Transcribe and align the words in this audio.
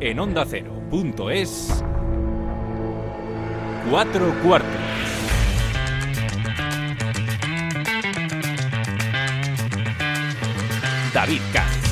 en 0.00 0.18
onda 0.18 0.42
ondacero.es. 0.42 1.84
Cuatro 3.90 4.34
cuartos. 4.42 4.70
David 11.14 11.40
Katz. 11.52 11.86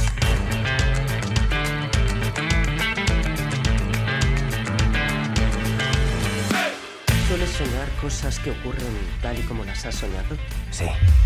¿Sueles 7.29 7.51
soñar 7.51 7.89
cosas 8.01 8.39
que 8.39 8.51
ocurren 8.51 8.87
tal 9.23 9.39
y 9.39 9.43
como 9.43 9.65
las 9.65 9.85
has 9.87 9.95
soñado? 9.95 10.37
Sí. 10.71 10.85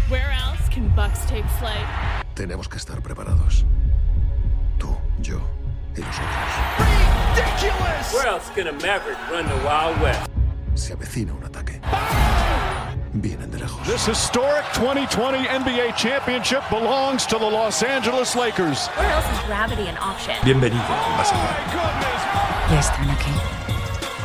Where 0.09 0.31
else 0.33 0.73
can 0.73 0.95
Bucks 0.95 1.27
take 1.27 1.45
flight? 1.59 1.87
Tenemos 2.35 2.69
que 2.69 2.77
estar 2.77 3.03
preparados. 3.03 3.65
Where 7.69 8.27
else 8.27 8.49
can 8.55 8.67
a 8.69 8.73
Maverick 8.73 9.19
run 9.31 9.47
the 9.47 9.57
Wild 9.65 10.01
West? 10.01 10.31
Se 10.75 10.95
avecina 10.95 11.35
un 11.35 11.45
ataque. 11.45 11.81
Vienen 13.13 13.51
de 13.51 13.59
lejos. 13.59 13.87
This 13.87 14.07
historic 14.07 14.65
2020 14.75 15.47
NBA 15.47 15.95
championship 15.97 16.63
belongs 16.71 17.27
to 17.27 17.39
the 17.39 17.45
Los 17.45 17.83
Angeles 17.83 18.35
Lakers. 18.35 18.89
Where 18.97 19.11
else 19.11 19.27
is 19.33 19.47
gravity 19.47 19.89
an 19.89 19.99
option? 19.99 20.35
Bienvenido. 20.45 20.83
Vas 21.17 21.33
a 21.33 21.37
ver. 21.37 22.73
Ya 22.73 22.81
están 22.81 23.11
aquí. 23.11 23.33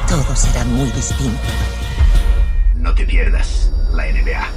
Todo 0.07 0.35
será 0.35 0.63
muy 0.65 0.89
distinto. 0.91 1.41
No 2.75 2.93
te 2.95 3.05
pierdas 3.05 3.71
la 3.91 4.05
NBA. 4.05 4.47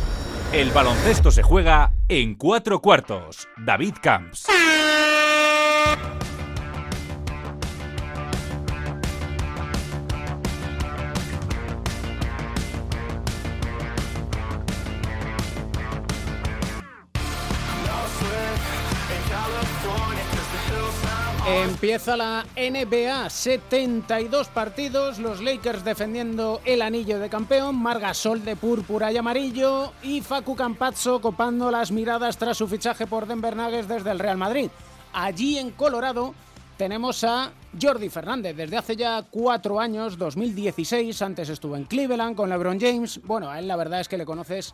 El 0.52 0.70
baloncesto 0.70 1.30
se 1.32 1.42
juega 1.42 1.92
en 2.08 2.36
cuatro 2.36 2.80
cuartos. 2.80 3.48
David 3.56 3.94
Camps. 4.00 4.46
Empieza 21.76 22.16
la 22.16 22.46
NBA, 22.56 23.28
72 23.28 24.48
partidos, 24.48 25.18
los 25.18 25.42
Lakers 25.42 25.84
defendiendo 25.84 26.62
el 26.64 26.80
anillo 26.80 27.18
de 27.18 27.28
campeón, 27.28 27.76
Margasol 27.76 28.42
de 28.46 28.56
púrpura 28.56 29.12
y 29.12 29.18
amarillo 29.18 29.92
y 30.02 30.22
Facu 30.22 30.56
Campazzo 30.56 31.20
copando 31.20 31.70
las 31.70 31.92
miradas 31.92 32.38
tras 32.38 32.56
su 32.56 32.66
fichaje 32.66 33.06
por 33.06 33.26
Denver 33.26 33.54
Nuggets 33.54 33.88
desde 33.88 34.10
el 34.10 34.18
Real 34.18 34.38
Madrid. 34.38 34.70
Allí 35.12 35.58
en 35.58 35.70
Colorado 35.70 36.34
tenemos 36.78 37.22
a 37.24 37.52
Jordi 37.78 38.08
Fernández, 38.08 38.56
desde 38.56 38.78
hace 38.78 38.96
ya 38.96 39.22
cuatro 39.30 39.78
años, 39.78 40.16
2016, 40.16 41.20
antes 41.20 41.50
estuvo 41.50 41.76
en 41.76 41.84
Cleveland 41.84 42.36
con 42.36 42.48
LeBron 42.48 42.80
James. 42.80 43.20
Bueno, 43.22 43.50
a 43.50 43.58
él 43.58 43.68
la 43.68 43.76
verdad 43.76 44.00
es 44.00 44.08
que 44.08 44.16
le 44.16 44.24
conoces 44.24 44.72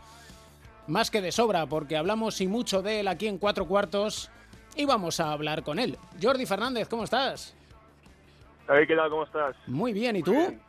más 0.86 1.10
que 1.10 1.20
de 1.20 1.32
sobra, 1.32 1.66
porque 1.66 1.96
hablamos 1.96 2.40
y 2.40 2.46
mucho 2.46 2.80
de 2.80 3.00
él 3.00 3.08
aquí 3.08 3.26
en 3.26 3.38
cuatro 3.38 3.66
cuartos 3.66 4.30
y 4.76 4.84
vamos 4.84 5.20
a 5.20 5.32
hablar 5.32 5.62
con 5.62 5.78
él. 5.78 5.98
Jordi 6.20 6.46
Fernández, 6.46 6.88
¿cómo 6.88 7.04
estás? 7.04 7.54
David, 8.66 8.86
¿qué 8.86 8.96
tal? 8.96 9.10
¿Cómo 9.10 9.24
estás? 9.24 9.56
Muy 9.66 9.92
bien, 9.92 10.16
¿y 10.16 10.22
tú? 10.22 10.32
Bien. 10.32 10.60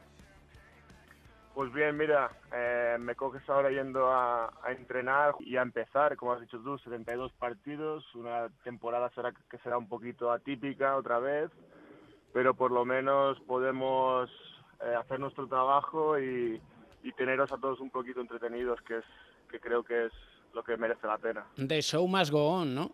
Pues 1.54 1.72
bien, 1.72 1.96
mira, 1.96 2.32
eh, 2.52 2.98
me 3.00 3.14
coges 3.14 3.48
ahora 3.48 3.70
yendo 3.70 4.12
a, 4.12 4.48
a, 4.64 4.72
entrenar 4.72 5.36
y 5.40 5.56
a 5.56 5.62
empezar, 5.62 6.16
como 6.16 6.34
has 6.34 6.42
dicho 6.42 6.58
tú, 6.60 6.80
72 6.80 7.32
partidos, 7.34 8.04
una 8.16 8.50
temporada 8.64 9.12
será 9.14 9.32
que 9.32 9.60
será 9.60 9.78
un 9.78 9.88
poquito 9.88 10.32
atípica 10.32 10.98
otra 10.98 11.20
vez, 11.20 11.52
pero 12.34 12.56
por 12.56 12.72
lo 12.72 12.86
menos 12.86 13.40
podemos 13.42 14.32
eh, 14.84 14.96
hacer 14.96 15.20
nuestro 15.20 15.48
trabajo 15.48 16.20
y, 16.20 16.60
y, 17.04 17.12
teneros 17.12 17.52
a 17.52 17.58
todos 17.58 17.80
un 17.80 17.92
poquito 17.92 18.20
entretenidos, 18.20 18.82
que 18.82 18.98
es 18.98 19.06
que 19.52 19.60
creo 19.60 19.84
que 19.84 20.08
es 20.08 20.14
lo 20.56 20.64
que 20.64 20.76
merece 20.76 21.06
la 21.06 21.20
pena. 21.20 21.46
The 21.56 21.82
show 21.84 22.08
must 22.08 22.32
go 22.32 22.50
on, 22.50 22.74
¿no? 22.74 22.92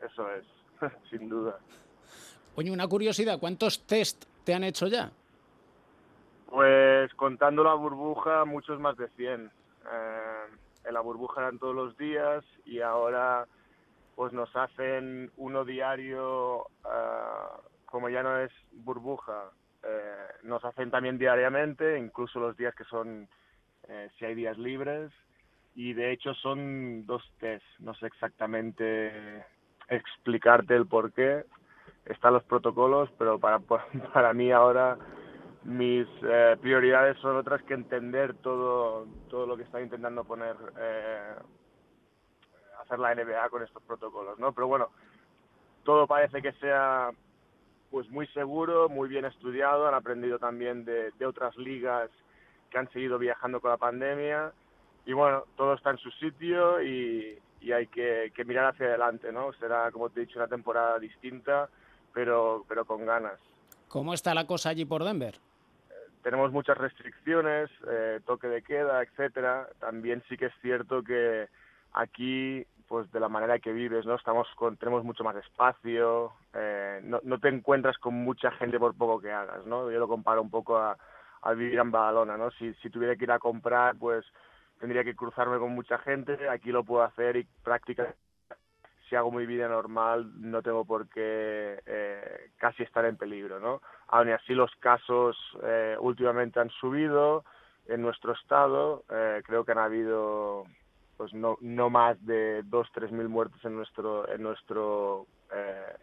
Eso 0.00 0.30
es, 0.32 0.44
sin 1.10 1.28
duda. 1.28 1.58
Oye, 2.56 2.70
una 2.70 2.88
curiosidad, 2.88 3.38
¿cuántos 3.38 3.86
test 3.86 4.24
te 4.44 4.54
han 4.54 4.64
hecho 4.64 4.86
ya? 4.86 5.10
Pues 6.46 7.12
contando 7.14 7.62
la 7.62 7.74
burbuja, 7.74 8.44
muchos 8.44 8.80
más 8.80 8.96
de 8.96 9.08
100. 9.08 9.46
Eh, 9.46 9.50
en 10.84 10.94
la 10.94 11.00
burbuja 11.00 11.42
eran 11.42 11.58
todos 11.58 11.74
los 11.74 11.96
días 11.98 12.44
y 12.64 12.80
ahora 12.80 13.46
pues 14.16 14.32
nos 14.32 14.54
hacen 14.56 15.30
uno 15.36 15.64
diario, 15.64 16.66
uh, 16.84 17.60
como 17.84 18.08
ya 18.08 18.24
no 18.24 18.36
es 18.40 18.50
burbuja, 18.72 19.52
eh, 19.84 20.26
nos 20.42 20.64
hacen 20.64 20.90
también 20.90 21.18
diariamente, 21.18 21.96
incluso 21.96 22.40
los 22.40 22.56
días 22.56 22.74
que 22.74 22.82
son, 22.82 23.28
eh, 23.86 24.10
si 24.18 24.24
hay 24.24 24.34
días 24.34 24.58
libres, 24.58 25.12
y 25.76 25.92
de 25.92 26.10
hecho 26.10 26.34
son 26.34 27.06
dos 27.06 27.22
test, 27.38 27.64
no 27.78 27.94
sé 27.94 28.06
exactamente 28.06 29.44
explicarte 29.88 30.74
el 30.74 30.86
por 30.86 31.12
qué, 31.12 31.44
están 32.06 32.32
los 32.34 32.44
protocolos, 32.44 33.10
pero 33.18 33.38
para, 33.38 33.58
para 34.12 34.32
mí 34.32 34.50
ahora 34.50 34.96
mis 35.64 36.06
eh, 36.22 36.56
prioridades 36.60 37.18
son 37.18 37.36
otras 37.36 37.62
que 37.64 37.74
entender 37.74 38.34
todo, 38.34 39.06
todo 39.28 39.46
lo 39.46 39.56
que 39.56 39.64
está 39.64 39.80
intentando 39.80 40.24
poner, 40.24 40.56
eh, 40.78 41.34
hacer 42.82 42.98
la 42.98 43.14
NBA 43.14 43.48
con 43.50 43.62
estos 43.62 43.82
protocolos, 43.82 44.38
¿no? 44.38 44.52
Pero 44.52 44.66
bueno, 44.66 44.88
todo 45.84 46.06
parece 46.06 46.40
que 46.40 46.52
sea 46.52 47.10
pues 47.90 48.08
muy 48.10 48.26
seguro, 48.28 48.88
muy 48.88 49.08
bien 49.08 49.24
estudiado, 49.24 49.88
han 49.88 49.94
aprendido 49.94 50.38
también 50.38 50.84
de, 50.84 51.10
de 51.12 51.26
otras 51.26 51.56
ligas 51.56 52.10
que 52.70 52.78
han 52.78 52.90
seguido 52.90 53.18
viajando 53.18 53.60
con 53.60 53.70
la 53.70 53.78
pandemia. 53.78 54.52
Y 55.06 55.14
bueno, 55.14 55.44
todo 55.56 55.74
está 55.74 55.90
en 55.90 55.98
su 55.98 56.10
sitio 56.12 56.82
y, 56.82 57.38
y 57.60 57.72
hay 57.72 57.86
que, 57.88 58.32
que, 58.34 58.44
mirar 58.44 58.66
hacia 58.66 58.86
adelante, 58.86 59.32
¿no? 59.32 59.52
Será, 59.54 59.90
como 59.90 60.10
te 60.10 60.20
he 60.20 60.26
dicho, 60.26 60.38
una 60.38 60.48
temporada 60.48 60.98
distinta, 60.98 61.68
pero, 62.12 62.64
pero 62.68 62.84
con 62.84 63.04
ganas. 63.04 63.38
¿Cómo 63.88 64.14
está 64.14 64.34
la 64.34 64.46
cosa 64.46 64.70
allí 64.70 64.84
por 64.84 65.04
Denver? 65.04 65.38
tenemos 66.22 66.52
muchas 66.52 66.76
restricciones, 66.76 67.70
eh, 67.88 68.20
toque 68.26 68.48
de 68.48 68.62
queda, 68.62 69.02
etcétera. 69.02 69.68
También 69.80 70.22
sí 70.28 70.36
que 70.36 70.46
es 70.46 70.52
cierto 70.60 71.02
que 71.02 71.48
aquí, 71.92 72.66
pues 72.86 73.10
de 73.12 73.20
la 73.20 73.28
manera 73.30 73.58
que 73.58 73.72
vives, 73.72 74.06
¿no? 74.06 74.14
Estamos 74.14 74.46
con, 74.54 74.76
tenemos 74.76 75.04
mucho 75.04 75.24
más 75.24 75.36
espacio, 75.36 76.32
eh, 76.54 77.00
no, 77.02 77.20
no, 77.22 77.38
te 77.38 77.48
encuentras 77.48 77.96
con 77.98 78.14
mucha 78.14 78.50
gente 78.52 78.78
por 78.78 78.94
poco 78.94 79.20
que 79.20 79.32
hagas, 79.32 79.64
¿no? 79.66 79.90
Yo 79.90 79.98
lo 79.98 80.08
comparo 80.08 80.42
un 80.42 80.50
poco 80.50 80.76
a, 80.78 80.96
a 81.40 81.52
vivir 81.52 81.78
en 81.78 81.90
Badalona, 81.90 82.36
¿no? 82.36 82.50
Si, 82.52 82.74
si 82.74 82.90
tuviera 82.90 83.16
que 83.16 83.24
ir 83.24 83.32
a 83.32 83.38
comprar, 83.38 83.96
pues 83.96 84.24
tendría 84.78 85.04
que 85.04 85.16
cruzarme 85.16 85.58
con 85.58 85.72
mucha 85.72 85.98
gente, 85.98 86.48
aquí 86.48 86.70
lo 86.70 86.84
puedo 86.84 87.02
hacer 87.02 87.36
y 87.36 87.46
prácticamente 87.62 88.18
si 89.08 89.16
hago 89.16 89.32
mi 89.32 89.46
vida 89.46 89.68
normal 89.68 90.30
no 90.38 90.62
tengo 90.62 90.84
por 90.84 91.08
qué 91.08 91.80
eh, 91.86 92.50
casi 92.58 92.82
estar 92.82 93.04
en 93.04 93.16
peligro, 93.16 93.58
¿no? 93.58 93.80
Aún 94.08 94.30
así 94.30 94.54
los 94.54 94.74
casos 94.76 95.36
eh, 95.62 95.96
últimamente 95.98 96.60
han 96.60 96.70
subido 96.70 97.44
en 97.86 98.02
nuestro 98.02 98.32
estado, 98.32 99.04
eh, 99.10 99.42
creo 99.46 99.64
que 99.64 99.72
han 99.72 99.78
habido 99.78 100.64
pues 101.16 101.32
no, 101.32 101.56
no 101.60 101.90
más 101.90 102.24
de 102.24 102.62
dos, 102.64 102.86
tres 102.92 103.10
mil 103.10 103.28
muertos 103.28 103.64
en 103.64 103.74
nuestro, 103.74 104.28
en 104.30 104.42
nuestro 104.42 105.26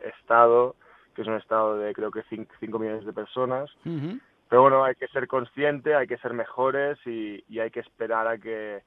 estado, 0.04 0.76
que 1.14 1.22
es 1.22 1.28
un 1.28 1.36
estado 1.36 1.78
de 1.78 1.94
creo 1.94 2.12
que 2.12 2.24
cinco 2.30 2.80
millones 2.80 3.06
de 3.06 3.14
personas. 3.14 3.70
Uh. 3.86 4.18
Pero 4.50 4.62
bueno, 4.62 4.84
hay 4.84 4.96
que 4.96 5.08
ser 5.08 5.28
consciente, 5.28 5.96
hay 5.96 6.08
que 6.08 6.18
ser 6.18 6.34
mejores 6.34 6.98
y, 7.06 7.44
y 7.50 7.60
hay 7.60 7.72
que 7.72 7.80
esperar 7.80 8.28
a 8.28 8.38
que 8.38 8.84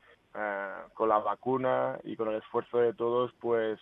con 0.95 1.09
la 1.09 1.19
vacuna 1.19 1.99
y 2.05 2.17
con 2.17 2.29
el 2.29 2.37
esfuerzo 2.37 2.79
de 2.79 2.95
todos, 2.95 3.33
pues 3.41 3.81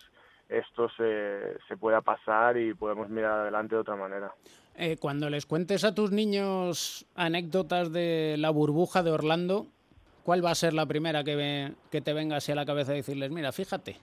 esto 0.49 0.89
se, 0.89 1.57
se 1.67 1.77
pueda 1.77 2.01
pasar 2.01 2.57
y 2.57 2.73
podemos 2.73 3.09
mirar 3.09 3.41
adelante 3.41 3.75
de 3.75 3.81
otra 3.81 3.95
manera. 3.95 4.31
Eh, 4.75 4.97
cuando 4.99 5.29
les 5.29 5.45
cuentes 5.45 5.83
a 5.83 5.93
tus 5.93 6.11
niños 6.11 7.05
anécdotas 7.15 7.91
de 7.91 8.35
la 8.37 8.49
burbuja 8.49 9.03
de 9.03 9.11
Orlando, 9.11 9.67
¿cuál 10.23 10.43
va 10.43 10.51
a 10.51 10.55
ser 10.55 10.73
la 10.73 10.85
primera 10.85 11.23
que, 11.23 11.73
que 11.91 12.01
te 12.01 12.13
venga 12.13 12.37
así 12.37 12.51
a 12.51 12.55
la 12.55 12.65
cabeza 12.65 12.93
y 12.93 12.97
decirles, 12.97 13.31
mira, 13.31 13.51
fíjate? 13.51 13.97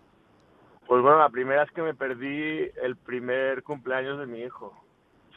Pues 0.87 1.03
bueno, 1.03 1.19
la 1.19 1.31
primera 1.31 1.63
es 1.63 1.71
que 1.71 1.83
me 1.83 1.95
perdí 1.95 2.71
el 2.83 2.97
primer 2.97 3.63
cumpleaños 3.63 4.19
de 4.19 4.27
mi 4.27 4.41
hijo 4.41 4.84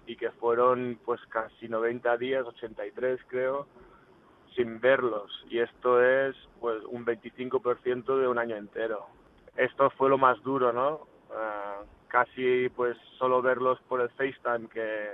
y 0.07 0.15
que 0.15 0.31
fueron 0.31 0.99
pues 1.05 1.21
casi 1.27 1.67
90 1.67 2.17
días, 2.17 2.45
83 2.45 3.19
creo, 3.27 3.67
sin 4.55 4.79
verlos 4.79 5.45
y 5.49 5.59
esto 5.59 6.01
es 6.01 6.35
pues 6.59 6.83
un 6.85 7.05
25% 7.05 8.19
de 8.19 8.27
un 8.27 8.39
año 8.39 8.55
entero 8.55 9.07
esto 9.57 9.89
fue 9.91 10.09
lo 10.09 10.17
más 10.17 10.41
duro, 10.43 10.71
¿no? 10.71 11.07
Uh, 11.29 11.85
casi 12.07 12.69
pues 12.69 12.95
solo 13.17 13.41
verlos 13.41 13.79
por 13.89 14.01
el 14.01 14.09
FaceTime, 14.09 14.69
que, 14.69 15.09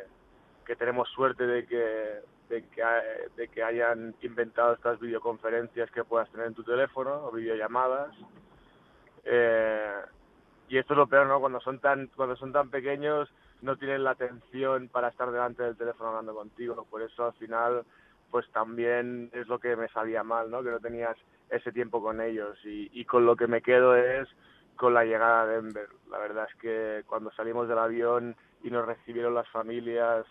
que 0.65 0.75
tenemos 0.75 1.09
suerte 1.09 1.47
de 1.47 1.65
que, 1.65 2.19
de, 2.49 2.67
que, 2.67 2.83
de 3.37 3.47
que 3.47 3.63
hayan 3.63 4.13
inventado 4.21 4.73
estas 4.73 4.99
videoconferencias 4.99 5.89
que 5.91 6.03
puedas 6.03 6.29
tener 6.29 6.47
en 6.47 6.53
tu 6.53 6.63
teléfono 6.63 7.25
o 7.25 7.31
videollamadas. 7.31 8.13
Eh, 9.23 10.01
y 10.67 10.77
esto 10.77 10.93
es 10.93 10.97
lo 10.97 11.07
peor, 11.07 11.27
¿no? 11.27 11.39
Cuando 11.39 11.61
son 11.61 11.79
tan, 11.79 12.07
cuando 12.07 12.35
son 12.35 12.51
tan 12.51 12.69
pequeños 12.69 13.29
no 13.63 13.77
tienen 13.77 14.04
la 14.04 14.12
atención 14.12 14.89
para 14.89 15.07
estar 15.07 15.31
delante 15.31 15.63
del 15.63 15.77
teléfono 15.77 16.10
hablando 16.10 16.36
contigo. 16.36 16.86
Por 16.89 17.01
eso 17.01 17.25
al 17.25 17.33
final, 17.33 17.83
pues 18.30 18.45
también 18.51 19.30
es 19.33 19.48
lo 19.48 19.60
que 19.60 19.75
me 19.75 19.88
sabía 19.89 20.24
mal, 20.24 20.51
¿no? 20.51 20.62
Que 20.62 20.69
no 20.69 20.80
tenías 20.80 21.18
ese 21.50 21.71
tiempo 21.71 22.01
con 22.01 22.21
ellos. 22.21 22.57
Y, 22.65 22.89
y 22.94 23.06
con 23.06 23.25
lo 23.25 23.36
que 23.36 23.48
me 23.48 23.62
quedo 23.62 23.95
es 23.95 24.27
con 24.75 24.94
la 24.94 25.06
llegada 25.06 25.44
a 25.44 25.48
Denver. 25.48 25.88
La 26.12 26.18
verdad 26.18 26.48
es 26.50 26.56
que 26.60 27.04
cuando 27.07 27.31
salimos 27.31 27.68
del 27.68 27.80
avión 27.80 28.36
y 28.63 28.69
nos 28.69 28.86
recibieron 28.86 29.33
las 29.33 29.48
familias 29.50 30.25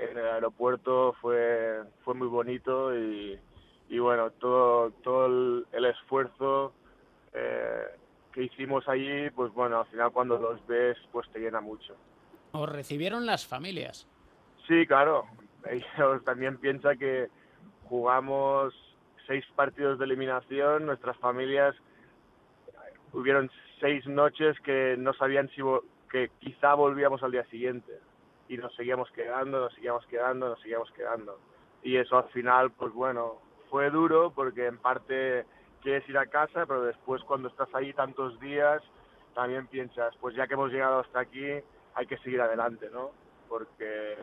en 0.00 0.16
el 0.16 0.26
aeropuerto 0.26 1.14
fue, 1.20 1.82
fue 2.04 2.14
muy 2.14 2.28
bonito 2.28 2.96
y, 2.96 3.38
y 3.88 3.98
bueno, 3.98 4.30
todo, 4.30 4.90
todo 5.02 5.26
el, 5.26 5.66
el 5.72 5.84
esfuerzo 5.84 6.72
eh, 7.34 7.84
que 8.32 8.44
hicimos 8.44 8.88
allí, 8.88 9.28
pues 9.30 9.52
bueno, 9.52 9.80
al 9.80 9.86
final 9.86 10.12
cuando 10.12 10.38
los 10.38 10.66
ves, 10.66 10.96
pues 11.12 11.28
te 11.30 11.40
llena 11.40 11.60
mucho. 11.60 11.94
Os 12.56 12.68
recibieron 12.68 13.26
las 13.26 13.46
familias. 13.46 14.08
Sí, 14.66 14.86
claro. 14.86 15.26
Ellos 15.70 16.24
también 16.24 16.58
piensan 16.58 16.98
que 16.98 17.28
jugamos 17.84 18.74
seis 19.26 19.44
partidos 19.54 19.98
de 19.98 20.04
eliminación, 20.04 20.86
nuestras 20.86 21.16
familias 21.18 21.74
hubieron 23.12 23.50
seis 23.80 24.06
noches 24.06 24.58
que 24.60 24.96
no 24.98 25.12
sabían 25.14 25.48
si 25.50 25.62
que 26.10 26.30
quizá 26.38 26.74
volvíamos 26.74 27.22
al 27.22 27.32
día 27.32 27.44
siguiente 27.46 27.92
y 28.48 28.56
nos 28.56 28.74
seguíamos 28.76 29.10
quedando, 29.12 29.60
nos 29.60 29.74
seguíamos 29.74 30.06
quedando, 30.06 30.48
nos 30.48 30.60
seguíamos 30.60 30.90
quedando. 30.92 31.38
Y 31.82 31.96
eso 31.96 32.18
al 32.18 32.28
final, 32.28 32.70
pues 32.72 32.92
bueno, 32.92 33.40
fue 33.70 33.90
duro 33.90 34.32
porque 34.34 34.66
en 34.66 34.78
parte 34.78 35.44
quieres 35.82 36.08
ir 36.08 36.18
a 36.18 36.26
casa, 36.26 36.66
pero 36.66 36.82
después 36.82 37.22
cuando 37.22 37.48
estás 37.48 37.68
ahí 37.74 37.92
tantos 37.92 38.38
días, 38.38 38.82
también 39.34 39.66
piensas, 39.66 40.14
pues 40.20 40.34
ya 40.34 40.46
que 40.46 40.54
hemos 40.54 40.70
llegado 40.70 41.00
hasta 41.00 41.20
aquí, 41.20 41.46
hay 41.96 42.06
que 42.06 42.18
seguir 42.18 42.40
adelante, 42.40 42.88
¿no? 42.92 43.10
Porque 43.48 44.16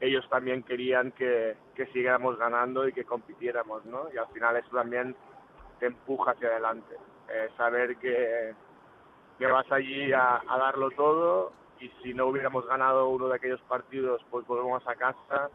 ellos 0.00 0.28
también 0.28 0.64
querían 0.64 1.12
que, 1.12 1.56
que 1.74 1.86
siguiéramos 1.86 2.36
ganando 2.36 2.86
y 2.86 2.92
que 2.92 3.04
compitiéramos, 3.04 3.84
¿no? 3.86 4.08
Y 4.12 4.18
al 4.18 4.26
final 4.28 4.56
eso 4.56 4.70
también 4.70 5.16
te 5.78 5.86
empuja 5.86 6.32
hacia 6.32 6.48
adelante. 6.48 6.96
Eh, 7.28 7.48
saber 7.56 7.96
que, 7.96 8.54
que 9.38 9.46
vas 9.46 9.70
allí 9.70 10.12
a, 10.12 10.42
darlo 10.46 10.90
todo 10.90 11.52
y 11.78 11.88
si 12.02 12.12
no 12.12 12.26
hubiéramos 12.26 12.66
ganado 12.66 13.08
uno 13.08 13.28
de 13.28 13.36
aquellos 13.36 13.60
partidos, 13.62 14.20
pues 14.30 14.46
volvemos 14.46 14.86
a 14.86 14.96
casa 14.96 15.48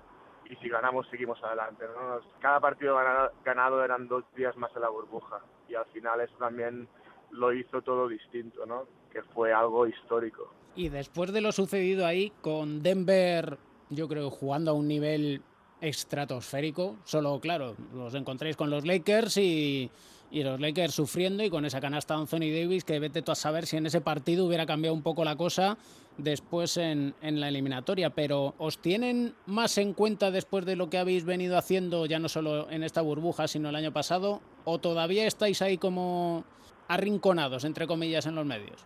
y 0.46 0.56
si 0.56 0.70
ganamos 0.70 1.08
seguimos 1.10 1.44
adelante. 1.44 1.86
¿no? 1.86 2.20
Cada 2.40 2.62
partido 2.62 2.98
ganado 3.44 3.84
eran 3.84 4.08
dos 4.08 4.24
días 4.36 4.56
más 4.56 4.74
en 4.76 4.82
la 4.82 4.90
burbuja 4.90 5.42
y 5.68 5.76
al 5.76 5.86
final 5.88 6.22
eso 6.22 6.36
también 6.38 6.88
lo 7.32 7.52
hizo 7.52 7.82
todo 7.82 8.08
distinto, 8.08 8.66
¿no? 8.66 8.86
que 9.12 9.22
fue 9.24 9.52
algo 9.54 9.86
histórico. 9.86 10.57
Y 10.78 10.90
después 10.90 11.34
de 11.34 11.42
lo 11.42 11.52
sucedido 11.52 12.06
ahí, 12.06 12.32
con 12.42 12.84
Denver, 12.84 13.58
yo 13.90 14.08
creo, 14.08 14.30
jugando 14.30 14.70
a 14.70 14.74
un 14.76 14.88
nivel 14.88 15.42
estratosférico, 15.82 16.98
solo, 17.04 17.40
claro, 17.40 17.76
los 17.96 18.14
encontréis 18.14 18.56
con 18.56 18.70
los 18.70 18.86
Lakers 18.86 19.38
y, 19.38 19.90
los 20.30 20.60
Lakers 20.60 20.94
sufriendo 20.94 21.44
y 21.44 21.50
con 21.50 21.66
esa 21.66 21.82
canasta 21.82 22.14
Anthony 22.14 22.52
Davis, 22.54 22.84
que 22.84 23.00
vete 23.00 23.24
tú 23.24 23.32
a 23.32 23.36
saber 23.36 23.66
si 23.66 23.78
en 23.78 23.88
ese 23.88 24.02
partido 24.02 24.46
hubiera 24.46 24.68
cambiado 24.68 24.94
un 24.94 25.02
poco 25.02 25.26
la 25.26 25.36
cosa 25.36 25.80
después 26.20 26.78
en, 26.78 27.16
en 27.24 27.40
la 27.40 27.48
eliminatoria. 27.48 28.12
Pero 28.12 28.54
¿os 28.60 28.78
tienen 28.78 29.34
más 29.48 29.80
en 29.80 29.94
cuenta 29.94 30.30
después 30.30 30.64
de 30.68 30.76
lo 30.76 30.92
que 30.92 31.00
habéis 31.00 31.26
venido 31.26 31.58
haciendo, 31.58 32.06
ya 32.06 32.20
no 32.20 32.30
solo 32.30 32.70
en 32.70 32.84
esta 32.84 33.02
burbuja, 33.02 33.48
sino 33.48 33.70
el 33.70 33.76
año 33.76 33.94
pasado? 33.94 34.42
¿O 34.64 34.78
todavía 34.78 35.26
estáis 35.26 35.64
ahí 35.64 35.80
como 35.80 36.44
arrinconados, 36.88 37.64
entre 37.64 37.88
comillas, 37.88 38.28
en 38.28 38.36
los 38.36 38.46
medios? 38.46 38.86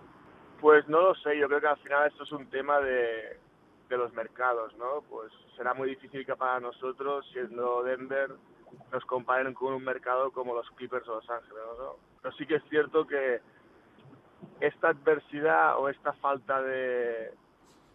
Pues 0.62 0.88
no 0.88 1.02
lo 1.02 1.16
sé, 1.16 1.40
yo 1.40 1.48
creo 1.48 1.60
que 1.60 1.68
al 1.68 1.78
final 1.80 2.08
esto 2.08 2.24
es 2.24 2.32
un 2.32 2.48
tema 2.52 2.80
de, 2.80 3.40
de 3.90 3.98
los 3.98 4.14
mercados, 4.14 4.72
¿no? 4.78 5.02
Pues 5.10 5.32
será 5.58 5.74
muy 5.74 5.90
difícil 5.90 6.24
que 6.24 6.36
para 6.36 6.60
nosotros, 6.60 7.28
siendo 7.34 7.82
Denver, 7.82 8.30
nos 8.92 9.04
comparen 9.06 9.56
con 9.56 9.74
un 9.74 9.84
mercado 9.84 10.32
como 10.32 10.54
los 10.54 10.70
Clippers 10.72 11.08
o 11.10 11.16
Los 11.16 11.30
Ángeles, 11.32 11.64
¿no? 11.80 11.96
Pero 12.22 12.36
sí 12.36 12.46
que 12.46 12.58
es 12.58 12.64
cierto 12.70 13.08
que 13.08 13.42
esta 14.60 14.90
adversidad 14.90 15.80
o 15.80 15.90
esta 15.90 16.14
falta 16.14 16.62
de, 16.62 17.34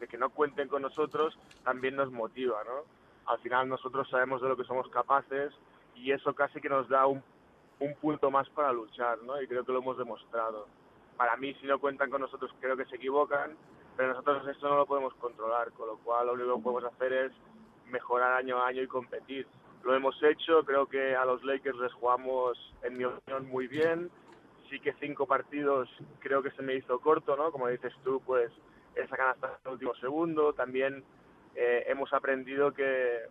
de 0.00 0.08
que 0.08 0.18
no 0.18 0.30
cuenten 0.30 0.66
con 0.66 0.82
nosotros 0.82 1.38
también 1.62 1.94
nos 1.94 2.10
motiva, 2.10 2.64
¿no? 2.64 2.82
Al 3.26 3.38
final 3.38 3.68
nosotros 3.68 4.10
sabemos 4.10 4.42
de 4.42 4.48
lo 4.48 4.56
que 4.56 4.64
somos 4.64 4.88
capaces 4.88 5.52
y 5.94 6.10
eso 6.10 6.34
casi 6.34 6.60
que 6.60 6.68
nos 6.68 6.88
da 6.88 7.06
un, 7.06 7.22
un 7.78 7.94
punto 7.94 8.28
más 8.32 8.48
para 8.50 8.72
luchar, 8.72 9.22
¿no? 9.22 9.40
Y 9.40 9.46
creo 9.46 9.64
que 9.64 9.72
lo 9.72 9.78
hemos 9.78 9.96
demostrado. 9.96 10.66
Para 11.16 11.36
mí, 11.36 11.54
si 11.54 11.66
no 11.66 11.78
cuentan 11.78 12.10
con 12.10 12.20
nosotros, 12.20 12.50
creo 12.60 12.76
que 12.76 12.84
se 12.86 12.96
equivocan, 12.96 13.56
pero 13.96 14.10
nosotros 14.10 14.46
esto 14.48 14.68
no 14.68 14.76
lo 14.76 14.86
podemos 14.86 15.14
controlar, 15.14 15.72
con 15.72 15.88
lo 15.88 15.96
cual 15.98 16.26
lo 16.26 16.34
único 16.34 16.56
que 16.56 16.62
podemos 16.62 16.92
hacer 16.92 17.12
es 17.12 17.32
mejorar 17.86 18.32
año 18.32 18.58
a 18.58 18.68
año 18.68 18.82
y 18.82 18.86
competir. 18.86 19.46
Lo 19.82 19.94
hemos 19.94 20.20
hecho, 20.22 20.64
creo 20.64 20.86
que 20.86 21.14
a 21.14 21.24
los 21.24 21.44
Lakers 21.44 21.78
les 21.78 21.92
jugamos, 21.92 22.58
en 22.82 22.98
mi 22.98 23.04
opinión, 23.04 23.48
muy 23.48 23.68
bien. 23.68 24.10
Sí 24.68 24.80
que 24.80 24.92
cinco 24.94 25.26
partidos 25.26 25.88
creo 26.18 26.42
que 26.42 26.50
se 26.50 26.62
me 26.62 26.74
hizo 26.74 26.98
corto, 26.98 27.36
¿no? 27.36 27.52
Como 27.52 27.68
dices 27.68 27.92
tú, 28.02 28.20
pues 28.26 28.50
esa 28.96 29.16
canasta 29.16 29.46
en 29.46 29.52
el 29.66 29.72
último 29.74 29.94
segundo. 29.94 30.52
También 30.52 31.04
eh, 31.54 31.84
hemos 31.86 32.12
aprendido 32.12 32.72
que 32.72 33.28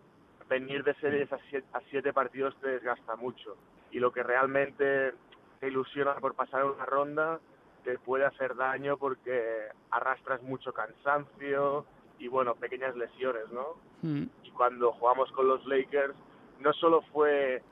venir 0.48 0.82
de 0.82 0.94
series 0.94 1.30
a 1.32 1.38
siete, 1.50 1.66
a 1.74 1.80
siete 1.90 2.12
partidos 2.12 2.58
te 2.60 2.68
desgasta 2.68 3.16
mucho. 3.16 3.56
Y 3.90 3.98
lo 3.98 4.12
que 4.12 4.22
realmente 4.22 5.12
te 5.60 5.68
ilusiona 5.68 6.14
por 6.14 6.34
pasar 6.34 6.64
una 6.64 6.86
ronda 6.86 7.38
te 7.86 8.00
puede 8.00 8.24
hacer 8.24 8.56
daño 8.56 8.96
porque 8.96 9.68
arrastras 9.92 10.42
mucho 10.42 10.72
cansancio 10.72 11.86
y 12.18 12.26
bueno, 12.26 12.56
pequeñas 12.56 12.96
lesiones, 12.96 13.44
¿no? 13.52 13.76
Mm. 14.02 14.24
Y 14.42 14.50
cuando 14.50 14.90
jugamos 14.94 15.30
con 15.30 15.46
los 15.46 15.64
Lakers, 15.66 16.16
no 16.58 16.72
solo 16.72 17.02
fue 17.12 17.62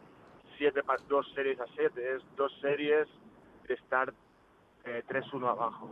siete 0.57 0.83
dos 1.09 1.27
series 1.35 1.59
a 1.59 1.67
siete, 1.75 2.15
es 2.15 2.23
dos 2.37 2.53
series 2.61 3.09
de 3.67 3.75
estar 3.75 4.15
eh, 4.85 5.03
3-1 5.09 5.49
abajo. 5.49 5.91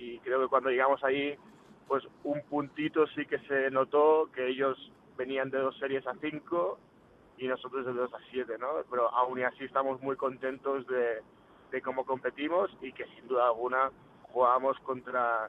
Y 0.00 0.18
creo 0.18 0.40
que 0.40 0.48
cuando 0.48 0.70
llegamos 0.70 1.04
ahí, 1.04 1.36
pues 1.86 2.02
un 2.24 2.42
puntito 2.42 3.06
sí 3.14 3.24
que 3.24 3.38
se 3.46 3.70
notó 3.70 4.30
que 4.34 4.48
ellos 4.48 4.76
venían 5.16 5.48
de 5.50 5.58
dos 5.58 5.78
series 5.78 6.04
a 6.08 6.14
cinco 6.20 6.80
y 7.36 7.46
nosotros 7.46 7.86
de 7.86 7.92
dos 7.92 8.12
a 8.12 8.18
siete, 8.32 8.58
¿no? 8.58 8.66
Pero 8.90 9.08
aún 9.14 9.38
y 9.38 9.44
así 9.44 9.62
estamos 9.62 10.02
muy 10.02 10.16
contentos 10.16 10.84
de, 10.88 11.22
de 11.70 11.82
cómo 11.82 12.04
competimos 12.04 12.70
y 12.80 12.92
que 12.92 13.06
sin 13.06 13.28
duda 13.28 13.46
alguna 13.46 13.90
jugamos 14.32 14.78
contra 14.80 15.48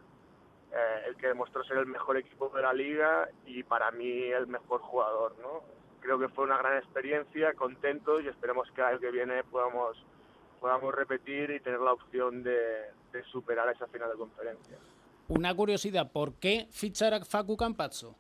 eh, 0.71 1.03
el 1.07 1.15
que 1.15 1.27
demostró 1.27 1.63
ser 1.63 1.77
el 1.77 1.85
mejor 1.85 2.17
equipo 2.17 2.49
de 2.49 2.61
la 2.61 2.73
liga 2.73 3.29
y 3.45 3.63
para 3.63 3.91
mí 3.91 4.23
el 4.23 4.47
mejor 4.47 4.81
jugador, 4.81 5.35
¿no? 5.41 5.61
Creo 5.99 6.19
que 6.19 6.29
fue 6.29 6.45
una 6.45 6.57
gran 6.57 6.77
experiencia, 6.77 7.53
contentos 7.53 8.21
y 8.23 8.27
esperemos 8.27 8.69
que 8.71 8.81
el 8.81 8.99
que 8.99 9.11
viene 9.11 9.43
podamos 9.43 9.97
podamos 10.59 10.93
repetir 10.93 11.51
y 11.51 11.59
tener 11.61 11.79
la 11.79 11.93
opción 11.93 12.43
de, 12.43 12.91
de 13.13 13.23
superar 13.31 13.69
esa 13.69 13.87
final 13.87 14.09
de 14.11 14.17
conferencia. 14.17 14.77
Una 15.29 15.55
curiosidad, 15.55 16.11
¿por 16.11 16.33
qué 16.33 16.67
fichar 16.69 17.13
a 17.13 17.23
Facu 17.23 17.55
Campazzo? 17.55 18.15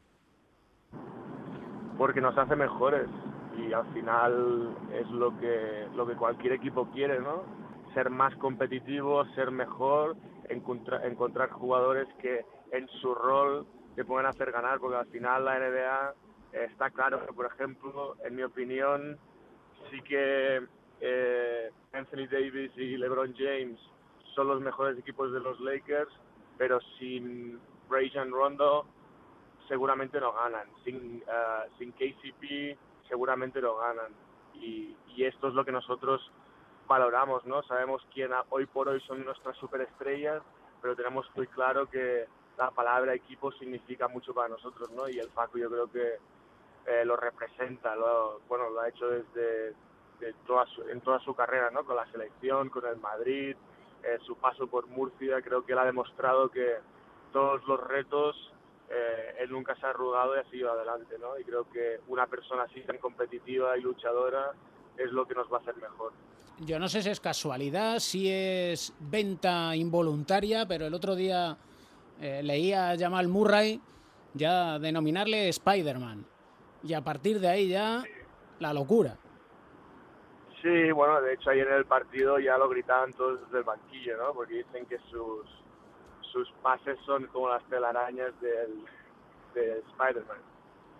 Porque 1.97 2.21
nos 2.21 2.37
hace 2.37 2.55
mejores 2.55 3.09
y 3.57 3.73
al 3.73 3.85
final 3.93 4.75
es 4.93 5.09
lo 5.09 5.37
que 5.37 5.87
lo 5.95 6.07
que 6.07 6.15
cualquier 6.15 6.53
equipo 6.53 6.87
quiere, 6.91 7.19
¿no? 7.19 7.43
Ser 7.93 8.09
más 8.09 8.35
competitivo, 8.35 9.25
ser 9.35 9.51
mejor, 9.51 10.15
encontra- 10.49 11.05
encontrar 11.05 11.49
jugadores 11.49 12.07
que 12.21 12.45
en 12.71 12.87
su 13.01 13.15
rol 13.15 13.65
te 13.95 14.05
pueden 14.05 14.27
hacer 14.27 14.51
ganar, 14.51 14.79
porque 14.79 14.97
al 14.97 15.07
final 15.07 15.45
la 15.45 15.57
NBA 15.57 16.13
está 16.51 16.89
claro 16.91 17.25
que, 17.25 17.33
por 17.33 17.47
ejemplo, 17.47 18.15
en 18.23 18.35
mi 18.35 18.43
opinión, 18.43 19.17
sí 19.89 20.01
que 20.01 20.61
eh, 21.01 21.71
Anthony 21.93 22.27
Davis 22.29 22.71
y 22.75 22.97
LeBron 22.97 23.33
James 23.35 23.79
son 24.35 24.47
los 24.47 24.61
mejores 24.61 24.97
equipos 24.97 25.31
de 25.31 25.39
los 25.39 25.59
Lakers, 25.59 26.11
pero 26.57 26.79
sin 26.99 27.59
Rajon 27.89 28.31
Rondo 28.31 28.85
seguramente 29.67 30.19
no 30.19 30.33
ganan. 30.33 30.67
Sin, 30.83 31.23
ah, 31.27 31.65
sin 31.77 31.91
KCP 31.93 32.77
seguramente 33.07 33.61
no 33.61 33.75
ganan. 33.77 34.11
Y, 34.55 34.95
y 35.15 35.23
esto 35.23 35.47
es 35.47 35.53
lo 35.53 35.63
que 35.65 35.71
nosotros 35.71 36.21
valoramos, 36.89 37.45
¿no? 37.45 37.61
Sabemos 37.63 38.05
quién 38.11 38.31
hoy 38.49 38.65
por 38.65 38.89
hoy 38.89 38.99
son 39.01 39.23
nuestras 39.23 39.55
superestrellas, 39.57 40.41
pero 40.81 40.95
tenemos 40.95 41.29
muy 41.35 41.45
claro 41.45 41.87
que 41.87 42.25
la 42.57 42.71
palabra 42.71 43.13
equipo 43.13 43.51
significa 43.53 44.07
mucho 44.07 44.33
para 44.33 44.49
nosotros, 44.49 44.89
¿no? 44.91 45.07
Y 45.07 45.19
el 45.19 45.29
Facu 45.29 45.59
yo 45.59 45.69
creo 45.69 45.89
que 45.89 46.15
eh, 46.87 47.05
lo 47.05 47.15
representa, 47.15 47.95
lo, 47.95 48.39
bueno, 48.49 48.71
lo 48.71 48.81
ha 48.81 48.89
hecho 48.89 49.07
desde 49.07 49.75
de 50.19 50.33
toda 50.45 50.65
su, 50.65 50.81
en 50.89 50.99
toda 51.01 51.19
su 51.19 51.35
carrera, 51.35 51.69
¿no? 51.69 51.85
Con 51.85 51.95
la 51.95 52.11
selección, 52.11 52.69
con 52.69 52.85
el 52.87 52.97
Madrid, 52.97 53.55
eh, 54.03 54.17
su 54.25 54.35
paso 54.35 54.67
por 54.67 54.87
Murcia, 54.87 55.41
creo 55.43 55.63
que 55.63 55.73
él 55.73 55.79
ha 55.79 55.85
demostrado 55.85 56.49
que 56.49 56.77
todos 57.31 57.65
los 57.67 57.79
retos 57.87 58.51
eh, 58.89 59.35
él 59.37 59.51
nunca 59.51 59.75
se 59.75 59.85
ha 59.85 59.91
arrugado 59.91 60.35
y 60.35 60.39
ha 60.39 60.43
seguido 60.45 60.71
adelante, 60.71 61.19
¿no? 61.19 61.37
Y 61.37 61.43
creo 61.43 61.69
que 61.69 61.99
una 62.07 62.25
persona 62.25 62.63
así 62.63 62.81
tan 62.81 62.97
competitiva 62.97 63.77
y 63.77 63.81
luchadora 63.81 64.53
es 64.97 65.11
lo 65.11 65.27
que 65.27 65.35
nos 65.35 65.51
va 65.53 65.57
a 65.57 65.61
hacer 65.61 65.77
mejor. 65.77 66.11
Yo 66.65 66.77
no 66.79 66.87
sé 66.89 67.01
si 67.01 67.09
es 67.09 67.19
casualidad, 67.19 67.99
si 67.99 68.29
es 68.29 68.93
venta 68.99 69.75
involuntaria, 69.75 70.65
pero 70.65 70.85
el 70.87 70.93
otro 70.93 71.15
día 71.15 71.57
Eh, 72.21 72.43
leía 72.43 72.89
a 72.89 72.97
Jamal 72.97 73.29
Murray 73.29 73.79
ya 74.33 74.77
denominarle 74.77 75.47
Spider-Man. 75.47 76.25
Y 76.83 76.93
a 76.93 77.01
partir 77.01 77.39
de 77.39 77.47
ahí 77.47 77.69
ya 77.69 78.03
la 78.59 78.73
locura. 78.73 79.15
Sí, 80.61 80.91
bueno, 80.91 81.21
de 81.21 81.35
hecho 81.35 81.51
ayer 81.51 81.65
en 81.65 81.75
el 81.75 81.85
partido 81.85 82.37
ya 82.37 82.57
lo 82.57 82.67
gritaban 82.67 83.13
todos 83.13 83.39
desde 83.45 83.59
el 83.59 83.63
banquillo, 83.63 84.17
¿no? 84.17 84.33
Porque 84.33 84.55
dicen 84.55 84.85
que 84.87 84.97
sus, 85.09 85.47
sus 86.33 86.51
pases 86.61 86.97
son 87.05 87.25
como 87.27 87.47
las 87.47 87.63
telarañas 87.69 88.33
del, 88.41 88.83
de 89.53 89.79
Spider-Man. 89.93 90.41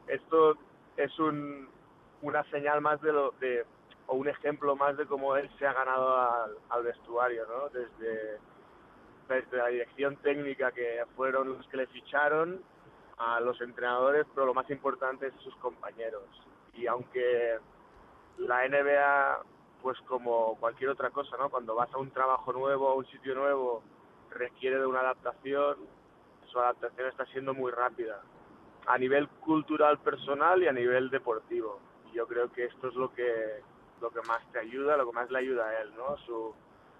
Esto 0.08 0.56
es 0.96 1.20
un, 1.20 1.68
una 2.22 2.50
señal 2.50 2.80
más 2.80 3.02
de 3.02 3.12
lo 3.12 3.32
de 3.42 3.66
o 4.10 4.16
un 4.16 4.28
ejemplo 4.28 4.76
más 4.76 4.98
de 4.98 5.06
cómo 5.06 5.36
él 5.36 5.50
se 5.60 5.68
ha 5.68 5.74
ganado 5.74 6.18
al, 6.70 6.84
vestuario, 6.84 7.46
¿no? 7.46 7.70
Desde, 7.70 8.40
desde 9.28 9.58
la 9.58 9.68
dirección 9.68 10.16
técnica 10.18 10.72
que 10.72 11.04
fueron 11.16 11.50
los 11.54 11.68
que 11.68 11.78
le 11.78 11.88
ficharon 11.88 12.60
a 13.20 13.40
los 13.40 13.62
entrenadores, 13.62 14.26
pero 14.34 14.48
lo 14.48 14.56
más 14.56 14.68
importante 14.72 15.28
es 15.28 15.34
sus 15.44 15.56
compañeros. 15.58 16.24
Y 16.74 16.88
aunque 16.88 17.60
la 18.40 18.68
NBA, 18.68 19.44
pues 19.84 20.00
como 20.08 20.56
cualquier 20.60 20.90
otra 20.90 21.12
cosa, 21.12 21.38
¿no? 21.38 21.50
Cuando 21.50 21.76
vas 21.76 21.94
a 21.94 22.00
un 22.00 22.10
trabajo 22.10 22.52
nuevo, 22.52 22.90
a 22.90 22.96
un 22.96 23.06
sitio 23.08 23.36
nuevo, 23.36 23.84
requiere 24.32 24.80
de 24.80 24.88
una 24.88 25.02
adaptación, 25.02 25.78
su 26.48 26.60
adaptación 26.60 27.10
está 27.10 27.28
siendo 27.28 27.54
muy 27.54 27.72
rápida, 27.72 28.22
a 28.88 28.98
nivel 28.98 29.28
cultural 29.28 30.00
personal 30.00 30.64
y 30.64 30.68
a 30.68 30.72
nivel 30.72 31.12
deportivo. 31.12 31.80
Y 32.12 32.16
yo 32.16 32.26
creo 32.26 32.52
que 32.52 32.66
esto 32.66 32.88
es 32.88 32.96
lo 32.96 33.14
que, 33.14 33.62
lo 34.02 34.10
que 34.12 34.22
más 34.28 34.42
te 34.52 34.60
ayuda, 34.60 34.98
lo 34.98 35.08
que 35.08 35.16
más 35.16 35.30
le 35.30 35.40
ayuda 35.40 35.68
a 35.68 35.82
él, 35.82 35.90
¿no? 35.96 36.18
Su, 36.26 36.54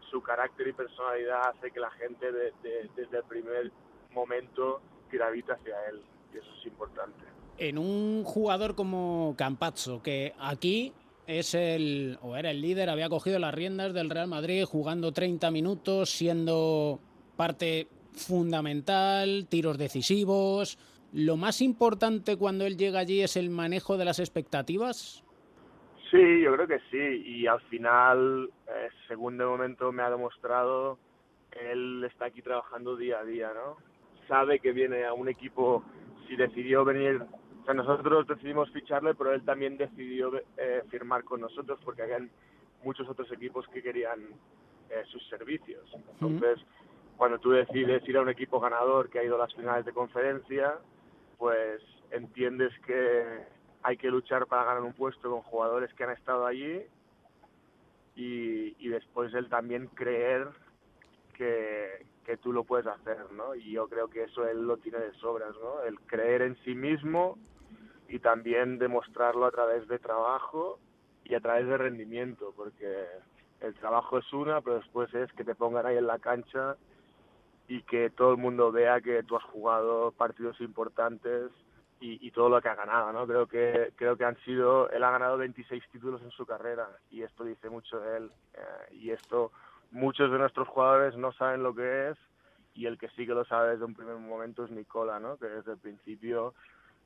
su 0.10 0.22
carácter 0.22 0.68
y 0.68 0.74
personalidad 0.74 1.50
hace 1.50 1.72
que 1.72 1.80
la 1.80 1.92
gente 1.92 2.32
de, 2.32 2.54
de, 2.64 2.90
desde 2.96 3.18
el 3.18 3.24
primer 3.24 3.72
momento 4.14 4.82
gravita 5.12 5.54
hacia 5.54 5.76
él, 5.90 6.02
y 6.34 6.38
eso 6.38 6.50
es 6.60 6.66
importante. 6.66 7.26
En 7.58 7.78
un 7.78 8.24
jugador 8.24 8.76
como 8.76 9.36
Campazzo, 9.38 10.02
que 10.02 10.34
aquí 10.40 10.94
es 11.28 11.54
el, 11.54 12.18
o 12.22 12.36
era 12.36 12.52
el 12.52 12.62
líder, 12.62 12.90
había 12.90 13.10
cogido 13.10 13.38
las 13.38 13.54
riendas 13.54 13.94
del 13.94 14.10
Real 14.10 14.28
Madrid 14.28 14.64
jugando 14.64 15.12
30 15.12 15.52
minutos, 15.52 16.10
siendo 16.10 17.00
parte 17.36 17.88
fundamental, 18.14 19.48
tiros 19.50 19.78
decisivos. 19.78 20.78
¿Lo 21.12 21.38
más 21.38 21.62
importante 21.62 22.38
cuando 22.38 22.66
él 22.66 22.78
llega 22.78 23.00
allí 23.00 23.22
es 23.22 23.36
el 23.36 23.50
manejo 23.50 23.98
de 23.98 24.06
las 24.06 24.20
expectativas? 24.20 25.24
Sí, 26.12 26.42
yo 26.42 26.54
creo 26.56 26.68
que 26.68 26.80
sí. 26.92 27.24
Y 27.26 27.48
al 27.48 27.62
final, 27.62 28.50
eh, 28.68 28.90
según 29.08 29.38
de 29.38 29.46
momento 29.46 29.92
me 29.92 30.04
ha 30.04 30.10
demostrado, 30.10 30.98
él 31.52 32.04
está 32.04 32.26
aquí 32.26 32.42
trabajando 32.42 32.96
día 32.96 33.20
a 33.20 33.26
día, 33.26 33.52
¿no? 33.54 33.78
Sabe 34.28 34.60
que 34.60 34.72
viene 34.72 35.06
a 35.06 35.14
un 35.14 35.30
equipo, 35.30 35.84
si 36.28 36.36
decidió 36.36 36.86
venir, 36.86 37.22
o 37.22 37.66
sea, 37.66 37.74
nosotros 37.74 38.28
decidimos 38.28 38.72
ficharle, 38.72 39.14
pero 39.16 39.34
él 39.34 39.44
también 39.44 39.78
decidió 39.78 40.32
eh, 40.58 40.84
firmar 40.90 41.24
con 41.24 41.42
nosotros 41.42 41.80
porque 41.84 42.04
habían 42.04 42.30
muchos 42.84 43.08
otros 43.10 43.32
equipos 43.32 43.68
que 43.68 43.82
querían 43.82 44.22
eh, 44.90 45.04
sus 45.12 45.28
servicios. 45.30 45.86
Entonces, 46.14 46.60
cuando 47.18 47.38
tú 47.40 47.52
decides 47.52 48.08
ir 48.08 48.18
a 48.18 48.22
un 48.22 48.30
equipo 48.30 48.60
ganador 48.60 49.10
que 49.10 49.20
ha 49.20 49.24
ido 49.24 49.36
a 49.36 49.40
las 49.40 49.54
finales 49.54 49.86
de 49.86 49.92
conferencia, 49.92 50.78
pues 51.38 51.82
entiendes 52.12 52.72
que 52.86 53.44
hay 53.84 53.98
que 53.98 54.10
luchar 54.10 54.46
para 54.48 54.66
ganar 54.66 54.84
un 54.84 54.94
puesto 54.94 55.30
con 55.30 55.42
jugadores 55.42 55.94
que 55.94 56.04
han 56.04 56.12
estado 56.12 56.46
allí 56.46 56.82
y, 58.16 58.90
después 58.90 59.34
él 59.34 59.48
también 59.48 59.88
creer 59.88 60.48
que, 61.34 62.06
que 62.26 62.36
tú 62.38 62.52
lo 62.52 62.66
puedes 62.66 62.88
hacer, 62.88 63.32
¿no? 63.32 63.56
Y 63.56 63.72
yo 63.72 63.88
creo 63.88 64.10
que 64.10 64.24
eso 64.24 64.46
él 64.46 64.68
lo 64.68 64.78
tiene 64.78 65.00
de 65.00 65.14
sobras, 65.14 65.56
¿no? 65.62 65.84
El 65.84 66.00
creer 66.02 66.42
en 66.42 66.58
sí 66.66 66.76
mismo 66.76 67.38
y 68.10 68.20
también 68.20 68.78
demostrarlo 68.78 69.46
a 69.46 69.52
través 69.52 69.88
de 69.88 70.00
trabajo 70.00 70.80
y 71.24 71.36
a 71.36 71.40
través 71.40 71.68
de 71.68 71.78
rendimiento, 71.78 72.54
porque 72.58 73.06
el 73.62 73.74
trabajo 73.76 74.18
es 74.18 74.34
una, 74.34 74.60
pero 74.62 74.78
después 74.78 75.14
es 75.14 75.32
que 75.34 75.46
te 75.46 75.56
pongan 75.56 75.86
ahí 75.86 75.98
en 75.98 76.08
la 76.08 76.20
cancha 76.20 76.76
y 77.68 77.84
que 77.84 78.10
todo 78.10 78.32
el 78.32 78.38
mundo 78.38 78.72
vea 78.72 79.00
que 79.00 79.24
tú 79.24 79.38
has 79.38 79.44
jugado 79.44 80.12
partidos 80.12 80.60
importantes 80.60 81.52
y, 82.00 82.26
y, 82.26 82.32
todo 82.32 82.50
lo 82.50 82.62
que 82.62 82.70
ha 82.70 82.76
ganado, 82.76 83.12
¿no? 83.12 83.28
Creo 83.28 83.48
que 83.48 83.92
creo 83.96 84.16
que 84.16 84.24
han 84.24 84.38
sido 84.46 84.90
él 84.90 85.04
ha 85.04 85.12
ganado 85.12 85.38
26 85.38 85.84
títulos 85.92 86.22
en 86.22 86.32
su 86.32 86.46
carrera 86.46 86.88
y 87.10 87.24
esto 87.24 87.44
dice 87.44 87.70
mucho 87.70 88.00
de 88.00 88.18
él 88.18 88.32
eh, 88.54 88.94
y 88.94 89.12
esto 89.12 89.52
muchos 89.92 90.32
de 90.32 90.38
nuestros 90.38 90.68
jugadores 90.68 91.16
no 91.18 91.32
saben 91.34 91.64
lo 91.64 91.76
que 91.76 92.10
es 92.10 92.18
y 92.74 92.86
el 92.86 92.98
que 92.98 93.10
sí 93.10 93.26
que 93.26 93.34
lo 93.34 93.44
sabe 93.46 93.72
desde 93.72 93.86
un 93.86 93.96
primer 93.96 94.16
momento 94.16 94.64
es 94.64 94.72
Nicola, 94.72 95.20
¿no? 95.20 95.38
Que 95.38 95.48
desde 95.48 95.74
el 95.74 95.78
principio 95.78 96.54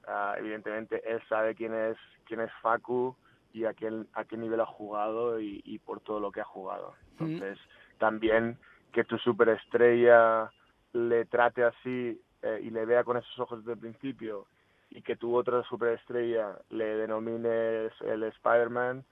uh, 0.07 0.37
evidentemente 0.37 1.01
él 1.09 1.21
sabe 1.27 1.55
quién 1.55 1.73
es 1.73 1.97
quién 2.25 2.41
es 2.41 2.51
Facu 2.61 3.15
y 3.51 3.65
a 3.65 3.73
qué 3.73 4.05
a 4.13 4.25
qué 4.25 4.37
nivel 4.37 4.61
ha 4.61 4.65
jugado 4.65 5.39
y, 5.39 5.61
y 5.65 5.79
por 5.79 6.01
todo 6.01 6.19
lo 6.19 6.31
que 6.31 6.41
ha 6.41 6.45
jugado. 6.45 6.93
Entonces 7.11 7.57
mm. 7.57 7.97
también 7.97 8.57
que 8.91 9.03
tu 9.03 9.17
superestrella 9.17 10.51
le 10.93 11.25
trate 11.25 11.63
así 11.63 12.21
eh, 12.41 12.59
y 12.61 12.69
le 12.69 12.85
vea 12.85 13.03
con 13.03 13.17
esos 13.17 13.39
ojos 13.39 13.59
desde 13.59 13.73
el 13.73 13.79
principio 13.79 14.45
y 14.93 15.01
que 15.01 15.15
tu 15.15 15.35
otra 15.35 15.63
superestrella 15.63 16.57
le 16.69 16.95
denomines 16.95 17.91
el 18.05 18.23
Spider-Man, 18.23 19.03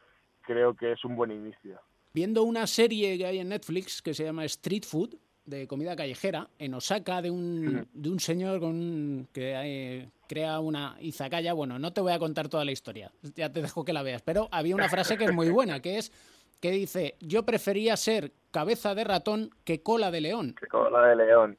creo 0.42 0.76
que 0.76 0.92
es 0.92 1.04
un 1.04 1.16
buen 1.16 1.32
inicio. 1.32 1.80
Viendo 2.14 2.44
una 2.44 2.68
serie 2.68 3.18
que 3.18 3.26
hay 3.26 3.40
en 3.40 3.50
Netflix 3.50 4.02
que 4.02 4.14
se 4.14 4.24
llama 4.24 4.46
Street 4.46 4.84
Food, 4.86 5.16
de 5.46 5.68
comida 5.68 5.96
callejera, 5.96 6.50
en 6.60 6.76
Osaka, 6.76 7.22
de 7.22 7.32
un, 7.32 7.88
de 7.92 8.10
un 8.10 8.20
señor 8.20 8.60
con, 8.60 9.28
que 9.34 9.56
hay, 9.56 10.10
crea 10.28 10.60
una 10.60 10.96
izakaya. 11.00 11.54
Bueno, 11.54 11.80
no 11.80 11.92
te 11.94 12.02
voy 12.02 12.14
a 12.14 12.20
contar 12.20 12.48
toda 12.48 12.64
la 12.64 12.72
historia, 12.72 13.12
ya 13.36 13.52
te 13.52 13.62
dejo 13.62 13.84
que 13.84 13.94
la 13.94 14.04
veas, 14.04 14.22
pero 14.22 14.50
había 14.52 14.76
una 14.76 14.88
frase 14.88 15.18
que 15.18 15.26
es 15.26 15.34
muy 15.34 15.50
buena, 15.50 15.82
que 15.82 15.98
es 15.98 16.12
que 16.60 16.70
dice, 16.70 17.16
yo 17.22 17.44
prefería 17.44 17.98
ser 17.98 18.32
cabeza 18.52 18.94
de 18.94 19.04
ratón 19.04 19.50
que 19.64 19.82
cola 19.82 20.12
de 20.12 20.22
león. 20.22 20.56
Que 20.60 20.68
cola 20.68 21.08
de 21.08 21.16
león. 21.16 21.58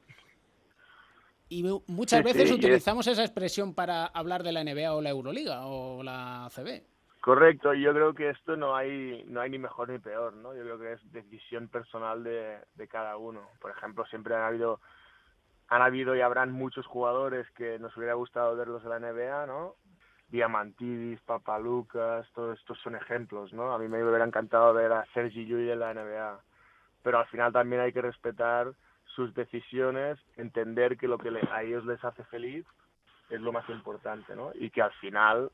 Y 1.49 1.63
muchas 1.87 2.19
sí, 2.19 2.23
veces 2.23 2.49
sí, 2.49 2.55
utilizamos 2.55 3.07
es... 3.07 3.13
esa 3.13 3.23
expresión 3.23 3.73
para 3.75 4.05
hablar 4.05 4.43
de 4.43 4.51
la 4.51 4.63
NBA 4.63 4.93
o 4.93 5.01
la 5.01 5.09
Euroliga 5.09 5.65
o 5.67 6.01
la 6.03 6.49
CB. 6.51 6.83
Correcto, 7.21 7.73
yo 7.73 7.93
creo 7.93 8.13
que 8.13 8.29
esto 8.31 8.57
no 8.57 8.75
hay 8.75 9.23
no 9.27 9.39
hay 9.39 9.49
ni 9.49 9.57
mejor 9.57 9.89
ni 9.89 9.97
peor, 9.97 10.33
¿no? 10.33 10.53
Yo 10.53 10.63
creo 10.63 10.77
que 10.77 10.93
es 10.93 11.11
decisión 11.13 11.69
personal 11.69 12.23
de, 12.23 12.57
de 12.75 12.87
cada 12.87 13.15
uno. 13.15 13.47
Por 13.61 13.71
ejemplo, 13.71 14.05
siempre 14.07 14.35
han 14.35 14.41
habido 14.41 14.81
han 15.69 15.81
habido 15.81 16.15
y 16.15 16.21
habrán 16.21 16.51
muchos 16.51 16.85
jugadores 16.85 17.49
que 17.51 17.79
nos 17.79 17.95
hubiera 17.95 18.13
gustado 18.13 18.55
verlos 18.55 18.83
en 18.83 18.89
la 18.89 18.99
NBA, 18.99 19.45
¿no? 19.45 19.75
Diamantidis, 20.27 21.21
Papalucas, 21.21 22.27
todos 22.33 22.59
estos 22.59 22.77
son 22.81 22.95
ejemplos, 22.95 23.53
¿no? 23.53 23.73
A 23.73 23.79
mí 23.79 23.87
me 23.87 24.03
hubiera 24.03 24.25
encantado 24.25 24.73
ver 24.73 24.91
a 24.91 25.05
Sergi 25.13 25.45
Llull 25.45 25.69
en 25.69 25.79
la 25.79 25.93
NBA, 25.93 26.39
pero 27.03 27.19
al 27.19 27.27
final 27.27 27.53
también 27.53 27.81
hay 27.81 27.93
que 27.93 28.01
respetar 28.01 28.73
sus 29.15 29.33
decisiones, 29.33 30.19
entender 30.37 30.97
que 30.97 31.07
lo 31.07 31.17
que 31.17 31.29
a 31.51 31.63
ellos 31.63 31.85
les 31.85 32.03
hace 32.03 32.23
feliz 32.25 32.65
es 33.29 33.41
lo 33.41 33.51
más 33.51 33.67
importante, 33.69 34.35
¿no? 34.35 34.51
Y 34.53 34.69
que 34.69 34.81
al 34.81 34.91
final, 34.93 35.49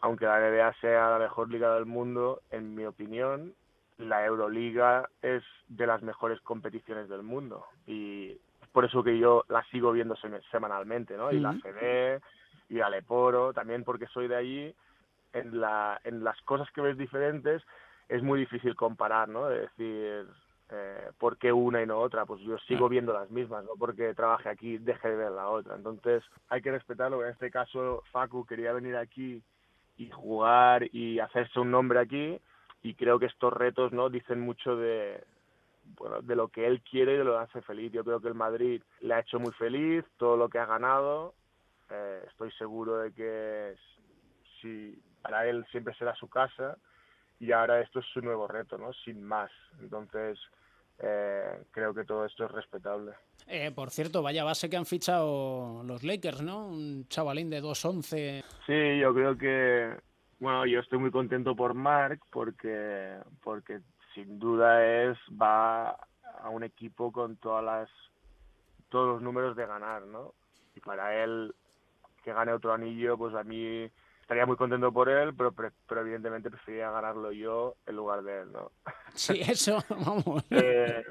aunque 0.00 0.26
la 0.26 0.38
NBA 0.40 0.72
sea 0.80 1.10
la 1.10 1.18
mejor 1.18 1.50
liga 1.50 1.74
del 1.74 1.86
mundo, 1.86 2.42
en 2.50 2.74
mi 2.74 2.84
opinión, 2.84 3.54
la 3.98 4.24
Euroliga 4.24 5.08
es 5.22 5.42
de 5.68 5.86
las 5.86 6.02
mejores 6.02 6.40
competiciones 6.40 7.08
del 7.08 7.22
mundo 7.22 7.66
y 7.86 8.38
por 8.72 8.84
eso 8.84 9.02
que 9.02 9.18
yo 9.18 9.44
la 9.48 9.62
sigo 9.64 9.92
viendo 9.92 10.14
semanalmente, 10.50 11.16
¿no? 11.16 11.32
Y 11.32 11.36
uh 11.36 11.40
-huh. 11.40 11.42
la 11.42 11.52
CB 11.60 12.22
y 12.70 12.80
Aleporo, 12.80 13.52
también 13.52 13.84
porque 13.84 14.06
soy 14.06 14.28
de 14.28 14.36
allí, 14.36 14.74
en, 15.32 15.60
la, 15.60 16.00
en 16.04 16.24
las 16.24 16.40
cosas 16.42 16.70
que 16.72 16.80
ves 16.80 16.96
diferentes 16.96 17.62
es 18.08 18.22
muy 18.22 18.40
difícil 18.40 18.74
comparar, 18.74 19.28
¿no? 19.28 19.50
Es 19.50 19.62
decir, 19.76 20.26
eh, 20.72 21.10
¿por 21.18 21.36
qué 21.36 21.52
una 21.52 21.82
y 21.82 21.86
no 21.86 21.98
otra? 21.98 22.26
Pues 22.26 22.40
yo 22.42 22.56
sigo 22.58 22.88
viendo 22.88 23.12
las 23.12 23.30
mismas, 23.30 23.64
no 23.64 23.72
porque 23.78 24.14
trabaje 24.14 24.48
aquí 24.48 24.78
deje 24.78 25.08
de 25.08 25.16
ver 25.16 25.32
la 25.32 25.48
otra. 25.48 25.74
Entonces 25.74 26.22
hay 26.48 26.62
que 26.62 26.70
respetarlo. 26.70 27.24
En 27.24 27.32
este 27.32 27.50
caso, 27.50 28.02
Facu 28.12 28.46
quería 28.46 28.72
venir 28.72 28.96
aquí 28.96 29.42
y 29.96 30.10
jugar 30.10 30.84
y 30.94 31.18
hacerse 31.18 31.58
un 31.58 31.70
nombre 31.70 31.98
aquí 31.98 32.40
y 32.82 32.94
creo 32.94 33.18
que 33.18 33.26
estos 33.26 33.52
retos 33.52 33.92
no 33.92 34.10
dicen 34.10 34.40
mucho 34.40 34.76
de, 34.76 35.24
bueno, 35.98 36.22
de 36.22 36.36
lo 36.36 36.48
que 36.48 36.66
él 36.66 36.80
quiere 36.82 37.14
y 37.14 37.18
de 37.18 37.24
lo 37.24 37.32
que 37.32 37.44
hace 37.44 37.62
feliz. 37.62 37.92
Yo 37.92 38.04
creo 38.04 38.20
que 38.20 38.28
el 38.28 38.34
Madrid 38.34 38.80
le 39.00 39.14
ha 39.14 39.20
hecho 39.20 39.40
muy 39.40 39.52
feliz, 39.52 40.04
todo 40.18 40.36
lo 40.36 40.48
que 40.48 40.60
ha 40.60 40.66
ganado. 40.66 41.34
Eh, 41.90 42.22
estoy 42.28 42.52
seguro 42.52 42.98
de 42.98 43.12
que 43.12 43.74
si 44.60 45.02
para 45.20 45.48
él 45.48 45.66
siempre 45.72 45.94
será 45.94 46.14
su 46.14 46.28
casa 46.28 46.78
y 47.40 47.52
ahora 47.52 47.80
esto 47.80 48.00
es 48.00 48.06
su 48.12 48.20
nuevo 48.20 48.46
reto, 48.46 48.78
¿no? 48.78 48.92
Sin 48.92 49.22
más. 49.22 49.50
Entonces, 49.80 50.38
eh, 50.98 51.64
creo 51.70 51.94
que 51.94 52.04
todo 52.04 52.26
esto 52.26 52.44
es 52.44 52.50
respetable. 52.50 53.12
Eh, 53.46 53.72
por 53.74 53.90
cierto, 53.90 54.22
vaya 54.22 54.44
base 54.44 54.68
que 54.68 54.76
han 54.76 54.84
fichado 54.84 55.82
los 55.82 56.04
Lakers, 56.04 56.42
¿no? 56.42 56.68
Un 56.68 57.08
chavalín 57.08 57.48
de 57.48 57.62
2'11. 57.62 58.44
Sí, 58.66 58.98
yo 59.00 59.14
creo 59.14 59.36
que, 59.36 59.96
bueno, 60.38 60.66
yo 60.66 60.80
estoy 60.80 60.98
muy 60.98 61.10
contento 61.10 61.56
por 61.56 61.72
Mark 61.72 62.20
porque, 62.30 63.16
porque 63.42 63.80
sin 64.14 64.38
duda 64.38 64.84
es, 64.84 65.18
va 65.30 65.90
a 65.90 66.50
un 66.50 66.62
equipo 66.62 67.10
con 67.10 67.36
todas 67.36 67.64
las 67.64 67.88
todos 68.90 69.06
los 69.06 69.22
números 69.22 69.56
de 69.56 69.66
ganar, 69.66 70.02
¿no? 70.02 70.34
Y 70.74 70.80
para 70.80 71.22
él 71.22 71.54
que 72.24 72.32
gane 72.32 72.52
otro 72.52 72.74
anillo, 72.74 73.16
pues 73.16 73.34
a 73.34 73.44
mí 73.44 73.88
estaría 74.30 74.46
muy 74.46 74.54
contento 74.54 74.92
por 74.92 75.08
él, 75.08 75.34
pero, 75.34 75.52
pero 75.52 76.00
evidentemente 76.02 76.50
preferiría 76.50 76.92
ganarlo 76.92 77.32
yo 77.32 77.74
en 77.84 77.96
lugar 77.96 78.22
de 78.22 78.42
él, 78.42 78.52
¿no? 78.52 78.70
Sí, 79.12 79.40
eso, 79.40 79.82
vamos. 79.90 80.44
eh, 80.50 81.04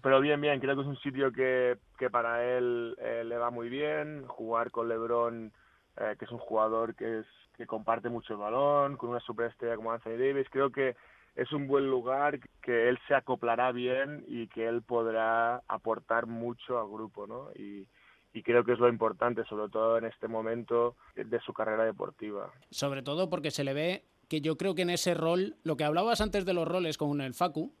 pero 0.00 0.20
bien, 0.20 0.40
bien, 0.40 0.60
creo 0.60 0.76
que 0.76 0.82
es 0.82 0.86
un 0.86 0.98
sitio 0.98 1.32
que, 1.32 1.76
que 1.98 2.10
para 2.10 2.44
él 2.44 2.94
eh, 3.00 3.24
le 3.24 3.36
va 3.36 3.50
muy 3.50 3.68
bien. 3.68 4.28
Jugar 4.28 4.70
con 4.70 4.88
LeBron, 4.88 5.52
eh, 5.96 6.14
que 6.16 6.24
es 6.24 6.30
un 6.30 6.38
jugador 6.38 6.94
que, 6.94 7.18
es, 7.18 7.26
que 7.56 7.66
comparte 7.66 8.08
mucho 8.08 8.34
el 8.34 8.38
balón, 8.38 8.96
con 8.96 9.10
una 9.10 9.18
superestrella 9.18 9.74
como 9.74 9.90
Anthony 9.90 10.16
Davis, 10.16 10.46
creo 10.52 10.70
que 10.70 10.94
es 11.34 11.52
un 11.52 11.66
buen 11.66 11.90
lugar, 11.90 12.38
que 12.62 12.88
él 12.90 12.96
se 13.08 13.16
acoplará 13.16 13.72
bien 13.72 14.24
y 14.28 14.46
que 14.46 14.68
él 14.68 14.82
podrá 14.82 15.64
aportar 15.66 16.26
mucho 16.26 16.78
al 16.78 16.86
grupo, 16.86 17.26
¿no? 17.26 17.50
Y, 17.56 17.88
y 18.34 18.42
creo 18.42 18.64
que 18.64 18.72
es 18.72 18.80
lo 18.80 18.88
importante, 18.88 19.44
sobre 19.44 19.70
todo 19.70 19.96
en 19.96 20.04
este 20.04 20.26
momento 20.26 20.96
de 21.14 21.40
su 21.40 21.52
carrera 21.52 21.84
deportiva. 21.84 22.52
Sobre 22.68 23.02
todo 23.02 23.30
porque 23.30 23.52
se 23.52 23.62
le 23.62 23.72
ve 23.72 24.04
que 24.28 24.40
yo 24.40 24.56
creo 24.56 24.74
que 24.74 24.82
en 24.82 24.90
ese 24.90 25.14
rol, 25.14 25.54
lo 25.62 25.76
que 25.76 25.84
hablabas 25.84 26.20
antes 26.20 26.44
de 26.44 26.52
los 26.52 26.66
roles 26.66 26.98
con 26.98 27.20
el 27.20 27.32
Facu, 27.32 27.72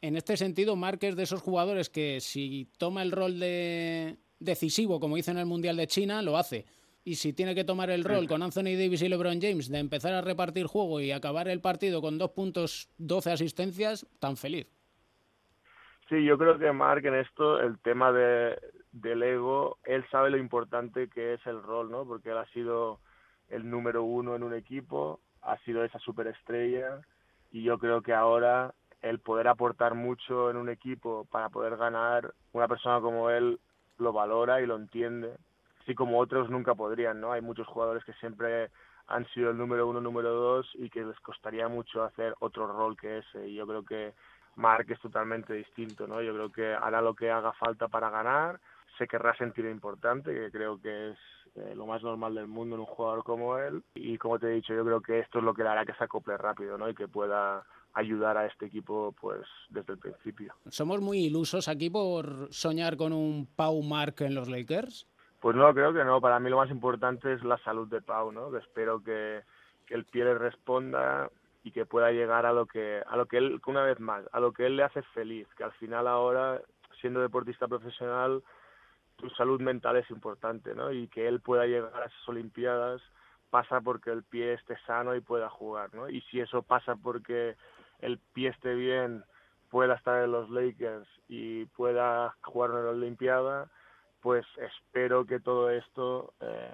en 0.00 0.16
este 0.16 0.36
sentido, 0.36 0.76
Mark 0.76 1.00
es 1.02 1.16
de 1.16 1.24
esos 1.24 1.42
jugadores 1.42 1.90
que 1.90 2.20
si 2.20 2.70
toma 2.78 3.02
el 3.02 3.10
rol 3.10 3.40
de 3.40 4.18
decisivo, 4.38 5.00
como 5.00 5.16
hizo 5.16 5.32
en 5.32 5.38
el 5.38 5.46
Mundial 5.46 5.76
de 5.76 5.88
China, 5.88 6.22
lo 6.22 6.36
hace. 6.36 6.64
Y 7.04 7.16
si 7.16 7.32
tiene 7.32 7.56
que 7.56 7.64
tomar 7.64 7.90
el 7.90 8.04
rol 8.04 8.28
con 8.28 8.42
Anthony 8.42 8.76
Davis 8.78 9.02
y 9.02 9.08
LeBron 9.08 9.40
James 9.40 9.68
de 9.68 9.78
empezar 9.78 10.14
a 10.14 10.20
repartir 10.22 10.66
juego 10.66 11.00
y 11.00 11.10
acabar 11.10 11.48
el 11.48 11.60
partido 11.60 12.00
con 12.00 12.18
dos 12.18 12.30
puntos, 12.30 12.88
12 12.98 13.32
asistencias, 13.32 14.06
tan 14.20 14.36
feliz. 14.36 14.68
Sí, 16.08 16.24
yo 16.24 16.38
creo 16.38 16.56
que 16.58 16.70
Mark 16.70 17.04
en 17.04 17.16
esto, 17.16 17.60
el 17.60 17.78
tema 17.80 18.12
de, 18.12 18.56
del 18.92 19.22
ego, 19.22 19.78
él 19.84 20.04
sabe 20.10 20.30
lo 20.30 20.36
importante 20.36 21.08
que 21.08 21.34
es 21.34 21.46
el 21.46 21.62
rol, 21.62 21.90
¿no? 21.90 22.04
Porque 22.04 22.30
él 22.30 22.38
ha 22.38 22.46
sido 22.46 23.00
el 23.48 23.68
número 23.68 24.04
uno 24.04 24.36
en 24.36 24.42
un 24.42 24.54
equipo, 24.54 25.20
ha 25.42 25.56
sido 25.58 25.84
esa 25.84 25.98
superestrella 25.98 27.00
y 27.50 27.62
yo 27.62 27.78
creo 27.78 28.02
que 28.02 28.14
ahora 28.14 28.74
el 29.00 29.18
poder 29.18 29.48
aportar 29.48 29.94
mucho 29.94 30.50
en 30.50 30.56
un 30.56 30.68
equipo 30.68 31.26
para 31.30 31.48
poder 31.48 31.76
ganar, 31.76 32.32
una 32.52 32.68
persona 32.68 33.00
como 33.00 33.30
él 33.30 33.58
lo 33.98 34.12
valora 34.12 34.60
y 34.60 34.66
lo 34.66 34.76
entiende, 34.76 35.36
así 35.80 35.94
como 35.94 36.18
otros 36.18 36.50
nunca 36.50 36.74
podrían, 36.74 37.20
¿no? 37.20 37.32
Hay 37.32 37.40
muchos 37.40 37.66
jugadores 37.66 38.04
que 38.04 38.12
siempre 38.14 38.70
han 39.08 39.26
sido 39.28 39.50
el 39.50 39.58
número 39.58 39.86
uno, 39.88 40.00
número 40.00 40.32
dos 40.32 40.70
y 40.74 40.88
que 40.88 41.04
les 41.04 41.18
costaría 41.20 41.68
mucho 41.68 42.04
hacer 42.04 42.34
otro 42.40 42.66
rol 42.66 42.96
que 42.96 43.18
ese. 43.18 43.48
Y 43.48 43.54
yo 43.54 43.66
creo 43.66 43.84
que 43.84 44.14
Mark 44.56 44.86
es 44.88 45.00
totalmente 45.00 45.52
distinto, 45.54 46.06
¿no? 46.06 46.22
Yo 46.22 46.32
creo 46.34 46.52
que 46.52 46.74
hará 46.74 47.00
lo 47.00 47.14
que 47.14 47.30
haga 47.30 47.52
falta 47.54 47.88
para 47.88 48.10
ganar, 48.10 48.60
se 48.98 49.06
querrá 49.06 49.34
sentir 49.36 49.64
importante, 49.66 50.32
que 50.32 50.50
creo 50.50 50.80
que 50.80 51.10
es 51.10 51.18
eh, 51.56 51.74
lo 51.74 51.86
más 51.86 52.02
normal 52.02 52.34
del 52.34 52.46
mundo 52.46 52.76
en 52.76 52.80
un 52.80 52.86
jugador 52.86 53.24
como 53.24 53.58
él. 53.58 53.82
Y 53.94 54.18
como 54.18 54.38
te 54.38 54.46
he 54.46 54.54
dicho, 54.54 54.74
yo 54.74 54.84
creo 54.84 55.00
que 55.00 55.20
esto 55.20 55.38
es 55.38 55.44
lo 55.44 55.54
que 55.54 55.62
le 55.62 55.68
hará 55.68 55.84
que 55.84 55.94
se 55.94 56.04
acople 56.04 56.36
rápido, 56.36 56.78
¿no? 56.78 56.88
Y 56.88 56.94
que 56.94 57.08
pueda 57.08 57.64
ayudar 57.94 58.38
a 58.38 58.46
este 58.46 58.66
equipo 58.66 59.14
pues 59.20 59.42
desde 59.68 59.92
el 59.92 59.98
principio. 59.98 60.54
¿Somos 60.68 61.00
muy 61.00 61.26
ilusos 61.26 61.68
aquí 61.68 61.90
por 61.90 62.52
soñar 62.52 62.96
con 62.96 63.12
un 63.12 63.46
Pau 63.54 63.82
Mark 63.82 64.16
en 64.20 64.34
los 64.34 64.48
Lakers? 64.48 65.06
Pues 65.40 65.56
no, 65.56 65.74
creo 65.74 65.92
que 65.92 66.04
no. 66.04 66.20
Para 66.20 66.40
mí 66.40 66.48
lo 66.48 66.56
más 66.56 66.70
importante 66.70 67.32
es 67.32 67.42
la 67.44 67.58
salud 67.58 67.88
de 67.88 68.00
Pau, 68.00 68.32
¿no? 68.32 68.50
Que 68.50 68.58
espero 68.58 69.02
que, 69.02 69.42
que 69.86 69.94
el 69.94 70.04
pie 70.04 70.24
le 70.24 70.38
responda 70.38 71.30
y 71.64 71.70
que 71.70 71.86
pueda 71.86 72.10
llegar 72.12 72.46
a 72.46 72.52
lo 72.52 72.66
que 72.66 73.02
a 73.06 73.16
lo 73.16 73.26
que 73.26 73.38
él 73.38 73.60
una 73.66 73.82
vez 73.82 74.00
más 74.00 74.24
a 74.32 74.40
lo 74.40 74.52
que 74.52 74.66
él 74.66 74.76
le 74.76 74.82
hace 74.82 75.00
feliz 75.14 75.46
que 75.56 75.62
al 75.62 75.70
final 75.74 76.08
ahora 76.08 76.60
siendo 77.00 77.20
deportista 77.20 77.68
profesional 77.68 78.42
tu 79.22 79.30
salud 79.30 79.60
mental 79.60 79.96
es 79.96 80.10
importante 80.10 80.74
no 80.74 80.92
y 80.92 81.08
que 81.08 81.26
él 81.26 81.40
pueda 81.40 81.64
llegar 81.64 81.94
a 81.94 82.06
esas 82.06 82.28
olimpiadas 82.28 83.00
pasa 83.48 83.80
porque 83.80 84.10
el 84.10 84.22
pie 84.22 84.52
esté 84.54 84.76
sano 84.86 85.14
y 85.14 85.20
pueda 85.20 85.48
jugar 85.48 85.94
no 85.94 86.10
y 86.10 86.20
si 86.22 86.40
eso 86.40 86.62
pasa 86.62 86.96
porque 86.96 87.56
el 88.02 88.18
pie 88.18 88.48
esté 88.50 88.74
bien, 88.74 89.24
pueda 89.70 89.94
estar 89.94 90.22
en 90.22 90.32
los 90.32 90.50
Lakers 90.50 91.08
y 91.28 91.64
pueda 91.66 92.36
jugar 92.42 92.70
en 92.70 92.84
la 92.84 92.90
Olimpiada, 92.90 93.70
pues 94.20 94.44
espero 94.58 95.24
que 95.24 95.40
todo 95.40 95.70
esto 95.70 96.34
eh, 96.40 96.68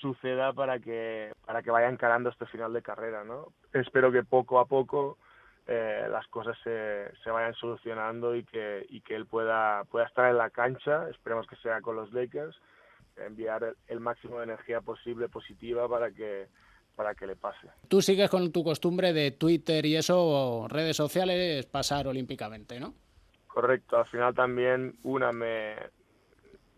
suceda 0.00 0.52
para 0.52 0.80
que 0.80 1.32
para 1.46 1.62
que 1.62 1.70
vaya 1.70 1.88
encarando 1.88 2.30
este 2.30 2.46
final 2.46 2.72
de 2.72 2.82
carrera, 2.82 3.24
¿no? 3.24 3.52
Espero 3.72 4.10
que 4.10 4.24
poco 4.24 4.58
a 4.58 4.66
poco 4.66 5.18
eh, 5.66 6.06
las 6.10 6.26
cosas 6.28 6.56
se, 6.64 7.12
se 7.22 7.30
vayan 7.30 7.54
solucionando 7.54 8.34
y 8.34 8.44
que 8.44 8.84
y 8.88 9.00
que 9.00 9.14
él 9.14 9.26
pueda 9.26 9.84
pueda 9.84 10.06
estar 10.06 10.30
en 10.30 10.38
la 10.38 10.50
cancha, 10.50 11.08
esperemos 11.08 11.46
que 11.46 11.56
sea 11.56 11.80
con 11.80 11.96
los 11.96 12.12
Lakers, 12.12 12.56
enviar 13.16 13.62
el, 13.62 13.76
el 13.88 14.00
máximo 14.00 14.38
de 14.38 14.44
energía 14.44 14.80
posible 14.80 15.28
positiva 15.28 15.88
para 15.88 16.10
que 16.10 16.48
para 16.96 17.14
que 17.14 17.26
le 17.26 17.36
pase. 17.36 17.68
Tú 17.88 18.02
sigues 18.02 18.28
con 18.28 18.52
tu 18.52 18.62
costumbre 18.62 19.12
de 19.12 19.30
Twitter 19.30 19.86
y 19.86 19.96
eso, 19.96 20.66
redes 20.68 20.96
sociales, 20.96 21.64
pasar 21.66 22.06
olímpicamente, 22.06 22.78
¿no? 22.78 22.94
Correcto, 23.46 23.98
al 23.98 24.06
final 24.06 24.34
también 24.34 24.96
una 25.02 25.32
me... 25.32 25.76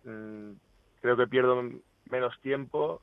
Mmm, 0.04 0.52
creo 1.00 1.16
que 1.16 1.26
pierdo 1.26 1.62
menos 2.10 2.40
tiempo 2.40 3.02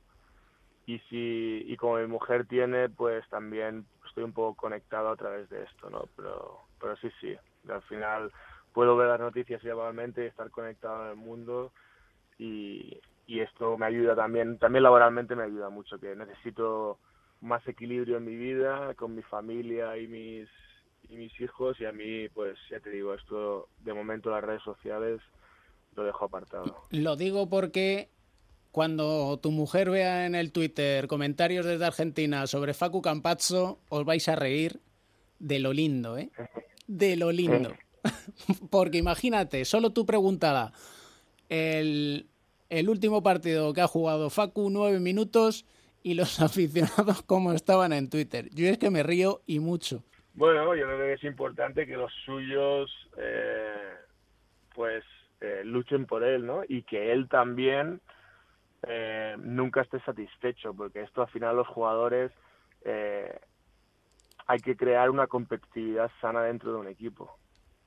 y 0.86 0.98
si 1.10 1.64
y 1.66 1.76
como 1.76 1.98
mi 1.98 2.06
mujer 2.06 2.46
tiene 2.46 2.88
pues 2.88 3.28
también 3.28 3.86
estoy 4.06 4.24
un 4.24 4.32
poco 4.32 4.56
conectado 4.56 5.10
a 5.10 5.16
través 5.16 5.48
de 5.48 5.62
esto 5.62 5.88
no 5.90 6.08
pero 6.16 6.60
pero 6.82 6.96
sí 6.96 7.08
sí. 7.20 7.34
Al 7.68 7.82
final 7.82 8.32
puedo 8.72 8.96
ver 8.96 9.08
las 9.08 9.20
noticias 9.20 9.62
igualmente 9.64 10.24
y 10.24 10.26
estar 10.26 10.50
conectado 10.50 11.04
en 11.04 11.10
el 11.10 11.16
mundo. 11.16 11.72
Y, 12.38 13.00
y 13.26 13.40
esto 13.40 13.78
me 13.78 13.86
ayuda 13.86 14.16
también, 14.16 14.58
también 14.58 14.82
laboralmente 14.82 15.36
me 15.36 15.44
ayuda 15.44 15.70
mucho, 15.70 15.98
que 15.98 16.16
necesito 16.16 16.98
más 17.40 17.66
equilibrio 17.68 18.16
en 18.16 18.24
mi 18.24 18.36
vida, 18.36 18.94
con 18.94 19.14
mi 19.14 19.22
familia 19.22 19.96
y 19.96 20.08
mis, 20.08 20.48
y 21.08 21.16
mis 21.16 21.40
hijos, 21.40 21.80
y 21.80 21.84
a 21.84 21.92
mí, 21.92 22.28
pues 22.30 22.58
ya 22.70 22.80
te 22.80 22.90
digo, 22.90 23.14
esto 23.14 23.68
de 23.80 23.94
momento 23.94 24.30
las 24.30 24.42
redes 24.42 24.62
sociales 24.62 25.20
lo 25.94 26.04
dejo 26.04 26.24
apartado. 26.24 26.82
Lo 26.90 27.16
digo 27.16 27.48
porque 27.48 28.08
cuando 28.72 29.38
tu 29.40 29.50
mujer 29.50 29.90
vea 29.90 30.26
en 30.26 30.34
el 30.34 30.50
Twitter 30.50 31.06
comentarios 31.06 31.64
desde 31.64 31.84
Argentina 31.84 32.46
sobre 32.46 32.74
Facu 32.74 33.02
Campazzo, 33.02 33.78
os 33.88 34.04
vais 34.04 34.26
a 34.28 34.34
reír 34.34 34.80
de 35.38 35.58
lo 35.58 35.72
lindo, 35.72 36.18
¿eh? 36.18 36.30
De 36.86 37.16
lo 37.16 37.30
lindo. 37.30 37.72
porque 38.70 38.98
imagínate, 38.98 39.64
solo 39.64 39.90
tu 39.90 40.06
preguntada, 40.06 40.72
el, 41.48 42.26
el 42.70 42.88
último 42.88 43.22
partido 43.22 43.72
que 43.74 43.82
ha 43.82 43.86
jugado 43.86 44.30
Facu, 44.30 44.70
nueve 44.70 44.98
minutos, 44.98 45.66
y 46.02 46.14
los 46.14 46.40
aficionados 46.40 47.22
como 47.22 47.52
estaban 47.52 47.92
en 47.92 48.10
Twitter. 48.10 48.48
Yo 48.52 48.68
es 48.68 48.78
que 48.78 48.90
me 48.90 49.02
río 49.02 49.42
y 49.46 49.60
mucho. 49.60 50.02
Bueno, 50.34 50.74
yo 50.74 50.86
creo 50.86 50.98
que 50.98 51.12
es 51.12 51.24
importante 51.24 51.86
que 51.86 51.96
los 51.96 52.12
suyos 52.24 52.90
eh, 53.18 53.96
pues 54.74 55.04
eh, 55.40 55.60
luchen 55.64 56.06
por 56.06 56.24
él, 56.24 56.46
¿no? 56.46 56.62
Y 56.66 56.82
que 56.82 57.12
él 57.12 57.28
también 57.28 58.00
eh, 58.86 59.36
nunca 59.38 59.82
esté 59.82 60.00
satisfecho, 60.00 60.74
porque 60.74 61.02
esto 61.02 61.22
al 61.22 61.28
final 61.28 61.56
los 61.56 61.68
jugadores 61.68 62.32
eh, 62.84 63.38
hay 64.46 64.60
que 64.60 64.76
crear 64.76 65.10
una 65.10 65.26
competitividad 65.26 66.10
sana 66.20 66.42
dentro 66.42 66.72
de 66.72 66.78
un 66.78 66.88
equipo. 66.88 67.38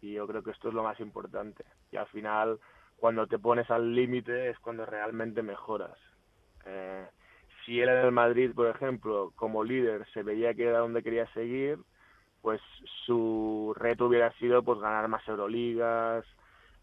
Y 0.01 0.13
yo 0.13 0.27
creo 0.27 0.43
que 0.43 0.51
esto 0.51 0.69
es 0.69 0.73
lo 0.73 0.83
más 0.83 0.99
importante. 0.99 1.65
Y 1.91 1.97
al 1.97 2.07
final 2.07 2.59
cuando 2.97 3.27
te 3.27 3.39
pones 3.39 3.69
al 3.69 3.93
límite 3.93 4.49
es 4.49 4.59
cuando 4.59 4.85
realmente 4.85 5.41
mejoras. 5.43 5.97
Eh, 6.65 7.05
si 7.65 7.81
él 7.81 7.89
en 7.89 7.97
el 7.97 8.11
Madrid, 8.11 8.51
por 8.53 8.67
ejemplo, 8.67 9.31
como 9.35 9.63
líder 9.63 10.07
se 10.13 10.23
veía 10.23 10.53
que 10.53 10.65
era 10.65 10.79
donde 10.79 11.03
quería 11.03 11.27
seguir, 11.33 11.79
pues 12.41 12.61
su 13.05 13.73
reto 13.75 14.05
hubiera 14.05 14.31
sido 14.33 14.63
pues 14.63 14.79
ganar 14.79 15.07
más 15.07 15.27
Euroligas, 15.27 16.25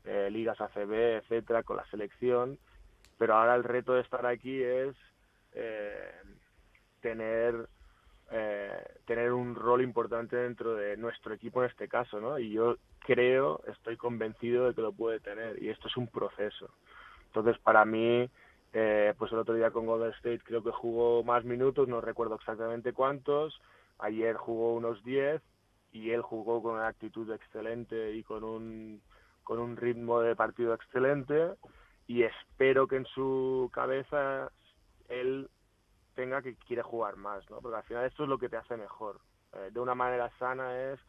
eh, 0.05 0.29
ligas 0.31 0.61
ACB, 0.61 1.19
etcétera, 1.19 1.63
con 1.63 1.77
la 1.77 1.87
selección. 1.87 2.59
Pero 3.19 3.35
ahora 3.35 3.55
el 3.55 3.65
reto 3.65 3.95
de 3.95 4.03
estar 4.03 4.25
aquí 4.27 4.63
es 4.63 4.95
eh, 5.53 6.13
tener 7.01 7.69
eh, 8.35 8.83
tener 9.05 9.33
un 9.33 9.55
rol 9.55 9.83
importante 9.83 10.37
dentro 10.37 10.75
de 10.75 10.97
nuestro 10.97 11.35
equipo 11.35 11.63
en 11.63 11.69
este 11.69 11.87
caso, 11.87 12.19
¿no? 12.19 12.39
Y 12.39 12.51
yo 12.51 12.77
creo, 13.01 13.61
estoy 13.67 13.99
convencido 13.99 14.69
de 14.69 14.75
que 14.75 14.81
lo 14.81 14.93
puede 14.93 15.21
tener 15.21 15.63
y 15.63 15.69
esto 15.69 15.89
es 15.89 15.97
un 15.99 16.09
proceso. 16.09 16.71
Entonces, 17.27 17.59
para 17.59 17.85
mí, 17.85 18.31
eh, 18.73 19.13
pues 19.19 19.31
el 19.33 19.39
otro 19.39 19.55
día 19.55 19.71
con 19.71 19.85
Golden 19.85 20.13
State 20.13 20.41
creo 20.45 20.63
que 20.63 20.71
jugó 20.71 21.23
más 21.25 21.45
minutos, 21.45 21.89
no 21.89 22.01
recuerdo 22.01 22.37
exactamente 22.37 22.95
cuántos, 22.95 23.61
ayer 23.99 24.37
jugó 24.37 24.75
unos 24.75 25.05
10 25.05 25.43
y 25.93 26.11
él 26.11 26.23
jugó 26.23 26.63
con 26.63 26.77
una 26.77 26.89
actitud 26.89 27.31
excelente 27.33 28.13
y 28.13 28.23
con 28.23 28.45
un, 28.45 29.03
con 29.45 29.59
un 29.59 29.77
ritmo 29.77 30.21
de 30.21 30.35
partido 30.35 30.73
excelente 30.73 31.51
y 32.07 32.23
espero 32.23 32.87
que 32.87 32.97
en 32.97 33.07
su 33.07 33.71
cabeza 33.73 34.51
él 35.09 35.49
tenga 36.15 36.43
que 36.43 36.57
quiere 36.57 36.83
jugar 36.83 37.17
más, 37.17 37.49
¿no? 37.51 37.61
Porque 37.61 37.77
al 37.77 37.85
final 37.85 38.05
esto 38.05 38.25
es 38.25 38.29
lo 38.29 38.39
que 38.39 38.49
te 38.49 38.57
hace 38.57 38.77
mejor. 38.77 39.21
Eh, 39.55 39.71
de 39.73 39.81
una 39.81 39.95
manera 39.95 40.31
sana 40.39 40.93
es 40.93 41.01